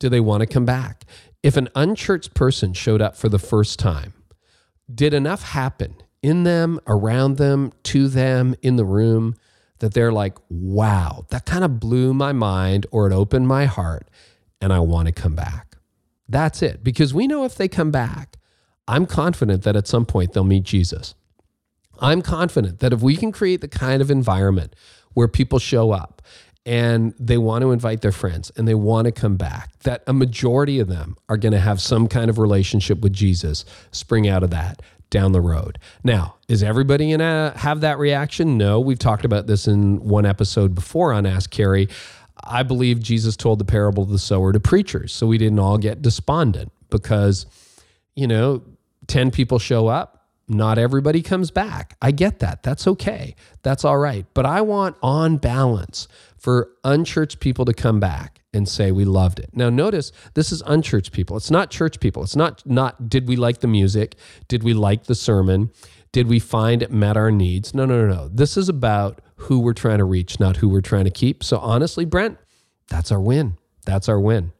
Do 0.00 0.10
they 0.10 0.20
want 0.20 0.42
to 0.42 0.46
come 0.46 0.66
back? 0.66 1.06
If 1.42 1.56
an 1.56 1.70
unchurched 1.74 2.34
person 2.34 2.74
showed 2.74 3.00
up 3.00 3.16
for 3.16 3.30
the 3.30 3.38
first 3.38 3.78
time, 3.78 4.12
did 4.94 5.14
enough 5.14 5.42
happen 5.42 5.94
in 6.20 6.42
them, 6.42 6.78
around 6.86 7.38
them, 7.38 7.72
to 7.84 8.06
them, 8.06 8.54
in 8.60 8.76
the 8.76 8.84
room 8.84 9.34
that 9.78 9.94
they're 9.94 10.12
like, 10.12 10.36
wow, 10.50 11.24
that 11.30 11.46
kind 11.46 11.64
of 11.64 11.80
blew 11.80 12.12
my 12.12 12.34
mind 12.34 12.84
or 12.90 13.10
it 13.10 13.14
opened 13.14 13.48
my 13.48 13.64
heart 13.64 14.10
and 14.60 14.74
I 14.74 14.80
want 14.80 15.06
to 15.06 15.12
come 15.12 15.34
back? 15.34 15.78
That's 16.28 16.60
it. 16.60 16.84
Because 16.84 17.14
we 17.14 17.26
know 17.26 17.46
if 17.46 17.54
they 17.54 17.68
come 17.68 17.90
back, 17.90 18.36
I'm 18.86 19.06
confident 19.06 19.62
that 19.62 19.74
at 19.74 19.88
some 19.88 20.04
point 20.04 20.34
they'll 20.34 20.44
meet 20.44 20.64
Jesus. 20.64 21.14
I'm 21.98 22.20
confident 22.20 22.80
that 22.80 22.92
if 22.92 23.00
we 23.00 23.16
can 23.16 23.32
create 23.32 23.62
the 23.62 23.68
kind 23.68 24.02
of 24.02 24.10
environment 24.10 24.76
where 25.14 25.28
people 25.28 25.58
show 25.58 25.92
up 25.92 26.20
and 26.64 27.14
they 27.18 27.38
want 27.38 27.62
to 27.62 27.72
invite 27.72 28.02
their 28.02 28.12
friends 28.12 28.52
and 28.56 28.68
they 28.68 28.74
want 28.74 29.06
to 29.06 29.12
come 29.12 29.36
back, 29.36 29.78
that 29.80 30.02
a 30.06 30.12
majority 30.12 30.78
of 30.78 30.88
them 30.88 31.16
are 31.28 31.36
going 31.36 31.52
to 31.52 31.60
have 31.60 31.80
some 31.80 32.06
kind 32.06 32.30
of 32.30 32.38
relationship 32.38 33.00
with 33.00 33.12
Jesus 33.12 33.64
spring 33.90 34.28
out 34.28 34.42
of 34.42 34.50
that 34.50 34.80
down 35.10 35.32
the 35.32 35.40
road. 35.40 35.78
Now, 36.02 36.36
is 36.48 36.62
everybody 36.62 37.08
going 37.08 37.20
to 37.20 37.52
have 37.56 37.80
that 37.82 37.98
reaction? 37.98 38.56
No. 38.56 38.80
We've 38.80 38.98
talked 38.98 39.24
about 39.24 39.46
this 39.46 39.68
in 39.68 40.00
one 40.00 40.24
episode 40.24 40.74
before 40.74 41.12
on 41.12 41.26
Ask 41.26 41.50
Carey. 41.50 41.88
I 42.42 42.62
believe 42.62 43.00
Jesus 43.00 43.36
told 43.36 43.58
the 43.58 43.64
parable 43.64 44.04
of 44.04 44.08
the 44.08 44.18
sower 44.18 44.52
to 44.52 44.60
preachers, 44.60 45.12
so 45.12 45.26
we 45.26 45.38
didn't 45.38 45.58
all 45.58 45.78
get 45.78 46.02
despondent 46.02 46.72
because, 46.90 47.46
you 48.16 48.26
know, 48.26 48.62
10 49.06 49.30
people 49.30 49.58
show 49.58 49.86
up, 49.86 50.26
not 50.48 50.78
everybody 50.78 51.22
comes 51.22 51.50
back. 51.50 51.96
I 52.02 52.10
get 52.10 52.40
that. 52.40 52.62
That's 52.62 52.86
okay. 52.86 53.36
That's 53.62 53.84
all 53.84 53.98
right. 53.98 54.26
But 54.34 54.46
I 54.46 54.62
want 54.62 54.96
on 55.02 55.36
balance 55.36 56.08
for 56.42 56.72
unchurched 56.82 57.38
people 57.38 57.64
to 57.64 57.72
come 57.72 58.00
back 58.00 58.40
and 58.52 58.68
say 58.68 58.90
we 58.90 59.04
loved 59.04 59.38
it. 59.38 59.48
Now 59.52 59.70
notice 59.70 60.10
this 60.34 60.50
is 60.50 60.60
unchurched 60.66 61.12
people. 61.12 61.36
It's 61.36 61.52
not 61.52 61.70
church 61.70 62.00
people. 62.00 62.24
It's 62.24 62.34
not 62.34 62.66
not 62.66 63.08
did 63.08 63.28
we 63.28 63.36
like 63.36 63.60
the 63.60 63.68
music? 63.68 64.16
Did 64.48 64.64
we 64.64 64.74
like 64.74 65.04
the 65.04 65.14
sermon? 65.14 65.70
Did 66.10 66.26
we 66.26 66.40
find 66.40 66.82
it 66.82 66.90
met 66.90 67.16
our 67.16 67.30
needs? 67.30 67.74
No, 67.74 67.86
no, 67.86 68.04
no, 68.04 68.12
no. 68.12 68.28
This 68.28 68.56
is 68.56 68.68
about 68.68 69.20
who 69.36 69.60
we're 69.60 69.72
trying 69.72 69.98
to 69.98 70.04
reach, 70.04 70.40
not 70.40 70.56
who 70.56 70.68
we're 70.68 70.80
trying 70.80 71.04
to 71.04 71.10
keep. 71.10 71.44
So 71.44 71.58
honestly, 71.58 72.04
Brent, 72.04 72.38
that's 72.88 73.12
our 73.12 73.20
win. 73.20 73.56
That's 73.86 74.08
our 74.08 74.20
win. 74.20 74.52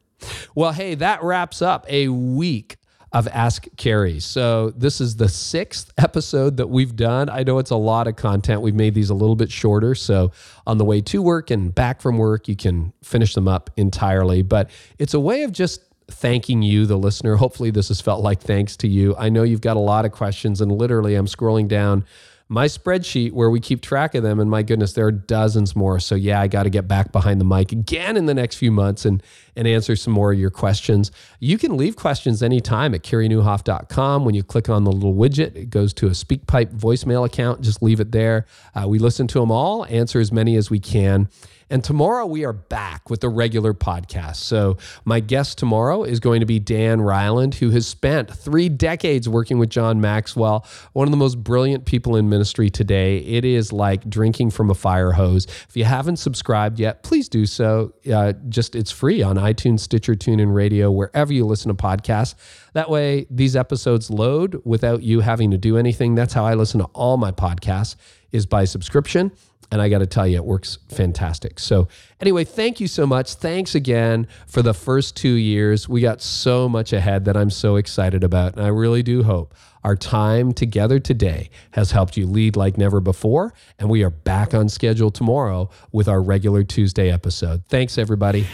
Well, 0.55 0.73
hey, 0.73 0.95
that 0.95 1.21
wraps 1.25 1.61
up 1.61 1.85
a 1.89 2.09
week 2.09 2.77
of 3.13 3.29
Ask 3.29 3.67
Carey. 3.77 4.21
So 4.21 4.71
this 4.71 5.01
is 5.01 5.17
the 5.17 5.29
sixth 5.29 5.93
episode 5.99 6.57
that 6.57 6.69
we've 6.69 6.97
done. 6.97 7.29
I 7.29 7.43
know 7.43 7.59
it's 7.59 7.71
a 7.71 7.77
lot 7.77 8.07
of 8.07 8.17
content. 8.17 8.63
We've 8.63 8.75
made 8.75 8.95
these 8.95 9.11
a 9.11 9.15
little 9.15 9.37
bit 9.37 9.51
shorter. 9.51 9.95
So 9.95 10.33
on 10.67 10.79
the 10.79 10.85
way 10.85 11.01
to 11.03 11.23
work 11.23 11.51
and 11.51 11.75
back 11.75 12.01
from 12.01 12.19
work, 12.19 12.49
you 12.49 12.57
can 12.57 12.93
finish 13.03 13.35
them 13.35 13.49
up 13.49 13.71
entirely. 13.77 14.43
But 14.43 14.71
it's 14.99 15.15
a 15.15 15.21
way 15.21 15.43
of 15.43 15.53
just 15.53 15.83
thanking 16.09 16.63
you, 16.63 16.87
the 16.87 16.97
listener. 16.97 17.37
Hopefully, 17.37 17.71
this 17.71 17.89
has 17.89 18.01
felt 18.01 18.23
like 18.23 18.41
thanks 18.41 18.77
to 18.79 18.89
you. 18.89 19.15
I 19.17 19.29
know 19.29 19.43
you've 19.43 19.61
got 19.61 19.77
a 19.77 19.81
lot 19.81 20.05
of 20.05 20.13
questions, 20.13 20.61
and 20.61 20.71
literally, 20.71 21.15
I'm 21.15 21.27
scrolling 21.27 21.69
down 21.69 22.05
my 22.53 22.67
spreadsheet 22.67 23.33
where 23.33 23.49
we 23.49 23.59
keep 23.59 23.81
track 23.81 24.15
of 24.15 24.23
them 24.23 24.39
and 24.39 24.51
my 24.51 24.63
goodness 24.63 24.93
there 24.93 25.07
are 25.07 25.11
dozens 25.11 25.75
more. 25.75 25.99
So 25.99 26.15
yeah 26.15 26.39
i 26.41 26.49
got 26.49 26.65
to 26.65 26.71
get 26.71 26.87
back 26.87 27.11
behind 27.11 27.41
the 27.41 27.47
mic 27.47 27.73
again 27.73 28.17
in 28.17 28.27
the 28.27 28.35
next 28.35 28.57
few 28.57 28.71
months 28.71 29.07
and 29.07 29.23
and 29.57 29.67
answer 29.67 29.97
some 29.97 30.13
more 30.13 30.33
of 30.33 30.39
your 30.39 30.51
questions. 30.51 31.11
You 31.41 31.57
can 31.57 31.79
leave 31.79 31.97
questions 31.97 32.43
anytime 32.43 32.95
at 32.95 33.03
careynieuwhof.com 33.03 34.25
when 34.27 34.35
you 34.35 34.43
click 34.43 34.69
on 34.69 34.85
the 34.85 34.93
little 34.93 35.15
widget 35.15 35.57
it 35.57 35.71
goes 35.71 35.95
to 35.95 36.09
a 36.09 36.11
speakpipe 36.11 36.79
voicemail 36.79 37.25
account. 37.25 37.63
Just 37.63 37.83
leave 37.83 38.01
it 38.01 38.13
there. 38.13 38.45
Uh, 38.75 38.87
we 38.87 38.99
listen 38.99 39.27
to 39.29 39.41
them 39.41 39.51
all 39.51 39.87
answer 39.87 40.21
as 40.21 40.31
many 40.31 40.57
as 40.57 40.69
we 40.69 40.79
can 40.79 41.31
and 41.73 41.83
tomorrow 41.83 42.27
we 42.27 42.45
are 42.45 42.53
back 42.53 43.09
with 43.09 43.25
a 43.25 43.31
regular 43.31 43.73
podcast. 43.73 44.37
So 44.37 44.77
my 45.07 45.21
guest 45.21 45.57
tomorrow 45.57 46.05
is 46.05 46.21
going 46.21 46.41
to 46.41 46.47
be 46.47 46.59
Dan 46.59 46.99
Reiland, 46.99 47.55
who 47.55 47.71
has 47.71 47.87
spent 47.87 48.31
three 48.31 48.69
decades 48.69 49.27
working 49.27 49.59
with 49.59 49.71
John 49.71 49.99
Maxwell, 49.99 50.67
one 50.93 51.09
of 51.09 51.13
the 51.13 51.17
most 51.17 51.43
brilliant 51.43 51.87
people 51.87 52.17
in 52.17 52.29
ministry 52.29 52.69
today. 52.69 53.21
It 53.21 53.47
is 53.47 53.73
like 53.73 54.07
drinking 54.11 54.51
from 54.51 54.69
a 54.69 54.75
fire 54.75 55.13
hose. 55.13 55.47
If 55.67 55.75
you 55.75 55.85
haven't 55.85 56.17
subscribed 56.17 56.79
yet, 56.79 57.03
please 57.05 57.27
do 57.27 57.47
so. 57.47 57.95
Uh, 58.13 58.35
just 58.51 58.77
it's 58.77 58.91
free 58.91 59.23
on 59.23 59.37
iTunes, 59.37 59.81
Stitcher, 59.81 60.15
TuneIn 60.15 60.53
Radio, 60.53 60.91
wherever 60.91 61.33
you 61.33 61.47
listen 61.47 61.75
to 61.75 61.83
podcasts. 61.83 62.35
That 62.75 62.91
way, 62.91 63.27
these 63.31 63.57
episodes 63.57 64.11
load 64.11 64.61
without 64.67 65.03
you 65.03 65.21
having 65.21 65.51
to 65.53 65.59
do 65.59 65.79
anything. 65.79 66.17
That's 66.17 66.35
how 66.35 66.45
I 66.45 66.53
listen 66.53 66.81
to 66.81 66.87
all 66.93 67.17
my 67.17 67.33
podcasts 67.33 67.97
is 68.31 68.45
by 68.45 68.65
subscription. 68.65 69.33
And 69.73 69.83
I 69.83 69.89
got 69.89 69.99
to 69.99 70.07
tell 70.07 70.27
you, 70.27 70.37
it 70.37 70.45
works 70.45 70.79
fantastic. 70.89 71.59
So, 71.59 71.89
anyway, 72.21 72.45
thank 72.45 72.79
you 72.79 72.87
so 72.87 73.07
much. 73.07 73.35
Thanks 73.35 73.75
again 73.75 74.29
for 74.47 74.61
the 74.61 74.75
first 74.75 75.17
two 75.17 75.33
years. 75.33 75.89
We 75.89 76.03
got 76.03 76.21
so 76.21 76.69
much 76.69 76.93
ahead 76.93 77.25
that 77.25 77.37
I'm 77.39 77.51
so 77.51 77.77
excited 77.77 78.23
about. 78.23 78.55
And 78.55 78.65
I 78.65 78.69
really 78.69 79.03
do 79.03 79.23
hope 79.23 79.55
our 79.83 79.97
time 79.97 80.53
together 80.53 81.01
today 81.01 81.51
has 81.73 81.91
helped 81.91 82.17
you 82.17 82.27
lead 82.27 82.55
like 82.55 82.77
never 82.79 83.01
before. 83.01 83.55
And 83.79 83.89
we 83.89 84.05
are 84.05 84.11
back 84.11 84.55
on 84.55 84.69
schedule 84.69 85.11
tomorrow 85.11 85.71
with 85.91 86.07
our 86.07 86.23
regular 86.23 86.63
Tuesday 86.63 87.11
episode. 87.11 87.65
Thanks, 87.67 87.99
everybody. 87.99 88.47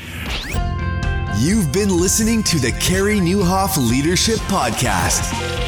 You've 1.40 1.72
been 1.72 1.90
listening 1.90 2.42
to 2.44 2.58
the 2.58 2.72
Carey 2.80 3.18
Nieuwhof 3.18 3.76
Leadership 3.76 4.38
Podcast. 4.46 5.67